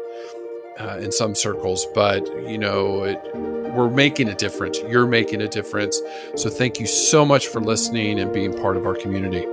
uh, 0.79 0.97
in 1.01 1.11
some 1.11 1.35
circles, 1.35 1.85
but, 1.93 2.25
you 2.49 2.57
know, 2.57 3.03
it, 3.03 3.19
we're 3.35 3.89
making 3.89 4.29
a 4.29 4.35
difference. 4.35 4.79
You're 4.87 5.05
making 5.05 5.41
a 5.41 5.47
difference. 5.47 6.01
So 6.35 6.49
thank 6.49 6.79
you 6.79 6.87
so 6.87 7.25
much 7.25 7.47
for 7.47 7.59
listening 7.59 8.19
and 8.19 8.33
being 8.33 8.57
part 8.57 8.77
of 8.77 8.85
our 8.85 8.95
community. 8.95 9.45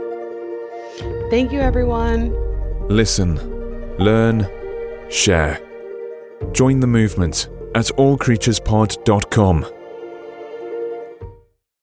Thank 1.30 1.52
you, 1.52 1.60
everyone. 1.60 2.32
Listen, 2.88 3.36
learn, 3.98 4.46
share. 5.10 5.60
Join 6.52 6.80
the 6.80 6.86
movement 6.86 7.48
at 7.74 7.86
allcreaturespod.com. 7.86 9.81